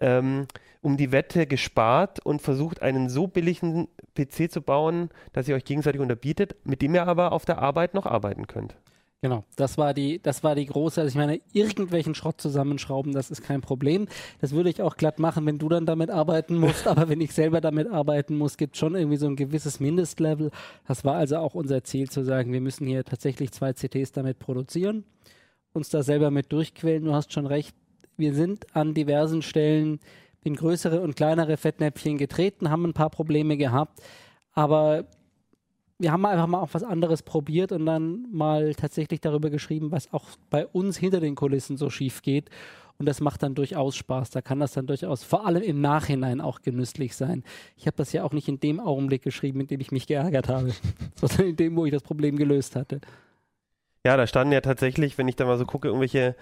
ähm, 0.01 0.47
um 0.83 0.97
die 0.97 1.13
Wette 1.13 1.47
gespart 1.47 2.21
und 2.21 2.43
versucht, 2.43 2.83
einen 2.83 3.09
so 3.09 3.27
billigen 3.27 3.89
PC 4.15 4.51
zu 4.51 4.61
bauen, 4.61 5.11
dass 5.33 5.49
ihr 5.49 5.55
euch 5.55 5.65
gegenseitig 5.65 6.01
unterbietet, 6.01 6.57
mit 6.65 6.83
dem 6.83 6.95
ihr 6.95 7.07
aber 7.07 7.33
auf 7.33 7.45
der 7.45 7.59
Arbeit 7.59 7.95
noch 7.95 8.05
arbeiten 8.05 8.47
könnt. 8.47 8.77
Genau, 9.25 9.43
das 9.57 9.79
war 9.79 9.95
die, 9.95 10.21
das 10.21 10.45
war 10.45 10.55
die 10.55 10.67
große, 10.67 11.01
also 11.01 11.09
ich 11.09 11.17
meine, 11.17 11.41
irgendwelchen 11.55 12.15
Schrott 12.15 12.43
zusammenschrauben, 12.43 13.13
das 13.13 13.31
ist 13.31 13.41
kein 13.41 13.63
Problem. 13.63 14.07
Das 14.43 14.53
würde 14.53 14.69
ich 14.69 14.83
auch 14.83 14.99
glatt 14.99 15.19
machen, 15.19 15.47
wenn 15.47 15.57
du 15.57 15.71
dann 15.71 15.87
damit 15.87 16.11
arbeiten 16.11 16.57
musst, 16.59 16.87
aber 16.87 17.09
wenn 17.09 17.23
ich 17.23 17.33
selber 17.33 17.63
damit 17.63 17.91
arbeiten 17.91 18.37
muss, 18.37 18.59
gibt 18.59 18.77
schon 18.77 18.95
irgendwie 18.95 19.17
so 19.17 19.27
ein 19.27 19.37
gewisses 19.37 19.81
Mindestlevel. 19.81 20.51
Das 20.87 21.07
war 21.07 21.17
also 21.17 21.39
auch 21.39 21.55
unser 21.55 21.83
Ziel 21.85 22.11
zu 22.11 22.23
sagen, 22.23 22.53
wir 22.53 22.61
müssen 22.61 22.87
hier 22.87 23.03
tatsächlich 23.03 23.51
zwei 23.53 23.73
CTs 23.73 24.13
damit 24.13 24.41
produzieren, 24.41 25.05
uns 25.73 25.89
da 25.89 26.03
selber 26.03 26.31
mit 26.31 26.53
durchquälen. 26.53 27.07
Du 27.07 27.15
hast 27.15 27.33
schon 27.33 27.47
recht, 27.47 27.75
wir 28.19 28.35
sind 28.35 28.77
an 28.77 28.93
diversen 28.93 29.41
Stellen 29.41 30.01
in 30.43 30.55
größere 30.55 31.01
und 31.01 31.17
kleinere 31.17 31.57
Fettnäpfchen 31.57 32.19
getreten, 32.19 32.69
haben 32.69 32.85
ein 32.85 32.93
paar 32.93 33.09
Probleme 33.09 33.57
gehabt, 33.57 34.03
aber 34.53 35.07
wir 35.99 36.13
haben 36.13 36.27
einfach 36.27 36.47
mal 36.47 36.61
auch 36.61 36.71
was 36.73 36.83
anderes 36.83 37.23
probiert 37.23 37.73
und 37.73 37.87
dann 37.87 38.27
mal 38.33 38.75
tatsächlich 38.75 39.21
darüber 39.21 39.51
geschrieben, 39.51 39.93
was 39.93 40.13
auch 40.13 40.25
bei 40.51 40.67
uns 40.67 40.97
hinter 40.97 41.21
den 41.21 41.35
Kulissen 41.35 41.77
so 41.77 41.91
schief 41.91 42.23
geht. 42.23 42.51
Und 42.99 43.07
das 43.07 43.21
macht 43.21 43.43
dann 43.43 43.55
durchaus 43.55 43.97
Spaß. 43.97 44.31
Da 44.31 44.41
kann 44.41 44.61
das 44.61 44.73
dann 44.73 44.87
durchaus 44.87 45.25
vor 45.25 45.47
allem 45.47 45.63
im 45.63 45.81
Nachhinein 45.81 46.41
auch 46.41 46.63
genüsslich 46.63 47.17
sein. 47.17 47.43
Ich 47.77 47.87
habe 47.87 47.97
das 47.97 48.13
ja 48.13 48.23
auch 48.23 48.33
nicht 48.33 48.49
in 48.49 48.61
dem 48.61 48.79
Augenblick 48.79 49.23
geschrieben, 49.23 49.61
in 49.61 49.67
dem 49.67 49.81
ich 49.81 49.91
mich 49.91 50.07
geärgert 50.07 50.49
habe, 50.49 50.73
sondern 51.15 51.49
in 51.49 51.57
dem, 51.57 51.77
wo 51.77 51.87
ich 51.87 51.93
das 51.93 52.03
Problem 52.03 52.37
gelöst 52.37 52.77
hatte. 52.77 53.01
Ja, 54.07 54.17
da 54.17 54.27
standen 54.27 54.53
ja 54.53 54.61
tatsächlich, 54.61 55.17
wenn 55.17 55.29
ich 55.29 55.37
da 55.37 55.47
mal 55.47 55.59
so 55.59 55.65
gucke, 55.65 55.89
irgendwelche 55.89 56.37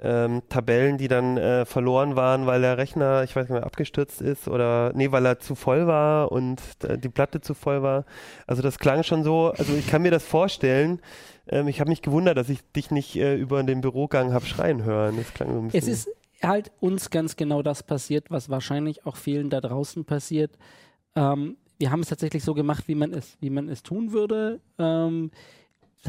ähm, 0.00 0.42
Tabellen, 0.48 0.98
die 0.98 1.08
dann 1.08 1.36
äh, 1.36 1.64
verloren 1.64 2.16
waren, 2.16 2.46
weil 2.46 2.60
der 2.60 2.78
Rechner, 2.78 3.24
ich 3.24 3.34
weiß 3.34 3.44
nicht 3.44 3.54
mehr, 3.54 3.64
abgestürzt 3.64 4.20
ist 4.20 4.48
oder 4.48 4.92
nee, 4.94 5.12
weil 5.12 5.24
er 5.26 5.38
zu 5.38 5.54
voll 5.54 5.86
war 5.86 6.32
und 6.32 6.60
äh, 6.82 6.98
die 6.98 7.08
Platte 7.08 7.40
zu 7.40 7.54
voll 7.54 7.82
war. 7.82 8.04
Also 8.46 8.62
das 8.62 8.78
klang 8.78 9.02
schon 9.02 9.24
so, 9.24 9.52
also 9.56 9.74
ich 9.74 9.86
kann 9.88 10.02
mir 10.02 10.10
das 10.10 10.24
vorstellen. 10.24 11.00
Ähm, 11.46 11.68
ich 11.68 11.80
habe 11.80 11.90
mich 11.90 12.02
gewundert, 12.02 12.36
dass 12.36 12.48
ich 12.48 12.60
dich 12.72 12.90
nicht 12.90 13.16
äh, 13.16 13.36
über 13.36 13.62
den 13.62 13.80
Bürogang 13.80 14.32
habe 14.32 14.46
schreien 14.46 14.84
hören. 14.84 15.16
Das 15.16 15.32
klang 15.34 15.52
so 15.52 15.58
ein 15.58 15.68
bisschen. 15.68 15.80
Es 15.80 15.88
ist 15.88 16.08
halt 16.42 16.72
uns 16.80 17.10
ganz 17.10 17.36
genau 17.36 17.62
das 17.62 17.82
passiert, 17.82 18.30
was 18.30 18.50
wahrscheinlich 18.50 19.06
auch 19.06 19.16
vielen 19.16 19.50
da 19.50 19.60
draußen 19.60 20.04
passiert. 20.04 20.58
Ähm, 21.16 21.56
wir 21.78 21.90
haben 21.90 22.00
es 22.00 22.08
tatsächlich 22.08 22.44
so 22.44 22.54
gemacht, 22.54 22.84
wie 22.86 22.94
man 22.94 23.12
es, 23.12 23.36
wie 23.40 23.50
man 23.50 23.68
es 23.68 23.82
tun 23.82 24.12
würde. 24.12 24.60
Ähm, 24.78 25.30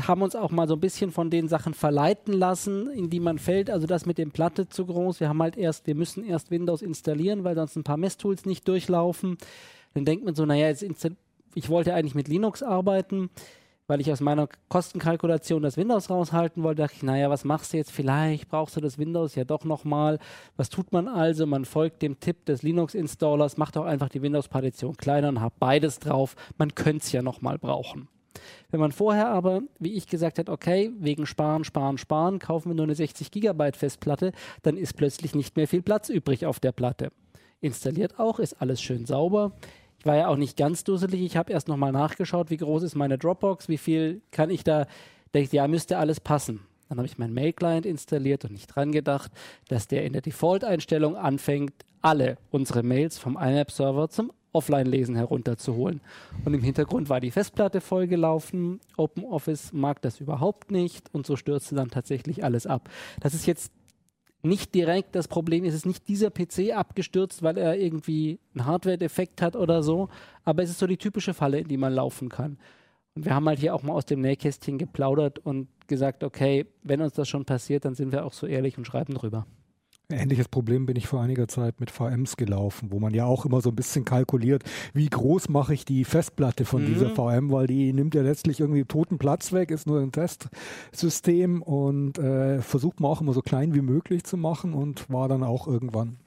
haben 0.02 0.22
uns 0.22 0.36
auch 0.36 0.52
mal 0.52 0.68
so 0.68 0.76
ein 0.76 0.80
bisschen 0.80 1.12
von 1.12 1.30
den 1.30 1.48
Sachen 1.48 1.74
verleiten 1.74 2.34
lassen, 2.34 2.90
in 2.90 3.10
die 3.10 3.20
man 3.20 3.40
fällt. 3.40 3.70
Also 3.70 3.88
das 3.88 4.06
mit 4.06 4.18
dem 4.18 4.32
Platte 4.32 4.68
zu 4.68 4.86
groß. 4.86 5.20
Wir 5.20 5.30
haben 5.30 5.42
halt 5.42 5.58
erst, 5.58 5.88
wir 5.88 5.96
müssen 5.96 6.24
erst 6.26 6.52
Windows 6.52 6.82
installieren, 6.82 7.44
weil 7.44 7.56
sonst 7.56 7.76
ein 7.76 7.84
paar 7.84 7.98
Messtools 7.98 8.46
nicht 8.46 8.68
durchlaufen. 8.68 9.38
Dann 9.94 10.06
denkt 10.06 10.26
man 10.26 10.36
so, 10.36 10.46
naja, 10.46 10.68
jetzt 10.68 10.86
ich 11.56 11.70
wollte 11.70 11.94
eigentlich 11.94 12.16
mit 12.16 12.28
Linux 12.28 12.62
arbeiten, 12.62 13.30
weil 13.88 14.02
ich 14.02 14.12
aus 14.12 14.20
meiner 14.20 14.50
Kostenkalkulation 14.68 15.62
das 15.62 15.78
Windows 15.78 16.10
raushalten 16.10 16.64
wollte. 16.64 16.82
dachte 16.82 16.96
ich, 16.98 17.04
naja, 17.04 17.30
was 17.30 17.46
machst 17.46 17.72
du 17.72 17.78
jetzt? 17.78 17.92
Vielleicht 17.92 18.50
brauchst 18.50 18.76
du 18.76 18.82
das 18.82 18.98
Windows 18.98 19.36
ja 19.36 19.46
doch 19.46 19.64
nochmal. 19.64 20.20
Was 20.58 20.70
tut 20.70 20.92
man 20.92 21.08
also? 21.08 21.46
Man 21.46 21.64
folgt 21.64 22.02
dem 22.02 22.20
Tipp 22.20 22.46
des 22.46 22.64
Linux-Installers, 22.64 23.58
macht 23.58 23.78
auch 23.78 23.86
einfach 23.86 24.10
die 24.10 24.22
Windows-Partition 24.22 24.98
kleiner 24.98 25.30
und 25.30 25.42
hat 25.42 25.58
beides 25.60 26.00
drauf. 26.00 26.36
Man 26.58 26.76
könnte 26.76 27.06
es 27.06 27.12
ja 27.14 27.22
nochmal 27.22 27.58
brauchen. 27.58 28.10
Wenn 28.72 28.80
man 28.80 28.92
vorher 28.92 29.28
aber, 29.28 29.62
wie 29.80 29.94
ich 29.94 30.08
gesagt 30.08 30.40
hat, 30.40 30.50
okay, 30.50 30.92
wegen 30.98 31.26
Sparen, 31.26 31.64
Sparen, 31.64 31.98
Sparen, 31.98 32.40
kaufen 32.40 32.70
wir 32.70 32.76
nur 32.76 32.86
eine 32.86 32.96
60 32.96 33.32
Gigabyte 33.32 33.78
Festplatte, 33.78 34.32
dann 34.64 34.78
ist 34.78 34.96
plötzlich 34.96 35.36
nicht 35.36 35.56
mehr 35.56 35.68
viel 35.68 35.82
Platz 35.82 36.10
übrig 36.10 36.46
auf 36.46 36.60
der 36.60 36.72
Platte. 36.72 37.12
Installiert 37.62 38.20
auch, 38.20 38.40
ist 38.40 38.62
alles 38.62 38.82
schön 38.82 39.06
sauber. 39.06 39.54
Ich 40.00 40.06
war 40.06 40.16
ja 40.16 40.28
auch 40.28 40.38
nicht 40.38 40.58
ganz 40.58 40.84
dusselig. 40.84 41.22
Ich 41.22 41.38
habe 41.38 41.52
erst 41.52 41.68
nochmal 41.68 41.92
nachgeschaut, 41.92 42.50
wie 42.50 42.58
groß 42.58 42.84
ist 42.84 42.96
meine 42.96 43.18
Dropbox, 43.18 43.70
wie 43.70 43.78
viel 43.78 44.22
kann 44.32 44.50
ich 44.50 44.64
da. 44.64 44.88
Ich, 45.34 45.52
ja, 45.52 45.68
müsste 45.68 45.98
alles 45.98 46.20
passen. 46.20 46.62
Dann 46.90 47.00
habe 47.00 47.08
ich 47.08 47.18
meinen 47.18 47.34
Mail-Client 47.34 47.86
installiert 47.86 48.46
und 48.46 48.52
nicht 48.52 48.68
dran 48.68 48.92
gedacht, 48.92 49.32
dass 49.68 49.88
der 49.88 50.06
in 50.06 50.14
der 50.14 50.22
Default-Einstellung 50.22 51.16
anfängt, 51.16 51.74
alle 52.02 52.38
unsere 52.52 52.84
Mails 52.84 53.18
vom 53.18 53.36
INAP-Server 53.36 54.10
zum 54.10 54.32
Offline-Lesen 54.56 55.16
herunterzuholen. 55.16 56.02
Und 56.44 56.54
im 56.54 56.62
Hintergrund 56.62 57.10
war 57.10 57.20
die 57.20 57.32
Festplatte 57.32 57.82
vollgelaufen. 57.82 58.80
OpenOffice 58.98 59.74
mag 59.74 60.02
das 60.02 60.20
überhaupt 60.20 60.72
nicht 60.72 61.14
und 61.14 61.28
so 61.28 61.36
stürzte 61.36 61.76
dann 61.76 61.90
tatsächlich 61.90 62.44
alles 62.44 62.66
ab. 62.66 62.90
Das 63.20 63.34
ist 63.34 63.46
jetzt 63.46 63.72
nicht 64.46 64.74
direkt 64.76 65.16
das 65.16 65.28
Problem, 65.28 65.66
es 65.66 65.74
ist 65.74 65.86
nicht 65.86 66.08
dieser 66.08 66.30
PC 66.30 66.76
abgestürzt, 66.76 67.44
weil 67.44 67.58
er 67.58 67.78
irgendwie 67.78 68.40
einen 68.54 68.66
Hardware-Defekt 68.66 69.42
hat 69.42 69.56
oder 69.56 69.84
so, 69.84 70.10
aber 70.44 70.64
es 70.64 70.70
ist 70.70 70.80
so 70.80 70.88
die 70.88 70.98
typische 70.98 71.34
Falle, 71.34 71.60
in 71.60 71.68
die 71.68 71.78
man 71.78 71.94
laufen 71.94 72.30
kann. 72.30 72.58
Und 73.16 73.26
wir 73.26 73.34
haben 73.34 73.48
halt 73.48 73.60
hier 73.60 73.74
auch 73.74 73.84
mal 73.84 73.94
aus 73.94 74.06
dem 74.06 74.22
Nähkästchen 74.22 74.78
geplaudert 74.78 75.40
und 75.40 75.68
gesagt, 75.88 76.24
okay, 76.24 76.66
wenn 76.84 77.02
uns 77.02 77.14
das 77.14 77.28
schon 77.28 77.46
passiert, 77.46 77.86
dann 77.86 77.96
sind 77.96 78.12
wir 78.12 78.26
auch 78.26 78.34
so 78.34 78.46
ehrlich 78.46 78.78
und 78.78 78.86
schreiben 78.86 79.14
drüber. 79.16 79.46
Ähnliches 80.10 80.48
Problem 80.48 80.86
bin 80.86 80.96
ich 80.96 81.08
vor 81.08 81.22
einiger 81.22 81.48
Zeit 81.48 81.80
mit 81.80 81.90
VMs 81.90 82.38
gelaufen, 82.38 82.92
wo 82.92 83.00
man 83.00 83.14
ja 83.14 83.26
auch 83.26 83.46
immer 83.46 83.62
so 83.62 83.70
ein 83.70 83.76
bisschen 83.76 84.06
kalkuliert, 84.06 84.64
wie 84.94 85.10
groß 85.10 85.50
mache 85.50 85.74
ich 85.74 85.86
die 85.86 86.06
Festplatte 86.06 86.66
von 86.66 86.84
mhm. 86.84 86.88
dieser 86.88 87.10
VM, 87.10 87.52
weil 87.52 87.68
die 87.68 87.92
nimmt 87.92 88.14
ja 88.14 88.22
letztlich 88.22 88.60
irgendwie 88.60 88.84
toten 88.86 89.18
Platz 89.18 89.52
weg, 89.52 89.72
ist 89.72 89.88
nur 89.88 90.00
ein 90.00 90.12
Testsystem 90.12 91.62
und 91.62 92.20
äh, 92.20 92.62
versucht 92.62 93.00
man 93.00 93.12
auch 93.12 93.22
immer 93.22 93.34
so 93.34 93.42
klein 93.42 93.74
wie 93.74 93.82
möglich 93.82 94.24
zu 94.24 94.38
machen 94.38 94.74
und 94.74 95.10
war 95.10 95.28
dann 95.28 95.44
auch 95.44 95.68
irgendwann 95.68 96.18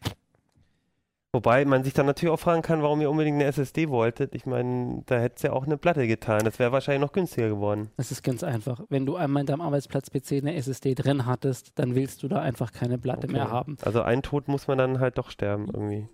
Wobei 1.38 1.64
man 1.64 1.84
sich 1.84 1.94
dann 1.94 2.06
natürlich 2.06 2.32
auch 2.34 2.40
fragen 2.40 2.62
kann, 2.62 2.82
warum 2.82 3.00
ihr 3.00 3.08
unbedingt 3.08 3.36
eine 3.36 3.44
SSD 3.44 3.90
wolltet. 3.90 4.34
Ich 4.34 4.44
meine, 4.44 5.04
da 5.06 5.20
hätte 5.20 5.36
es 5.36 5.42
ja 5.42 5.52
auch 5.52 5.66
eine 5.66 5.76
Platte 5.76 6.04
getan. 6.08 6.40
Das 6.44 6.58
wäre 6.58 6.72
wahrscheinlich 6.72 7.00
noch 7.00 7.12
günstiger 7.12 7.48
geworden. 7.48 7.92
Das 7.96 8.10
ist 8.10 8.24
ganz 8.24 8.42
einfach. 8.42 8.80
Wenn 8.88 9.06
du 9.06 9.14
einmal 9.14 9.42
in 9.42 9.46
deinem 9.46 9.60
Arbeitsplatz-PC 9.60 10.38
eine 10.38 10.56
SSD 10.56 10.96
drin 10.96 11.26
hattest, 11.26 11.78
dann 11.78 11.94
willst 11.94 12.24
du 12.24 12.28
da 12.28 12.40
einfach 12.40 12.72
keine 12.72 12.98
Platte 12.98 13.28
Okay. 13.28 13.34
mehr 13.34 13.48
haben. 13.52 13.76
Also 13.82 14.02
ein 14.02 14.22
Tod 14.22 14.48
muss 14.48 14.66
man 14.66 14.78
dann 14.78 14.98
halt 14.98 15.16
doch 15.16 15.30
sterben 15.30 15.68
irgendwie. 15.72 16.08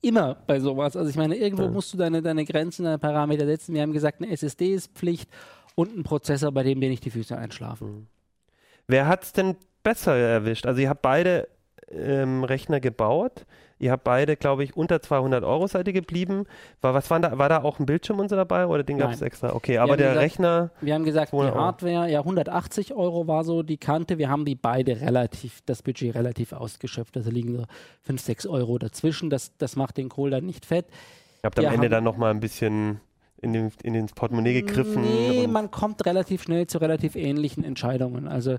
Immer 0.00 0.36
bei 0.46 0.60
sowas. 0.60 0.96
Also 0.96 1.10
ich 1.10 1.16
meine, 1.16 1.34
irgendwo 1.34 1.64
Ja. 1.64 1.70
musst 1.70 1.92
du 1.92 1.98
deine, 1.98 2.22
deine 2.22 2.44
Grenzen, 2.44 2.84
deine 2.84 3.00
Parameter 3.00 3.46
setzen. 3.46 3.74
Wir 3.74 3.82
haben 3.82 3.92
gesagt, 3.92 4.22
eine 4.22 4.30
SSD 4.30 4.74
ist 4.74 4.92
Pflicht 4.94 5.28
und 5.74 5.96
ein 5.98 6.04
Prozessor, 6.04 6.52
bei 6.52 6.62
dem 6.62 6.80
dir 6.80 6.88
nicht 6.88 7.04
die 7.04 7.10
Füße 7.10 7.36
einschlafen. 7.36 8.06
Wer 8.86 9.08
hat 9.08 9.24
es 9.24 9.32
denn 9.32 9.56
besser 9.82 10.14
erwischt? 10.16 10.66
Also 10.66 10.80
ihr 10.80 10.88
habt 10.88 11.02
beide 11.02 11.48
ähm, 11.90 12.44
Rechner 12.44 12.78
gebaut. 12.80 13.44
Ihr 13.82 13.90
habt 13.90 14.04
beide, 14.04 14.36
glaube 14.36 14.62
ich, 14.62 14.76
unter 14.76 15.02
200 15.02 15.42
Euro 15.42 15.66
seid 15.66 15.88
ihr 15.88 15.92
geblieben. 15.92 16.44
War, 16.80 16.94
was 16.94 17.10
war 17.10 17.18
da, 17.18 17.36
war 17.36 17.48
da 17.48 17.62
auch 17.64 17.80
ein 17.80 17.86
Bildschirm 17.86 18.20
und 18.20 18.28
so 18.28 18.36
dabei 18.36 18.66
oder 18.68 18.84
den 18.84 18.96
gab 18.98 19.12
es 19.12 19.22
extra? 19.22 19.52
Okay, 19.54 19.78
aber 19.78 19.96
der 19.96 20.10
gesagt- 20.10 20.24
Rechner, 20.24 20.70
Wir 20.80 20.94
haben 20.94 21.04
gesagt, 21.04 21.28
die 21.32 21.36
200 21.36 21.54
Euro. 21.56 21.64
Hardware, 21.64 22.08
ja, 22.08 22.20
180 22.20 22.94
Euro 22.94 23.26
war 23.26 23.42
so 23.42 23.64
die 23.64 23.78
Kante. 23.78 24.18
Wir 24.18 24.28
haben 24.30 24.44
die 24.44 24.54
beide 24.54 25.00
relativ, 25.00 25.62
das 25.66 25.82
Budget 25.82 26.14
relativ 26.14 26.52
ausgeschöpft. 26.52 27.16
Also 27.16 27.30
liegen 27.30 27.56
so 27.56 27.64
5, 28.02 28.20
6 28.22 28.46
Euro 28.46 28.78
dazwischen. 28.78 29.30
Das, 29.30 29.50
das 29.58 29.74
macht 29.74 29.96
den 29.96 30.08
Kohl 30.08 30.30
dann 30.30 30.46
nicht 30.46 30.64
fett. 30.64 30.86
ihr 31.42 31.46
habt 31.48 31.58
am 31.58 31.64
wir 31.64 31.72
Ende 31.72 31.88
dann 31.88 32.04
nochmal 32.04 32.30
ein 32.30 32.38
bisschen 32.38 33.00
in, 33.40 33.52
den, 33.52 33.72
in 33.82 33.96
ins 33.96 34.12
Portemonnaie 34.12 34.62
gegriffen. 34.62 35.02
Nee, 35.02 35.48
man 35.48 35.72
kommt 35.72 36.06
relativ 36.06 36.44
schnell 36.44 36.68
zu 36.68 36.78
relativ 36.78 37.16
ähnlichen 37.16 37.64
Entscheidungen. 37.64 38.28
Also 38.28 38.58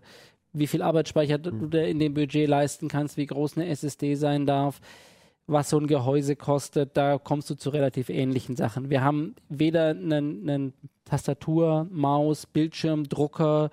wie 0.51 0.67
viel 0.67 0.81
Arbeitsspeicher 0.81 1.39
Hm. 1.41 1.69
du 1.69 1.81
in 1.81 1.97
dem 1.99 2.13
Budget 2.13 2.49
leisten 2.49 2.89
kannst, 2.89 3.15
wie 3.15 3.25
groß 3.25 3.55
eine 3.57 3.67
SSD 3.69 4.15
sein 4.15 4.45
darf, 4.45 4.81
was 5.47 5.69
so 5.69 5.77
ein 5.77 5.87
Gehäuse 5.87 6.35
kostet, 6.35 6.95
da 6.95 7.17
kommst 7.17 7.49
du 7.49 7.55
zu 7.55 7.69
relativ 7.69 8.09
ähnlichen 8.09 8.55
Sachen. 8.55 8.89
Wir 8.89 9.03
haben 9.03 9.35
weder 9.49 9.89
einen, 9.89 10.73
Tastatur, 11.05 11.87
Maus, 11.91 12.45
Bildschirm, 12.45 13.03
Drucker, 13.03 13.69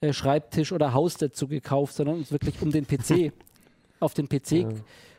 äh, 0.00 0.12
Schreibtisch 0.12 0.72
oder 0.72 0.92
Haus 0.92 1.16
dazu 1.16 1.46
gekauft, 1.46 1.94
sondern 1.94 2.16
uns 2.16 2.32
wirklich 2.32 2.60
um 2.60 2.70
den 2.72 2.86
PC, 2.86 3.32
auf 4.00 4.14
den 4.14 4.28
PC 4.28 4.52
Ja. 4.52 4.68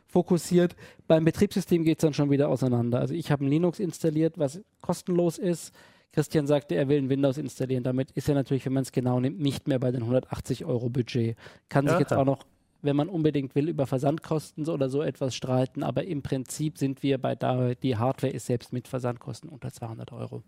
fokussiert. 0.06 0.76
Beim 1.08 1.24
Betriebssystem 1.24 1.84
geht 1.84 2.00
es 2.00 2.02
dann 2.02 2.14
schon 2.14 2.30
wieder 2.30 2.50
auseinander. 2.50 3.00
Also 3.00 3.14
ich 3.14 3.32
habe 3.32 3.46
ein 3.46 3.50
Linux 3.50 3.80
installiert, 3.80 4.38
was 4.38 4.62
kostenlos 4.82 5.38
ist. 5.38 5.74
Christian 6.12 6.48
sagte, 6.48 6.76
er 6.76 6.90
will 6.90 6.98
ein 6.98 7.10
Windows 7.10 7.38
installieren. 7.38 7.84
Damit 7.84 8.12
ist 8.12 8.28
er 8.28 8.36
natürlich, 8.36 8.66
wenn 8.66 8.74
man 8.74 8.84
es 8.84 8.92
genau 8.92 9.20
nimmt, 9.20 9.40
nicht 9.40 9.68
mehr 9.68 9.80
bei 9.80 9.92
den 9.92 10.02
180 10.02 10.66
Euro 10.66 10.90
Budget. 10.90 11.38
Kann 11.70 11.86
sich 11.86 11.94
Aha. 11.94 12.00
jetzt 12.00 12.14
auch 12.14 12.26
noch, 12.26 12.44
wenn 12.88 12.96
man 12.96 13.10
unbedingt 13.10 13.54
will, 13.54 13.70
über 13.70 13.86
Versandkosten 13.86 14.68
oder 14.68 14.90
so 14.90 15.04
etwas 15.04 15.36
streiten. 15.36 15.84
Aber 15.84 16.06
im 16.06 16.24
Prinzip 16.24 16.80
sind 16.80 17.04
wir 17.04 17.20
bei 17.20 17.36
da, 17.36 17.76
die 17.76 17.98
Hardware 17.98 18.34
ist 18.34 18.48
selbst 18.48 18.74
mit 18.74 18.88
Versandkosten 18.88 19.50
unter 19.50 19.72
200 19.72 20.12
Euro. 20.14 20.42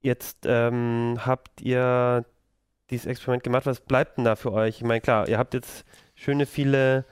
Jetzt 0.00 0.46
ähm, 0.46 1.18
habt 1.18 1.60
ihr 1.60 2.24
dieses 2.90 3.06
Experiment 3.06 3.44
gemacht. 3.44 3.66
Was 3.66 3.80
bleibt 3.80 4.16
denn 4.16 4.24
da 4.24 4.36
für 4.36 4.52
euch? 4.52 4.76
Ich 4.76 4.84
meine, 4.84 5.00
klar, 5.00 5.28
ihr 5.28 5.38
habt 5.38 5.54
jetzt 5.54 5.84
schöne 6.14 6.46
viele 6.46 7.04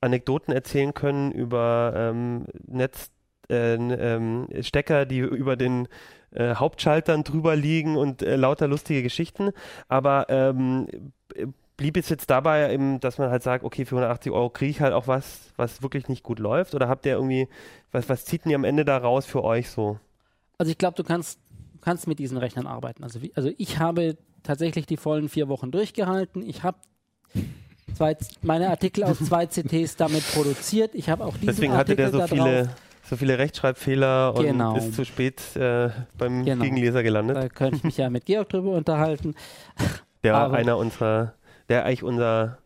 Anekdoten 0.00 0.52
erzählen 0.52 0.92
können 0.92 1.32
über 1.32 1.92
ähm, 1.96 2.46
Netz, 2.66 3.10
äh, 3.48 3.74
ähm, 3.74 4.48
Stecker, 4.60 5.06
die 5.06 5.18
über 5.20 5.56
den 5.56 5.88
äh, 6.30 6.54
Hauptschaltern 6.54 7.24
drüber 7.24 7.56
liegen 7.56 7.96
und 7.96 8.22
äh, 8.22 8.36
lauter 8.36 8.68
lustige 8.68 9.02
Geschichten. 9.02 9.50
Aber 9.88 10.26
ähm, 10.28 11.12
blieb 11.76 11.96
es 11.96 12.08
jetzt 12.08 12.30
dabei, 12.30 12.76
dass 13.00 13.18
man 13.18 13.30
halt 13.30 13.42
sagt, 13.42 13.64
okay, 13.64 13.84
für 13.84 13.96
180 13.96 14.30
Euro 14.32 14.48
kriege 14.50 14.70
ich 14.70 14.80
halt 14.80 14.92
auch 14.92 15.08
was, 15.08 15.52
was 15.56 15.82
wirklich 15.82 16.08
nicht 16.08 16.22
gut 16.22 16.38
läuft? 16.38 16.74
Oder 16.74 16.88
habt 16.88 17.04
ihr 17.06 17.12
irgendwie, 17.14 17.48
was, 17.92 18.08
was 18.08 18.24
zieht 18.24 18.44
denn 18.44 18.50
ihr 18.50 18.56
am 18.56 18.64
Ende 18.64 18.84
da 18.84 18.96
raus 18.98 19.26
für 19.26 19.42
euch 19.42 19.68
so? 19.70 19.98
Also 20.58 20.70
ich 20.70 20.78
glaube, 20.78 20.96
du 20.96 21.02
kannst, 21.04 21.38
kannst 21.80 22.06
mit 22.06 22.18
diesen 22.18 22.38
Rechnern 22.38 22.66
arbeiten. 22.66 23.02
Also, 23.02 23.22
wie, 23.22 23.32
also 23.34 23.50
ich 23.58 23.78
habe 23.80 24.16
tatsächlich 24.44 24.86
die 24.86 24.96
vollen 24.96 25.28
vier 25.28 25.48
Wochen 25.48 25.70
durchgehalten. 25.72 26.42
Ich 26.48 26.62
habe 26.62 26.76
zwei, 27.96 28.16
meine 28.42 28.70
Artikel 28.70 29.04
aus 29.04 29.18
zwei 29.18 29.46
CTs 29.50 29.96
damit 29.96 30.22
produziert. 30.32 30.94
Ich 30.94 31.08
habe 31.10 31.24
auch 31.24 31.34
diesen 31.34 31.46
Deswegen 31.46 31.72
hatte 31.72 31.92
Artikel 31.92 32.10
der 32.12 32.28
so 32.28 32.34
viele, 32.34 32.68
so 33.02 33.16
viele 33.16 33.38
Rechtschreibfehler 33.38 34.34
Genau. 34.38 34.72
und 34.72 34.76
ist 34.78 34.94
zu 34.94 35.04
spät 35.04 35.40
äh, 35.56 35.90
beim 36.18 36.44
Genau. 36.44 36.62
Gegenleser 36.62 37.02
gelandet. 37.02 37.36
Da 37.36 37.48
könnte 37.48 37.76
ich 37.78 37.84
mich 37.84 37.96
ja 37.96 38.10
mit 38.10 38.26
Georg 38.26 38.48
drüber 38.48 38.70
unterhalten. 38.72 39.34
der 40.22 40.36
aber- 40.36 40.56
einer 40.56 40.76
unserer, 40.78 41.34
der 41.68 41.84
eigentlich 41.84 42.02
unser 42.02 42.58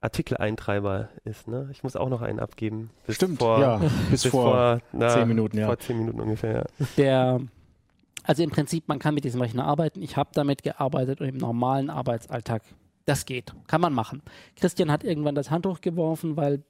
Artikeleintreiber 0.00 1.08
ist. 1.24 1.48
Ne? 1.48 1.68
Ich 1.72 1.82
muss 1.82 1.96
auch 1.96 2.08
noch 2.08 2.22
einen 2.22 2.38
abgeben. 2.38 2.90
Bis 3.06 3.16
Stimmt, 3.16 3.38
vor, 3.38 3.60
ja, 3.60 3.76
bis, 4.10 4.22
bis 4.22 4.26
vor, 4.26 4.52
vor 4.52 4.80
na, 4.92 5.08
zehn 5.08 5.28
Minuten, 5.28 5.58
ja. 5.58 5.66
Vor 5.66 5.78
zehn 5.78 5.98
Minuten 5.98 6.20
ungefähr, 6.20 6.52
ja. 6.54 6.86
Der, 6.96 7.40
also 8.22 8.42
im 8.42 8.50
Prinzip, 8.50 8.88
man 8.88 8.98
kann 8.98 9.14
mit 9.14 9.24
diesem 9.24 9.40
Rechner 9.40 9.64
arbeiten. 9.64 10.02
Ich 10.02 10.16
habe 10.16 10.30
damit 10.32 10.62
gearbeitet 10.62 11.20
und 11.20 11.28
im 11.28 11.36
normalen 11.36 11.90
Arbeitsalltag, 11.90 12.62
das 13.04 13.24
geht, 13.24 13.54
kann 13.66 13.80
man 13.80 13.92
machen. 13.92 14.22
Christian 14.56 14.90
hat 14.90 15.04
irgendwann 15.04 15.34
das 15.34 15.50
Handtuch 15.50 15.80
geworfen, 15.80 16.36
weil 16.36 16.62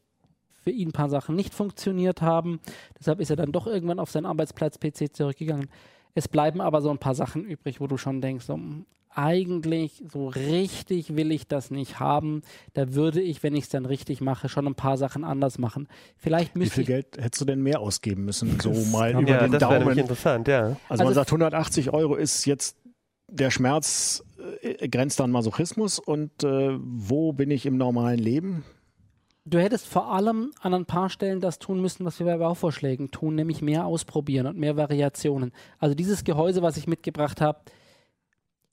für 0.62 0.70
ihn 0.70 0.88
ein 0.88 0.92
paar 0.92 1.08
Sachen 1.08 1.36
nicht 1.36 1.54
funktioniert 1.54 2.22
haben. 2.22 2.60
Deshalb 2.98 3.20
ist 3.20 3.30
er 3.30 3.36
dann 3.36 3.52
doch 3.52 3.66
irgendwann 3.66 4.00
auf 4.00 4.10
seinen 4.10 4.26
Arbeitsplatz-PC 4.26 5.14
zurückgegangen. 5.14 5.68
Es 6.14 6.26
bleiben 6.28 6.60
aber 6.60 6.80
so 6.80 6.90
ein 6.90 6.98
paar 6.98 7.14
Sachen 7.14 7.44
übrig, 7.44 7.80
wo 7.80 7.86
du 7.86 7.96
schon 7.96 8.20
denkst, 8.20 8.46
so, 8.46 8.54
hm, 8.54 8.86
eigentlich 9.16 10.02
so 10.12 10.28
richtig 10.28 11.16
will 11.16 11.32
ich 11.32 11.48
das 11.48 11.70
nicht 11.70 11.98
haben. 12.00 12.42
Da 12.74 12.94
würde 12.94 13.20
ich, 13.20 13.42
wenn 13.42 13.54
ich 13.54 13.64
es 13.64 13.70
dann 13.70 13.86
richtig 13.86 14.20
mache, 14.20 14.48
schon 14.48 14.66
ein 14.66 14.74
paar 14.74 14.98
Sachen 14.98 15.24
anders 15.24 15.58
machen. 15.58 15.88
Vielleicht 16.16 16.54
Wie 16.54 16.60
müsste 16.60 16.74
viel 16.74 16.82
ich 16.82 16.88
Geld 16.88 17.18
hättest 17.18 17.40
du 17.40 17.46
denn 17.46 17.62
mehr 17.62 17.80
ausgeben 17.80 18.24
müssen? 18.24 18.58
So 18.60 18.72
mal 18.92 19.12
über 19.12 19.28
ja, 19.28 19.38
den 19.38 19.52
das 19.52 19.60
Daumen. 19.60 19.98
interessant, 19.98 20.48
ja. 20.48 20.64
Also, 20.66 20.78
Also 20.88 21.04
man 21.04 21.14
sagt, 21.14 21.28
180 21.28 21.92
Euro 21.92 22.14
ist 22.14 22.44
jetzt 22.44 22.76
der 23.28 23.50
Schmerz 23.50 24.22
äh, 24.62 24.88
grenzt 24.88 25.20
an 25.20 25.30
Masochismus 25.30 25.98
und 25.98 26.44
äh, 26.44 26.76
wo 26.78 27.32
bin 27.32 27.50
ich 27.50 27.66
im 27.66 27.76
normalen 27.76 28.18
Leben? 28.18 28.64
Du 29.48 29.60
hättest 29.60 29.86
vor 29.86 30.12
allem 30.12 30.50
an 30.60 30.74
ein 30.74 30.86
paar 30.86 31.08
Stellen 31.08 31.40
das 31.40 31.60
tun 31.60 31.80
müssen, 31.80 32.04
was 32.04 32.18
wir 32.18 32.26
bei 32.26 32.36
Bauvorschlägen 32.36 33.12
tun, 33.12 33.36
nämlich 33.36 33.62
mehr 33.62 33.86
ausprobieren 33.86 34.48
und 34.48 34.58
mehr 34.58 34.76
Variationen. 34.76 35.52
Also 35.78 35.94
dieses 35.94 36.24
Gehäuse, 36.24 36.62
was 36.62 36.76
ich 36.76 36.88
mitgebracht 36.88 37.40
habe, 37.40 37.60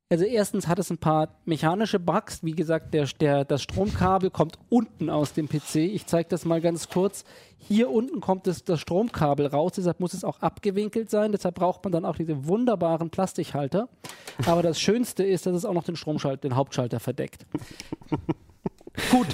also 0.10 0.26
erstens 0.26 0.68
hat 0.68 0.78
es 0.78 0.92
ein 0.92 1.00
paar 1.00 1.30
mechanische 1.46 2.00
Bugs. 2.00 2.44
Wie 2.44 2.52
gesagt, 2.52 2.94
der, 2.94 3.08
der, 3.20 3.46
das 3.46 3.64
Stromkabel 3.64 4.30
kommt 4.30 4.60
unten 4.70 5.10
aus 5.10 5.34
dem 5.34 5.48
PC. 5.50 5.78
Ich 5.78 6.06
zeige 6.06 6.30
das 6.30 6.46
mal 6.46 6.62
ganz 6.62 6.90
kurz. 6.90 7.24
Hier 7.58 7.90
unten 7.90 8.22
kommt 8.22 8.46
es, 8.48 8.64
das 8.64 8.80
Stromkabel 8.80 9.48
raus, 9.48 9.74
deshalb 9.76 10.00
muss 10.00 10.14
es 10.14 10.24
auch 10.24 10.40
abgewinkelt 10.42 11.10
sein. 11.10 11.32
Deshalb 11.32 11.56
braucht 11.56 11.84
man 11.84 11.92
dann 11.92 12.06
auch 12.06 12.16
diese 12.16 12.46
wunderbaren 12.48 13.10
Plastikhalter. 13.10 13.90
Aber 14.46 14.62
das 14.62 14.80
Schönste 14.80 15.24
ist, 15.24 15.46
dass 15.46 15.56
es 15.56 15.66
auch 15.66 15.74
noch 15.74 15.84
den 15.84 15.96
Stromschalter, 15.96 16.42
den 16.42 16.56
Hauptschalter 16.56 17.00
verdeckt. 17.00 17.46
Gut. 19.12 19.28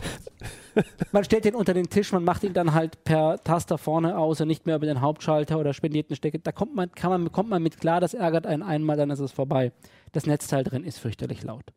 Man 1.12 1.24
stellt 1.24 1.46
den 1.46 1.56
unter 1.56 1.74
den 1.74 1.90
Tisch, 1.90 2.12
man 2.12 2.24
macht 2.24 2.44
ihn 2.44 2.54
dann 2.54 2.74
halt 2.74 3.04
per 3.04 3.44
Taster 3.44 3.78
vorne 3.78 4.18
aus 4.18 4.40
und 4.40 4.48
nicht 4.48 4.66
mehr 4.66 4.78
über 4.78 4.86
den 4.86 5.02
Hauptschalter 5.02 5.60
oder 5.60 5.74
spendiert 5.74 6.10
einen 6.10 6.16
Stecker. 6.16 6.38
Da 6.38 6.52
kommt 6.52 6.76
man, 6.76 6.92
kann 6.92 7.10
man, 7.10 7.32
kommt 7.32 7.50
man 7.50 7.62
mit 7.62 7.80
klar, 7.80 8.00
das 8.00 8.14
ärgert 8.14 8.46
einen 8.46 8.64
einmal, 8.64 8.96
dann 8.96 9.10
ist 9.10 9.20
es 9.20 9.32
vorbei. 9.32 9.74
Das 10.12 10.26
Netzteil 10.26 10.64
drin 10.64 10.84
ist 10.84 11.00
fürchterlich 11.00 11.44
laut. 11.44 11.74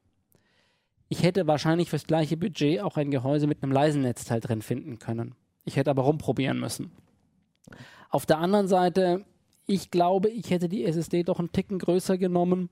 Ich 1.08 1.22
hätte 1.22 1.46
wahrscheinlich 1.46 1.90
fürs 1.90 2.06
gleiche 2.06 2.36
Budget 2.36 2.80
auch 2.80 2.96
ein 2.96 3.10
Gehäuse 3.10 3.46
mit 3.46 3.62
einem 3.62 3.72
leisen 3.72 4.02
Netzteil 4.02 4.40
drin 4.40 4.62
finden 4.62 4.98
können. 4.98 5.34
Ich 5.64 5.76
hätte 5.76 5.90
aber 5.90 6.02
rumprobieren 6.02 6.58
müssen. 6.58 6.92
Auf 8.08 8.26
der 8.26 8.38
anderen 8.38 8.68
Seite, 8.68 9.24
ich 9.66 9.90
glaube, 9.90 10.28
ich 10.28 10.50
hätte 10.50 10.68
die 10.68 10.84
SSD 10.84 11.22
doch 11.22 11.38
einen 11.38 11.52
Ticken 11.52 11.78
größer 11.78 12.18
genommen. 12.18 12.70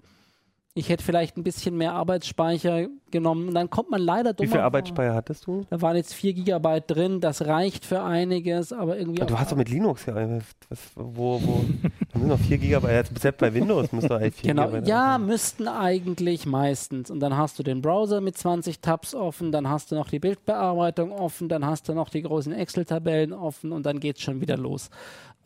Ich 0.73 0.89
hätte 0.89 1.03
vielleicht 1.03 1.37
ein 1.37 1.43
bisschen 1.43 1.77
mehr 1.77 1.95
Arbeitsspeicher 1.95 2.87
genommen. 3.11 3.49
Und 3.49 3.55
dann 3.55 3.71
kommt 3.71 3.91
man 3.91 4.01
leider 4.01 4.31
Wie 4.31 4.35
dummer. 4.37 4.51
viel 4.53 4.61
Arbeitsspeicher 4.61 5.15
hattest 5.15 5.47
du? 5.49 5.67
Da 5.69 5.83
waren 5.83 5.97
jetzt 5.97 6.15
4 6.15 6.33
Gigabyte 6.33 6.85
drin, 6.87 7.21
das 7.21 7.45
reicht 7.45 7.85
für 7.85 8.03
einiges, 8.05 8.73
aber 8.73 8.97
irgendwie. 8.97 9.19
Du 9.27 9.35
auf- 9.35 9.41
hast 9.41 9.51
doch 9.51 9.57
mit 9.57 9.69
Linux 9.69 10.05
gearbeitet. 10.05 10.45
Was, 10.69 10.79
wo, 10.95 11.41
wo? 11.43 11.65
Da 12.13 12.19
müssen 12.19 12.29
noch 12.29 12.39
4 12.39 12.59
Gigabyte. 12.59 13.09
Jetzt 13.11 13.19
Selbst 13.21 13.39
bei 13.41 13.53
Windows 13.53 13.91
müsste 13.91 14.15
eigentlich 14.17 14.35
4 14.37 14.51
Genau, 14.51 14.67
Gigabyte. 14.67 14.89
ja, 14.89 15.07
haben. 15.15 15.27
müssten 15.27 15.67
eigentlich 15.67 16.47
meistens. 16.47 17.11
Und 17.11 17.19
dann 17.19 17.37
hast 17.37 17.59
du 17.59 17.65
den 17.65 17.83
Browser 17.83 18.21
mit 18.21 18.39
20 18.39 18.79
Tabs 18.81 19.13
offen, 19.13 19.51
dann 19.51 19.69
hast 19.69 19.91
du 19.91 19.97
noch 19.97 20.09
die 20.09 20.21
Bildbearbeitung 20.21 21.11
offen, 21.11 21.49
dann 21.49 21.67
hast 21.67 21.89
du 21.89 21.95
noch 21.95 22.11
die 22.11 22.23
großen 22.23 22.53
Excel-Tabellen 22.53 23.33
offen 23.33 23.73
und 23.73 23.87
dann 23.87 23.99
geht's 23.99 24.23
schon 24.23 24.41
wieder 24.41 24.57
los. 24.57 24.89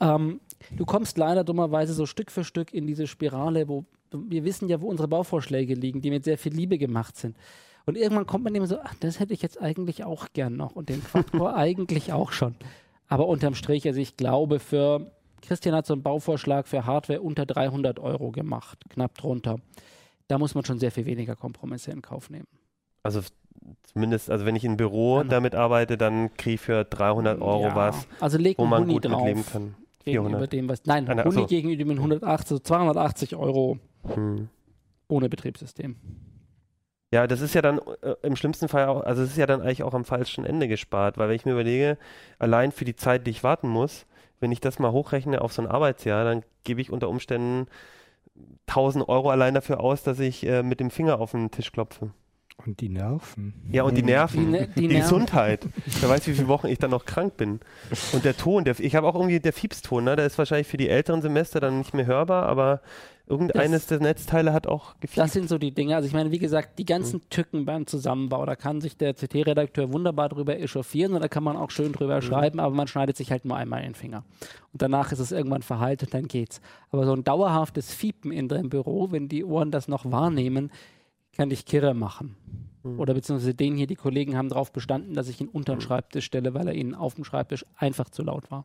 Ähm, 0.00 0.40
du 0.76 0.84
kommst 0.84 1.16
leider 1.16 1.44
dummerweise 1.44 1.94
so 1.94 2.04
Stück 2.04 2.30
für 2.30 2.44
Stück 2.44 2.74
in 2.74 2.86
diese 2.86 3.06
Spirale, 3.06 3.68
wo 3.68 3.84
wir 4.28 4.44
wissen 4.44 4.68
ja, 4.68 4.80
wo 4.80 4.88
unsere 4.88 5.08
Bauvorschläge 5.08 5.74
liegen, 5.74 6.00
die 6.00 6.10
mit 6.10 6.24
sehr 6.24 6.38
viel 6.38 6.52
Liebe 6.54 6.78
gemacht 6.78 7.16
sind. 7.16 7.36
Und 7.86 7.96
irgendwann 7.98 8.26
kommt 8.26 8.44
man 8.44 8.54
immer 8.54 8.66
so, 8.66 8.78
ach, 8.82 8.94
das 9.00 9.20
hätte 9.20 9.34
ich 9.34 9.42
jetzt 9.42 9.60
eigentlich 9.60 10.04
auch 10.04 10.28
gern 10.32 10.56
noch 10.56 10.74
und 10.76 10.88
den 10.88 11.02
Quad-Core 11.04 11.54
eigentlich 11.56 12.12
auch 12.12 12.32
schon. 12.32 12.54
Aber 13.08 13.26
unterm 13.28 13.54
Strich, 13.54 13.86
also 13.86 14.00
ich 14.00 14.16
glaube, 14.16 14.58
für 14.58 15.10
Christian 15.42 15.74
hat 15.74 15.84
so 15.86 15.92
einen 15.92 16.02
Bauvorschlag 16.02 16.66
für 16.66 16.86
Hardware 16.86 17.20
unter 17.20 17.44
300 17.44 17.98
Euro 17.98 18.30
gemacht, 18.30 18.78
knapp 18.88 19.14
drunter. 19.18 19.58
Da 20.28 20.38
muss 20.38 20.54
man 20.54 20.64
schon 20.64 20.78
sehr 20.78 20.90
viel 20.90 21.04
weniger 21.04 21.36
Kompromisse 21.36 21.90
in 21.90 22.00
Kauf 22.00 22.30
nehmen. 22.30 22.46
Also 23.02 23.20
zumindest, 23.92 24.30
also 24.30 24.46
wenn 24.46 24.56
ich 24.56 24.64
im 24.64 24.78
Büro 24.78 25.18
Genau. 25.18 25.28
damit 25.30 25.54
arbeite, 25.54 25.98
dann 25.98 26.32
kriege 26.34 26.54
ich 26.54 26.60
für 26.62 26.84
300 26.84 27.42
Euro 27.42 27.64
Ja, 27.64 27.76
was, 27.76 28.06
Also 28.20 28.38
wo 28.56 28.64
man 28.64 28.82
Huni 28.84 28.94
gut 28.94 29.04
drauf. 29.04 29.22
mitleben 29.22 29.44
kann. 29.46 29.74
Gegenüber 30.04 30.28
400. 30.30 30.52
dem, 30.52 30.68
was. 30.68 30.84
Nein, 30.84 31.04
na, 31.06 31.24
Huni 31.24 31.36
achso. 31.36 31.46
gegenüber 31.46 31.84
den 31.94 31.98
180, 31.98 32.48
so 32.48 32.58
280 32.58 33.36
Euro 33.36 33.78
Hm. 34.14 34.48
ohne 35.08 35.28
Betriebssystem. 35.28 35.96
Ja, 37.12 37.26
das 37.26 37.40
ist 37.40 37.54
ja 37.54 37.62
dann 37.62 37.78
äh, 38.02 38.14
im 38.22 38.34
schlimmsten 38.36 38.68
Fall 38.68 38.86
auch, 38.86 39.02
also 39.02 39.22
es 39.22 39.30
ist 39.30 39.36
ja 39.38 39.46
dann 39.46 39.60
eigentlich 39.60 39.82
auch 39.84 39.94
am 39.94 40.04
falschen 40.04 40.44
Ende 40.44 40.66
gespart, 40.68 41.16
weil 41.16 41.28
wenn 41.28 41.36
ich 41.36 41.44
mir 41.44 41.52
überlege, 41.52 41.96
allein 42.38 42.72
für 42.72 42.84
die 42.84 42.96
Zeit, 42.96 43.26
die 43.26 43.30
ich 43.30 43.44
warten 43.44 43.68
muss, 43.68 44.04
wenn 44.40 44.50
ich 44.50 44.60
das 44.60 44.78
mal 44.78 44.90
hochrechne 44.92 45.40
auf 45.40 45.52
so 45.52 45.62
ein 45.62 45.68
Arbeitsjahr, 45.68 46.24
dann 46.24 46.42
gebe 46.64 46.80
ich 46.80 46.90
unter 46.90 47.08
Umständen 47.08 47.66
1000 48.66 49.08
Euro 49.08 49.30
allein 49.30 49.54
dafür 49.54 49.80
aus, 49.80 50.02
dass 50.02 50.18
ich 50.18 50.44
äh, 50.46 50.62
mit 50.62 50.80
dem 50.80 50.90
Finger 50.90 51.20
auf 51.20 51.30
den 51.30 51.50
Tisch 51.50 51.70
klopfe. 51.70 52.10
Und 52.56 52.80
die 52.80 52.88
Nerven. 52.88 53.52
Ja, 53.70 53.82
und 53.82 53.94
die 53.96 54.02
Nerven, 54.02 54.40
Die 54.46 54.50
Ne- 54.50 54.68
die 54.68 54.80
die, 54.82 54.86
Nerven. 54.88 55.02
Gesundheit. 55.02 55.66
Wer 56.00 56.08
weiß, 56.08 56.26
wie 56.28 56.32
viele 56.34 56.48
Wochen 56.48 56.68
ich 56.68 56.78
dann 56.78 56.92
noch 56.92 57.04
krank 57.04 57.36
bin. 57.36 57.60
Und 58.12 58.24
der 58.24 58.36
Ton, 58.36 58.64
der, 58.64 58.78
ich 58.78 58.94
habe 58.94 59.06
auch 59.06 59.14
irgendwie 59.16 59.40
der 59.40 59.52
Fiepston, 59.52 60.04
ne? 60.04 60.16
der 60.16 60.24
ist 60.26 60.38
wahrscheinlich 60.38 60.68
für 60.68 60.76
die 60.76 60.88
älteren 60.88 61.20
Semester 61.20 61.60
dann 61.60 61.78
nicht 61.78 61.92
mehr 61.94 62.06
hörbar, 62.06 62.46
aber 62.46 62.80
irgendeines 63.26 63.86
der 63.86 64.00
Netzteile 64.00 64.52
hat 64.52 64.66
auch 64.66 64.94
gefiept. 65.00 65.18
Das 65.18 65.32
sind 65.32 65.48
so 65.48 65.58
die 65.58 65.72
Dinge. 65.72 65.96
Also 65.96 66.06
ich 66.06 66.14
meine, 66.14 66.30
wie 66.30 66.38
gesagt, 66.38 66.78
die 66.78 66.84
ganzen 66.86 67.16
Mhm. 67.16 67.28
Tücken 67.30 67.64
beim 67.66 67.86
Zusammenbau, 67.86 68.46
da 68.46 68.54
kann 68.54 68.80
sich 68.80 68.96
der 68.96 69.14
CT-Redakteur 69.14 69.92
wunderbar 69.92 70.28
drüber 70.28 70.58
echauffieren 70.58 71.12
und 71.14 71.22
da 71.22 71.28
kann 71.28 71.42
man 71.42 71.56
auch 71.56 71.70
schön 71.70 71.88
Mhm. 71.88 71.92
drüber 71.94 72.22
schreiben, 72.22 72.60
aber 72.60 72.74
man 72.74 72.86
schneidet 72.86 73.16
sich 73.16 73.30
halt 73.30 73.44
nur 73.44 73.56
einmal 73.56 73.80
in 73.80 73.88
den 73.90 73.94
Finger. 73.94 74.24
Und 74.72 74.80
danach 74.80 75.10
ist 75.12 75.18
es 75.18 75.32
irgendwann 75.32 75.62
verhalten, 75.62 76.06
dann 76.10 76.28
geht's. 76.28 76.60
Aber 76.90 77.04
so 77.04 77.12
ein 77.14 77.24
dauerhaftes 77.24 77.92
Fiepen 77.92 78.30
in 78.30 78.48
deinem 78.48 78.68
Büro, 78.70 79.10
wenn 79.10 79.28
die 79.28 79.44
Ohren 79.44 79.70
das 79.70 79.88
noch 79.88 80.10
wahrnehmen, 80.10 80.70
kann 81.36 81.50
dich 81.50 81.64
kirre 81.66 81.94
machen. 81.94 82.36
Mhm. 82.82 82.98
Oder 83.00 83.14
beziehungsweise 83.14 83.54
den 83.54 83.76
hier, 83.76 83.86
die 83.86 83.96
Kollegen 83.96 84.36
haben 84.36 84.48
darauf 84.48 84.72
bestanden, 84.72 85.14
dass 85.14 85.28
ich 85.28 85.40
ihn 85.40 85.46
Mhm. 85.46 85.52
unter 85.52 85.74
den 85.74 85.80
Schreibtisch 85.80 86.24
stelle, 86.24 86.54
weil 86.54 86.68
er 86.68 86.74
ihnen 86.74 86.94
auf 86.94 87.14
dem 87.14 87.24
Schreibtisch 87.24 87.64
einfach 87.76 88.10
zu 88.10 88.22
laut 88.22 88.50
war. 88.50 88.64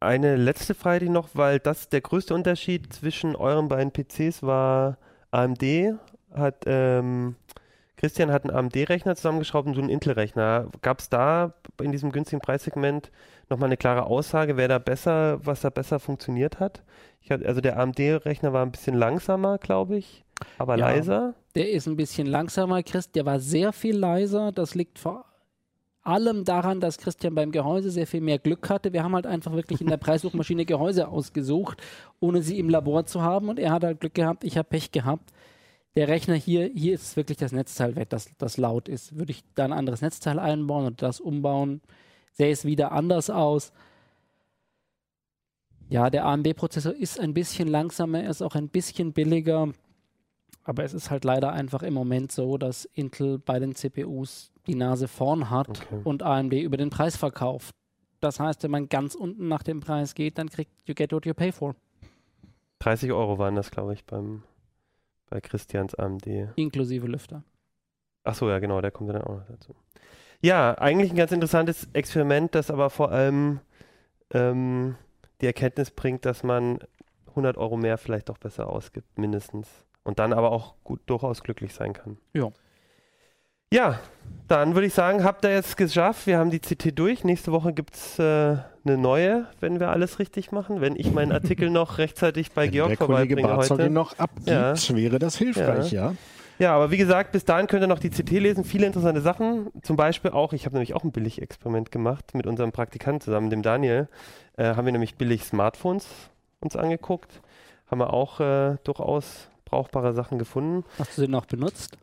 Eine 0.00 0.36
letzte 0.36 0.74
Frage 0.74 1.04
die 1.04 1.10
noch, 1.10 1.28
weil 1.34 1.60
das 1.60 1.88
der 1.88 2.00
größte 2.00 2.34
Unterschied 2.34 2.92
zwischen 2.92 3.36
euren 3.36 3.68
beiden 3.68 3.92
PCs 3.92 4.42
war 4.42 4.98
AMD 5.30 5.62
hat 6.34 6.64
ähm, 6.66 7.36
Christian 7.96 8.32
hat 8.32 8.42
einen 8.42 8.56
AMD-Rechner 8.56 9.14
zusammengeschraubt 9.14 9.68
und 9.68 9.74
du 9.74 9.80
einen 9.80 9.88
Intel-Rechner. 9.88 10.66
Gab 10.80 10.98
es 10.98 11.08
da 11.08 11.54
in 11.80 11.92
diesem 11.92 12.10
günstigen 12.10 12.40
Preissegment 12.40 13.12
nochmal 13.48 13.68
eine 13.68 13.76
klare 13.76 14.06
Aussage, 14.06 14.56
wer 14.56 14.66
da 14.66 14.78
besser, 14.78 15.38
was 15.46 15.60
da 15.60 15.70
besser 15.70 16.00
funktioniert 16.00 16.58
hat? 16.58 16.82
Ich 17.20 17.30
hatte, 17.30 17.46
also 17.46 17.60
der 17.60 17.78
AMD-Rechner 17.78 18.52
war 18.52 18.66
ein 18.66 18.72
bisschen 18.72 18.96
langsamer, 18.96 19.58
glaube 19.58 19.96
ich, 19.96 20.24
aber 20.58 20.76
Ja. 20.76 20.88
leiser. 20.90 21.34
Der 21.54 21.70
ist 21.70 21.86
ein 21.86 21.96
bisschen 21.96 22.26
langsamer, 22.26 22.82
Christ. 22.82 23.14
Der 23.14 23.26
war 23.26 23.40
sehr 23.40 23.72
viel 23.72 23.96
leiser. 23.96 24.52
Das 24.52 24.74
liegt 24.74 24.98
vor 24.98 25.24
allem 26.02 26.44
daran, 26.44 26.80
dass 26.80 26.98
Christian 26.98 27.34
beim 27.34 27.52
Gehäuse 27.52 27.90
sehr 27.90 28.06
viel 28.06 28.20
mehr 28.20 28.38
Glück 28.38 28.68
hatte. 28.70 28.92
Wir 28.92 29.04
haben 29.04 29.14
halt 29.14 29.26
einfach 29.26 29.52
wirklich 29.52 29.80
in 29.80 29.86
der 29.86 29.96
Preissuchmaschine 29.98 30.64
Gehäuse 30.64 31.08
ausgesucht, 31.08 31.80
ohne 32.20 32.42
sie 32.42 32.58
im 32.58 32.68
Labor 32.68 33.06
zu 33.06 33.22
haben. 33.22 33.48
Und 33.48 33.58
er 33.58 33.70
hat 33.72 33.84
halt 33.84 34.00
Glück 34.00 34.14
gehabt, 34.14 34.44
ich 34.44 34.56
habe 34.58 34.68
Pech 34.68 34.90
gehabt. 34.90 35.30
Der 35.94 36.08
Rechner 36.08 36.34
hier, 36.34 36.70
hier 36.74 36.94
ist 36.94 37.16
wirklich 37.16 37.36
das 37.36 37.52
Netzteil 37.52 37.96
weg, 37.96 38.08
das, 38.08 38.30
das 38.38 38.56
laut 38.56 38.88
ist. 38.88 39.16
Würde 39.18 39.32
ich 39.32 39.44
da 39.54 39.64
ein 39.66 39.74
anderes 39.74 40.00
Netzteil 40.00 40.38
einbauen 40.38 40.86
und 40.86 41.02
das 41.02 41.20
umbauen, 41.20 41.82
sähe 42.32 42.50
es 42.50 42.64
wieder 42.64 42.92
anders 42.92 43.28
aus. 43.28 43.72
Ja, 45.90 46.08
der 46.08 46.24
AMD-Prozessor 46.24 46.94
ist 46.94 47.20
ein 47.20 47.34
bisschen 47.34 47.68
langsamer, 47.68 48.22
er 48.22 48.30
ist 48.30 48.40
auch 48.42 48.54
ein 48.54 48.68
bisschen 48.70 49.12
billiger. 49.12 49.68
Aber 50.64 50.84
es 50.84 50.94
ist 50.94 51.10
halt 51.10 51.24
leider 51.24 51.52
einfach 51.52 51.82
im 51.82 51.94
Moment 51.94 52.30
so, 52.32 52.56
dass 52.56 52.84
Intel 52.94 53.38
bei 53.38 53.58
den 53.58 53.74
CPUs 53.74 54.52
die 54.66 54.74
Nase 54.76 55.08
vorn 55.08 55.50
hat 55.50 55.68
Okay. 55.68 56.00
und 56.04 56.22
AMD 56.22 56.52
über 56.54 56.76
den 56.76 56.90
Preis 56.90 57.16
verkauft. 57.16 57.74
Das 58.20 58.38
heißt, 58.38 58.62
wenn 58.62 58.70
man 58.70 58.88
ganz 58.88 59.16
unten 59.16 59.48
nach 59.48 59.64
dem 59.64 59.80
Preis 59.80 60.14
geht, 60.14 60.38
dann 60.38 60.48
kriegt 60.48 60.70
you 60.88 60.94
get 60.94 61.12
what 61.12 61.26
you 61.26 61.34
pay 61.34 61.50
for, 61.50 61.74
30 62.78 63.12
Euro 63.12 63.38
waren 63.38 63.54
das, 63.56 63.70
glaube 63.70 63.92
ich, 63.94 64.04
beim 64.04 64.42
bei 65.30 65.40
Christians 65.40 65.94
AMD. 65.94 66.26
inklusive 66.56 67.06
Lüfter. 67.06 67.42
Ach 68.24 68.34
so, 68.34 68.48
ja, 68.48 68.58
genau, 68.60 68.80
der 68.80 68.90
kommt 68.90 69.10
dann 69.10 69.22
auch 69.22 69.36
noch 69.38 69.46
dazu. 69.46 69.74
Ja, 70.40 70.74
eigentlich 70.78 71.10
ein 71.10 71.16
ganz 71.16 71.32
interessantes 71.32 71.88
Experiment, 71.92 72.54
das 72.54 72.70
aber 72.70 72.90
vor 72.90 73.10
allem 73.10 73.60
ähm, 74.32 74.96
die 75.40 75.46
Erkenntnis 75.46 75.90
bringt, 75.90 76.24
dass 76.24 76.42
man 76.42 76.78
100 77.30 77.56
Euro 77.56 77.76
mehr 77.76 77.98
vielleicht 77.98 78.28
doch 78.28 78.38
besser 78.38 78.68
ausgibt, 78.68 79.18
mindestens. 79.18 79.68
Und 80.04 80.18
dann 80.18 80.32
aber 80.32 80.50
auch 80.50 80.74
gut 80.84 81.00
durchaus 81.06 81.42
glücklich 81.42 81.74
sein 81.74 81.92
kann. 81.92 82.18
Ja. 82.34 82.48
Ja, 83.72 84.00
dann 84.48 84.74
würde 84.74 84.86
ich 84.86 84.92
sagen, 84.94 85.24
habt 85.24 85.44
ihr 85.44 85.52
jetzt 85.52 85.76
geschafft. 85.78 86.26
Wir 86.26 86.38
haben 86.38 86.50
die 86.50 86.58
CT 86.60 86.98
durch. 86.98 87.24
Nächste 87.24 87.52
Woche 87.52 87.72
gibt 87.72 87.94
es 87.94 88.18
äh, 88.18 88.22
eine 88.84 88.98
neue, 88.98 89.46
wenn 89.60 89.80
wir 89.80 89.88
alles 89.88 90.18
richtig 90.18 90.52
machen. 90.52 90.80
Wenn 90.82 90.94
ich 90.96 91.10
meinen 91.12 91.32
Artikel 91.32 91.70
noch 91.70 91.96
rechtzeitig 91.98 92.52
bei 92.52 92.64
Wenn 92.64 92.72
Georg 92.72 92.88
der 92.88 92.96
Kollege 92.98 93.34
vorbeibringe 93.36 93.48
Barzog 93.48 93.78
heute. 93.78 93.86
ihn 93.86 93.92
noch 93.94 94.18
abgibt, 94.18 94.48
Ja. 94.48 94.74
wäre 94.94 95.18
das 95.18 95.36
hilfreich, 95.38 95.90
ja. 95.92 96.14
Ja, 96.58 96.74
aber 96.76 96.90
wie 96.90 96.98
gesagt, 96.98 97.32
bis 97.32 97.46
dahin 97.46 97.66
könnt 97.66 97.82
ihr 97.82 97.86
noch 97.86 97.98
die 97.98 98.10
CT 98.10 98.30
lesen. 98.32 98.64
Viele 98.64 98.86
interessante 98.86 99.22
Sachen. 99.22 99.70
Zum 99.82 99.96
Beispiel 99.96 100.32
auch, 100.32 100.52
ich 100.52 100.66
habe 100.66 100.74
nämlich 100.74 100.92
auch 100.94 101.02
ein 101.02 101.10
Billig-Experiment 101.10 101.90
gemacht 101.90 102.34
mit 102.34 102.46
unserem 102.46 102.72
Praktikanten 102.72 103.22
zusammen, 103.22 103.48
dem 103.48 103.62
Daniel. 103.62 104.06
Äh, 104.58 104.74
haben 104.74 104.84
wir 104.84 104.92
nämlich 104.92 105.14
billig 105.16 105.44
Smartphones 105.44 106.06
uns 106.60 106.76
angeguckt. 106.76 107.40
Haben 107.90 108.00
wir 108.00 108.12
auch 108.12 108.38
äh, 108.40 108.76
durchaus 108.84 109.48
brauchbare 109.72 110.12
Sachen 110.12 110.38
gefunden. 110.38 110.84
Hast 110.98 111.18
du 111.18 111.22
den 111.22 111.30
noch 111.32 111.46
benutzt? 111.46 111.96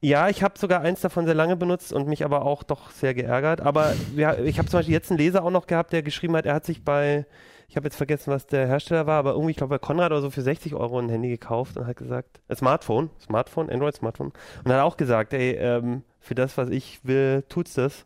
Ja, 0.00 0.28
ich 0.28 0.42
habe 0.42 0.58
sogar 0.58 0.82
eins 0.82 1.00
davon 1.00 1.24
sehr 1.24 1.34
lange 1.34 1.56
benutzt 1.56 1.92
und 1.92 2.06
mich 2.08 2.24
aber 2.24 2.44
auch 2.44 2.62
doch 2.62 2.90
sehr 2.90 3.14
geärgert. 3.14 3.62
Aber 3.62 3.94
ja, 4.14 4.36
ich 4.36 4.58
habe 4.58 4.68
zum 4.68 4.80
Beispiel 4.80 4.92
jetzt 4.92 5.10
einen 5.10 5.18
Leser 5.18 5.42
auch 5.42 5.50
noch 5.50 5.66
gehabt, 5.66 5.94
der 5.94 6.02
geschrieben 6.02 6.36
hat, 6.36 6.44
er 6.44 6.54
hat 6.54 6.66
sich 6.66 6.84
bei, 6.84 7.24
ich 7.68 7.76
habe 7.76 7.86
jetzt 7.86 7.96
vergessen, 7.96 8.30
was 8.30 8.46
der 8.46 8.66
Hersteller 8.66 9.06
war, 9.06 9.18
aber 9.18 9.30
irgendwie, 9.30 9.52
ich 9.52 9.56
glaube, 9.56 9.70
bei 9.70 9.78
Konrad 9.78 10.10
oder 10.10 10.20
so 10.20 10.28
für 10.28 10.42
60 10.42 10.74
Euro 10.74 10.98
ein 10.98 11.08
Handy 11.08 11.28
gekauft 11.30 11.78
und 11.78 11.86
hat 11.86 11.96
gesagt, 11.96 12.40
ein 12.48 12.56
Smartphone, 12.56 13.08
Smartphone, 13.18 13.70
Android-Smartphone. 13.70 14.32
Und 14.64 14.72
hat 14.72 14.80
auch 14.82 14.98
gesagt, 14.98 15.32
ey, 15.32 15.52
ähm, 15.52 16.02
für 16.20 16.34
das, 16.34 16.58
was 16.58 16.68
ich 16.68 17.00
will, 17.04 17.42
tut's 17.48 17.72
das. 17.74 18.04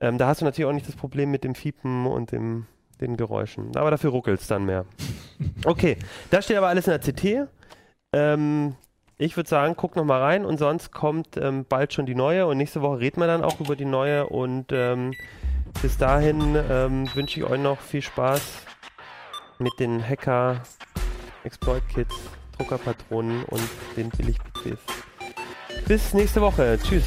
Ähm, 0.00 0.18
da 0.18 0.26
hast 0.26 0.42
du 0.42 0.44
natürlich 0.44 0.68
auch 0.68 0.74
nicht 0.74 0.88
das 0.88 0.96
Problem 0.96 1.30
mit 1.30 1.44
dem 1.44 1.54
Fiepen 1.54 2.06
und 2.06 2.32
dem, 2.32 2.66
den 3.00 3.16
Geräuschen. 3.16 3.74
Aber 3.76 3.90
dafür 3.90 4.10
ruckelt's 4.10 4.46
dann 4.46 4.66
mehr. 4.66 4.84
Okay, 5.64 5.96
das 6.30 6.44
steht 6.44 6.58
aber 6.58 6.68
alles 6.68 6.86
in 6.86 6.90
der 6.92 7.00
CT. 7.00 7.48
Ähm, 8.12 8.76
ich 9.18 9.36
würde 9.36 9.48
sagen, 9.48 9.74
guck 9.76 9.96
noch 9.96 10.04
mal 10.04 10.20
rein 10.20 10.44
und 10.44 10.58
sonst 10.58 10.92
kommt 10.92 11.36
ähm, 11.36 11.66
bald 11.68 11.92
schon 11.92 12.06
die 12.06 12.14
neue 12.14 12.46
und 12.46 12.56
nächste 12.56 12.80
Woche 12.80 13.00
reden 13.00 13.20
wir 13.20 13.26
dann 13.26 13.44
auch 13.44 13.60
über 13.60 13.76
die 13.76 13.84
neue 13.84 14.26
und 14.26 14.72
ähm, 14.72 15.12
bis 15.82 15.98
dahin 15.98 16.56
ähm, 16.70 17.08
wünsche 17.14 17.40
ich 17.40 17.46
euch 17.46 17.60
noch 17.60 17.80
viel 17.80 18.02
Spaß 18.02 18.42
mit 19.58 19.78
den 19.78 20.02
Hacker 20.02 20.62
Exploit 21.44 21.86
Kits, 21.88 22.14
Druckerpatronen 22.56 23.44
und 23.44 23.62
den 23.96 24.10
Billig-PCs. 24.10 24.78
Bis 25.86 26.14
nächste 26.14 26.40
Woche. 26.40 26.78
Tschüss. 26.82 27.04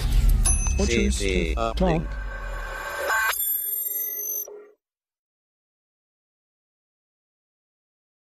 Und 0.78 0.90
tschüss. 0.90 1.20
CT 1.20 1.78
Ciao. 1.78 2.02